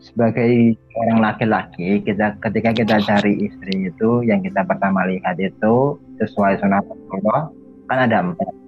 sebagai 0.00 0.50
orang 0.94 1.18
laki-laki, 1.18 1.98
kita 2.06 2.38
ketika 2.38 2.70
kita 2.70 2.96
cari 3.02 3.42
istri 3.42 3.90
itu 3.90 4.22
yang 4.22 4.38
kita 4.40 4.62
pertama 4.62 5.02
lihat 5.10 5.34
itu 5.36 5.98
sesuai 6.22 6.62
sunnah 6.62 6.80
Allah 7.10 7.50
kan 7.90 7.98
ada 8.06 8.18
empat 8.22 8.65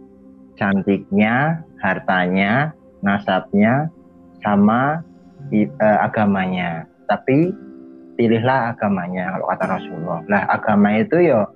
cantiknya, 0.59 1.63
hartanya, 1.79 2.75
nasabnya, 3.01 3.87
sama 4.43 5.01
eh, 5.55 5.67
agamanya. 6.03 6.85
Tapi 7.07 7.55
pilihlah 8.15 8.75
agamanya 8.75 9.33
kalau 9.33 9.47
kata 9.49 9.65
Rasulullah. 9.71 10.21
Lah 10.27 10.43
agama 10.51 10.99
itu 10.99 11.23
ya 11.23 11.47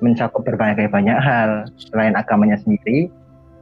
mencakup 0.00 0.42
berbagai 0.42 0.88
banyak 0.88 1.18
hal 1.18 1.68
selain 1.76 2.16
agamanya 2.16 2.56
sendiri 2.56 3.12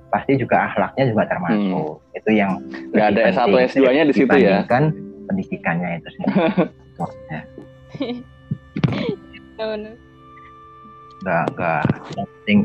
pasti 0.06 0.38
juga 0.38 0.70
akhlaknya 0.70 1.10
juga 1.10 1.26
termasuk 1.26 1.98
itu 2.14 2.30
yang 2.32 2.56
Hmm. 2.56 2.94
Nggak 2.94 3.06
ada 3.10 3.20
lebih 3.20 3.32
S1 3.34 3.42
penting 3.42 3.66
S2-nya 3.66 4.02
di 4.02 4.12
situ 4.14 4.22
ya? 4.22 4.30
dibandingkan 4.62 4.82
pendidikannya 5.26 5.88
itu 5.98 6.08
sendiri 6.14 6.36
Ya, 7.28 7.40
Ya, 9.56 9.64
bener. 9.66 9.94
nggak 11.18 11.44
nggak 11.52 11.82
yang 12.14 12.28
penting 12.28 12.58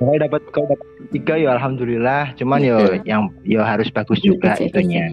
kalau 0.00 0.16
dapat 0.16 0.40
kalau 0.50 0.66
dapat 0.66 0.88
tiga 1.10 1.34
ya 1.36 1.48
alhamdulillah 1.54 2.32
cuman 2.34 2.60
yo 2.60 2.78
Iya. 2.80 3.04
yang 3.04 3.22
yo 3.44 3.60
harus 3.60 3.92
bagus 3.92 4.18
juga 4.18 4.56
Kecek-kecek. 4.56 4.72
itunya 4.72 5.04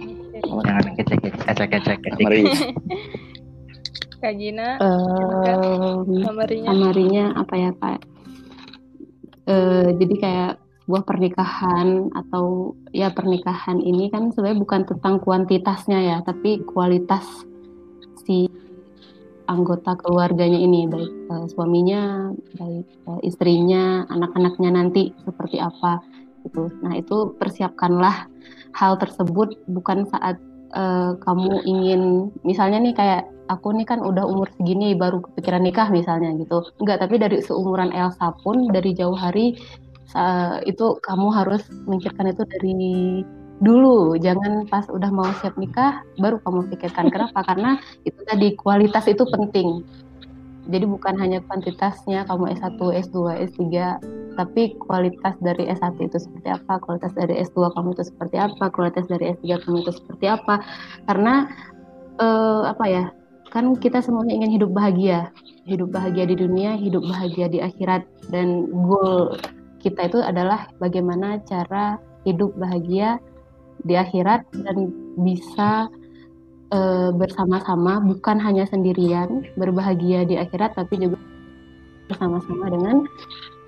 jangan 0.64 0.86
kecek 0.96 1.20
kecek 1.20 1.68
kecek 1.70 1.98
kecek 2.00 2.24
Mari. 2.24 2.44
Kak 4.18 4.34
Gina, 4.34 4.82
Em, 4.82 6.26
summary-nya. 6.26 6.68
Samarinya 6.68 7.26
apa 7.38 7.54
ya 7.54 7.70
Kak? 7.72 8.00
Eh, 9.46 9.88
jadi 9.94 10.16
kayak 10.18 10.52
sebuah 10.82 11.04
pernikahan 11.04 11.88
atau 12.10 12.74
ya 12.90 13.14
pernikahan 13.14 13.78
ini 13.78 14.10
kan 14.10 14.34
sebenarnya 14.34 14.58
bukan 14.58 14.82
tentang 14.86 15.22
kuantitasnya 15.22 16.00
ya, 16.02 16.18
tapi 16.22 16.66
kualitas 16.66 17.24
si 18.26 18.50
anggota 19.48 19.96
keluarganya 20.00 20.60
ini, 20.60 20.86
baik 20.88 21.12
eh, 21.32 21.46
suaminya, 21.52 22.32
baik 22.60 22.86
eh, 22.86 23.20
istrinya, 23.28 24.06
anak-anaknya 24.12 24.70
nanti 24.72 25.12
seperti 25.24 25.58
apa 25.60 26.04
gitu. 26.46 26.72
Nah 26.84 26.94
itu 26.96 27.36
persiapkanlah 27.40 28.28
hal 28.76 28.94
tersebut 29.02 29.58
bukan 29.72 30.06
saat 30.08 30.38
eh, 30.76 31.12
kamu 31.20 31.64
ingin 31.64 32.32
misalnya 32.44 32.80
nih 32.84 32.96
kayak 32.96 33.24
aku 33.48 33.72
nih 33.72 33.88
kan 33.88 34.04
udah 34.04 34.28
umur 34.28 34.52
segini 34.60 34.92
baru 34.94 35.24
kepikiran 35.24 35.64
nikah 35.64 35.88
misalnya 35.90 36.36
gitu. 36.36 36.68
Enggak, 36.84 37.04
tapi 37.04 37.16
dari 37.18 37.40
seumuran 37.40 37.96
Elsa 37.96 38.36
pun 38.44 38.68
dari 38.70 38.92
jauh 38.92 39.16
hari 39.16 39.56
sa- 40.08 40.60
itu 40.64 41.00
kamu 41.04 41.28
harus 41.32 41.64
memikirkan 41.88 42.32
itu 42.32 42.44
dari 42.48 42.76
dulu. 43.62 44.16
Jangan 44.18 44.70
pas 44.70 44.86
udah 44.90 45.10
mau 45.10 45.28
siap 45.42 45.58
nikah 45.58 46.02
baru 46.22 46.38
kamu 46.42 46.70
pikirkan. 46.74 47.10
Kenapa? 47.10 47.42
Karena 47.46 47.82
itu 48.06 48.20
tadi 48.26 48.54
kualitas 48.58 49.06
itu 49.10 49.24
penting. 49.26 49.82
Jadi 50.68 50.84
bukan 50.84 51.16
hanya 51.16 51.40
kuantitasnya 51.48 52.28
kamu 52.28 52.60
S1, 52.60 52.76
S2, 53.08 53.18
S3, 53.56 53.64
tapi 54.36 54.76
kualitas 54.84 55.40
dari 55.40 55.64
S1 55.72 55.96
itu 56.04 56.20
seperti 56.20 56.52
apa, 56.52 56.84
kualitas 56.84 57.16
dari 57.16 57.40
S2 57.40 57.72
kamu 57.72 57.96
itu 57.96 58.04
seperti 58.12 58.36
apa, 58.36 58.68
kualitas 58.76 59.08
dari 59.08 59.32
S3 59.32 59.64
kamu 59.64 59.88
itu 59.88 59.96
seperti 59.96 60.28
apa. 60.28 60.60
Karena 61.08 61.48
eh, 62.20 62.64
apa 62.68 62.86
ya? 62.86 63.06
Kan 63.48 63.80
kita 63.80 64.04
semuanya 64.04 64.44
ingin 64.44 64.60
hidup 64.60 64.76
bahagia. 64.76 65.32
Hidup 65.64 65.96
bahagia 65.96 66.28
di 66.28 66.36
dunia, 66.36 66.76
hidup 66.76 67.00
bahagia 67.08 67.48
di 67.48 67.64
akhirat 67.64 68.04
dan 68.28 68.68
goal 68.68 69.40
kita 69.80 70.12
itu 70.12 70.20
adalah 70.20 70.68
bagaimana 70.84 71.40
cara 71.48 71.96
hidup 72.28 72.52
bahagia 72.60 73.24
di 73.84 73.94
akhirat 73.94 74.48
dan 74.54 74.90
bisa 75.22 75.92
eh, 76.74 77.10
bersama-sama 77.14 78.02
bukan 78.02 78.38
hanya 78.42 78.66
sendirian 78.66 79.46
berbahagia 79.58 80.26
di 80.26 80.38
akhirat 80.38 80.78
tapi 80.78 80.98
juga 81.02 81.20
bersama-sama 82.08 82.72
dengan 82.72 83.04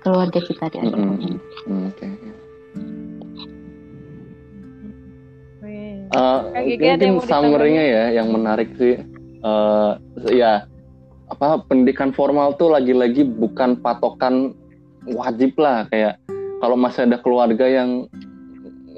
keluarga 0.00 0.40
kita 0.40 0.72
di 0.72 0.78
akhirat. 0.80 1.18
Mm-mm. 1.20 1.36
Hmm. 1.68 1.90
Eh, 6.10 6.74
ada 6.90 7.06
yang 7.06 7.22
mungkin 7.22 7.30
summary-nya 7.30 7.84
ya 7.86 8.04
yang 8.18 8.34
menarik 8.34 8.74
sih 8.74 8.98
eh 9.40 9.92
ya 10.34 10.66
apa 11.30 11.62
pendidikan 11.70 12.10
formal 12.10 12.58
tuh 12.58 12.74
lagi-lagi 12.74 13.22
bukan 13.22 13.78
patokan 13.78 14.52
wajib 15.06 15.54
lah 15.56 15.86
kayak 15.88 16.18
kalau 16.58 16.74
masih 16.74 17.06
ada 17.06 17.16
keluarga 17.22 17.64
yang 17.64 18.10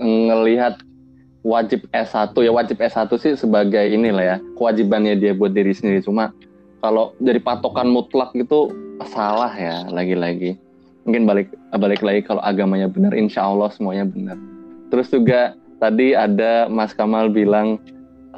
ngelihat 0.01 0.81
wajib 1.43 1.87
S1 1.91 2.33
ya 2.39 2.53
wajib 2.55 2.79
S1 2.79 3.11
sih 3.19 3.35
sebagai 3.35 3.83
inilah 3.91 4.25
ya 4.25 4.37
kewajibannya 4.55 5.19
dia 5.19 5.35
buat 5.35 5.51
diri 5.51 5.75
sendiri. 5.75 6.03
Cuma 6.03 6.31
kalau 6.83 7.15
dari 7.19 7.43
patokan 7.43 7.91
mutlak 7.91 8.35
itu 8.35 8.71
salah 9.11 9.51
ya 9.55 9.87
lagi-lagi. 9.91 10.59
Mungkin 11.03 11.27
balik 11.27 11.51
balik 11.75 12.03
lagi 12.03 12.23
kalau 12.23 12.43
agamanya 12.47 12.87
benar 12.87 13.11
insya 13.15 13.43
Allah 13.43 13.71
semuanya 13.75 14.07
benar. 14.07 14.39
Terus 14.95 15.11
juga 15.11 15.59
tadi 15.83 16.15
ada 16.15 16.71
Mas 16.71 16.95
Kamal 16.95 17.35
bilang 17.35 17.83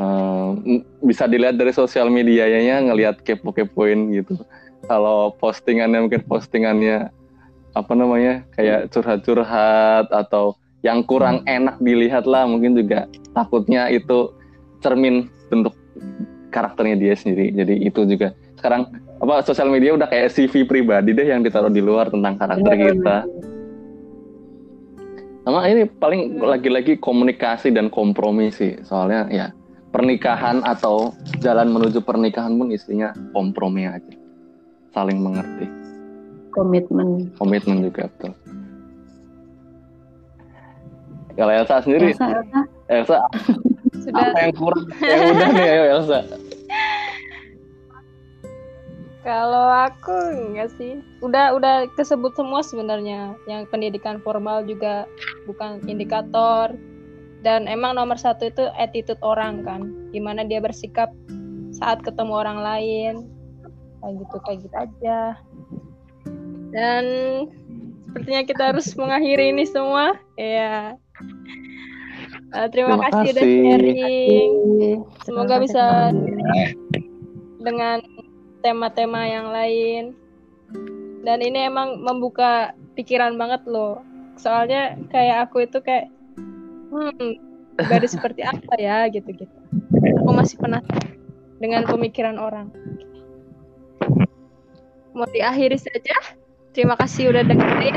ehm, 0.01 0.81
bisa 1.05 1.29
dilihat 1.29 1.61
dari 1.61 1.77
sosial 1.77 2.09
medianya 2.09 2.81
ngelihat 2.89 3.21
kepo-kepoin 3.21 4.17
gitu. 4.17 4.41
Kalau 4.89 5.37
postingannya 5.37 6.09
mungkin 6.09 6.25
postingannya 6.25 7.13
apa 7.75 7.93
namanya 7.93 8.47
kayak 8.57 8.89
curhat-curhat 8.95 10.09
atau 10.09 10.57
yang 10.85 11.01
kurang 11.09 11.41
enak 11.49 11.81
dilihat 11.81 12.29
lah 12.29 12.45
mungkin 12.45 12.77
juga 12.77 13.09
takutnya 13.33 13.89
itu 13.89 14.31
cermin 14.85 15.33
bentuk 15.49 15.73
karakternya 16.53 17.01
dia 17.01 17.15
sendiri. 17.17 17.51
Jadi 17.57 17.89
itu 17.89 18.05
juga 18.05 18.37
sekarang 18.61 18.93
apa 19.19 19.41
sosial 19.49 19.73
media 19.73 19.97
udah 19.97 20.07
kayak 20.07 20.31
CV 20.37 20.69
pribadi 20.69 21.17
deh 21.17 21.25
yang 21.25 21.41
ditaruh 21.41 21.73
di 21.73 21.81
luar 21.81 22.13
tentang 22.13 22.37
karakter 22.37 22.73
kita. 22.77 23.19
sama 25.45 25.69
ini 25.69 25.85
paling 25.85 26.41
lagi-lagi 26.41 26.97
komunikasi 26.97 27.69
dan 27.69 27.93
kompromi 27.93 28.49
sih. 28.49 28.81
Soalnya 28.81 29.29
ya 29.29 29.47
pernikahan 29.93 30.65
atau 30.65 31.13
jalan 31.45 31.69
menuju 31.69 32.01
pernikahan 32.01 32.57
pun 32.57 32.73
isinya 32.73 33.13
kompromi 33.37 33.85
aja. 33.85 34.15
Saling 34.97 35.21
mengerti. 35.21 35.69
Komitmen. 36.55 37.35
komitmen 37.35 37.83
juga 37.83 38.07
betul 38.07 38.44
kalau 41.35 41.53
Elsa 41.53 41.83
sendiri 41.83 42.15
Elsa, 42.15 42.27
Elsa, 42.31 42.61
Elsa 42.89 43.19
Sudah 44.05 44.23
apa 44.31 44.39
yang 44.45 44.55
kurang 44.55 44.85
yang 45.01 45.21
udah 45.33 45.49
nih 45.55 45.67
ayo 45.71 45.85
Elsa 45.99 46.19
Kalau 49.25 49.73
aku 49.73 50.13
enggak 50.37 50.69
sih. 50.77 51.01
Udah 51.25 51.57
udah 51.57 51.89
kesebut 51.97 52.37
semua 52.37 52.61
sebenarnya. 52.61 53.33
Yang 53.49 53.73
pendidikan 53.73 54.21
formal 54.21 54.69
juga 54.69 55.09
bukan 55.49 55.81
indikator. 55.89 56.77
Dan 57.41 57.65
emang 57.65 57.97
nomor 57.97 58.21
satu 58.21 58.53
itu 58.53 58.69
attitude 58.77 59.17
orang 59.25 59.65
kan. 59.65 60.13
Gimana 60.13 60.45
dia 60.45 60.61
bersikap 60.61 61.09
saat 61.73 62.05
ketemu 62.05 62.37
orang 62.37 62.61
lain. 62.61 63.15
Kayak 64.05 64.13
gitu 64.21 64.37
kayak 64.45 64.59
gitu 64.61 64.77
aja. 64.77 65.21
Dan 66.77 67.05
sepertinya 68.05 68.43
kita 68.45 68.63
harus 68.77 68.93
mengakhiri 68.93 69.57
ini 69.57 69.65
semua. 69.65 70.21
Ya. 70.37 71.01
Eh, 72.55 72.69
terima, 72.71 72.95
Terima 72.95 73.07
kasih 73.11 73.29
udah 73.35 73.45
kasih. 73.45 73.63
sharing. 73.67 74.51
Semoga 75.27 75.55
Terima 75.59 75.65
bisa 75.67 75.85
dengan 77.59 77.99
tema-tema 78.63 79.21
yang 79.27 79.51
lain. 79.51 80.15
Dan 81.27 81.39
ini 81.43 81.67
emang 81.67 81.99
membuka 81.99 82.77
pikiran 82.95 83.35
banget 83.35 83.67
loh. 83.67 84.07
Soalnya 84.39 84.95
kayak 85.11 85.51
aku 85.51 85.67
itu 85.67 85.83
kayak 85.83 86.13
hmm, 86.95 87.39
pribadi 87.75 88.07
seperti 88.15 88.47
apa 88.47 88.75
ya 88.79 89.11
gitu-gitu. 89.11 89.51
Aku 90.23 90.31
masih 90.31 90.55
penasaran 90.63 91.19
dengan 91.59 91.83
pemikiran 91.91 92.39
orang. 92.39 92.71
Mau 95.15 95.27
diakhiri 95.31 95.79
saja. 95.79 96.39
Terima 96.75 96.99
kasih 96.99 97.31
udah 97.31 97.43
dengerin. 97.47 97.97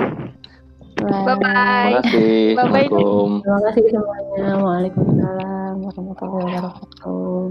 Bye. 0.98 1.26
Bye-bye. 1.30 1.46
terima 1.46 2.02
kasih 2.02 2.58
Bye-bye. 2.58 2.86
Assalamualaikum 2.90 3.30
Terima 3.42 3.60
kasih 3.70 3.84
semuanya. 3.94 4.48
Waalaikumsalam 4.58 5.74
warahmatullahi 5.86 6.46
wabarakatuh. 6.50 7.42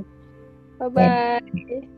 Bye 0.77 0.89
bye. 0.93 1.96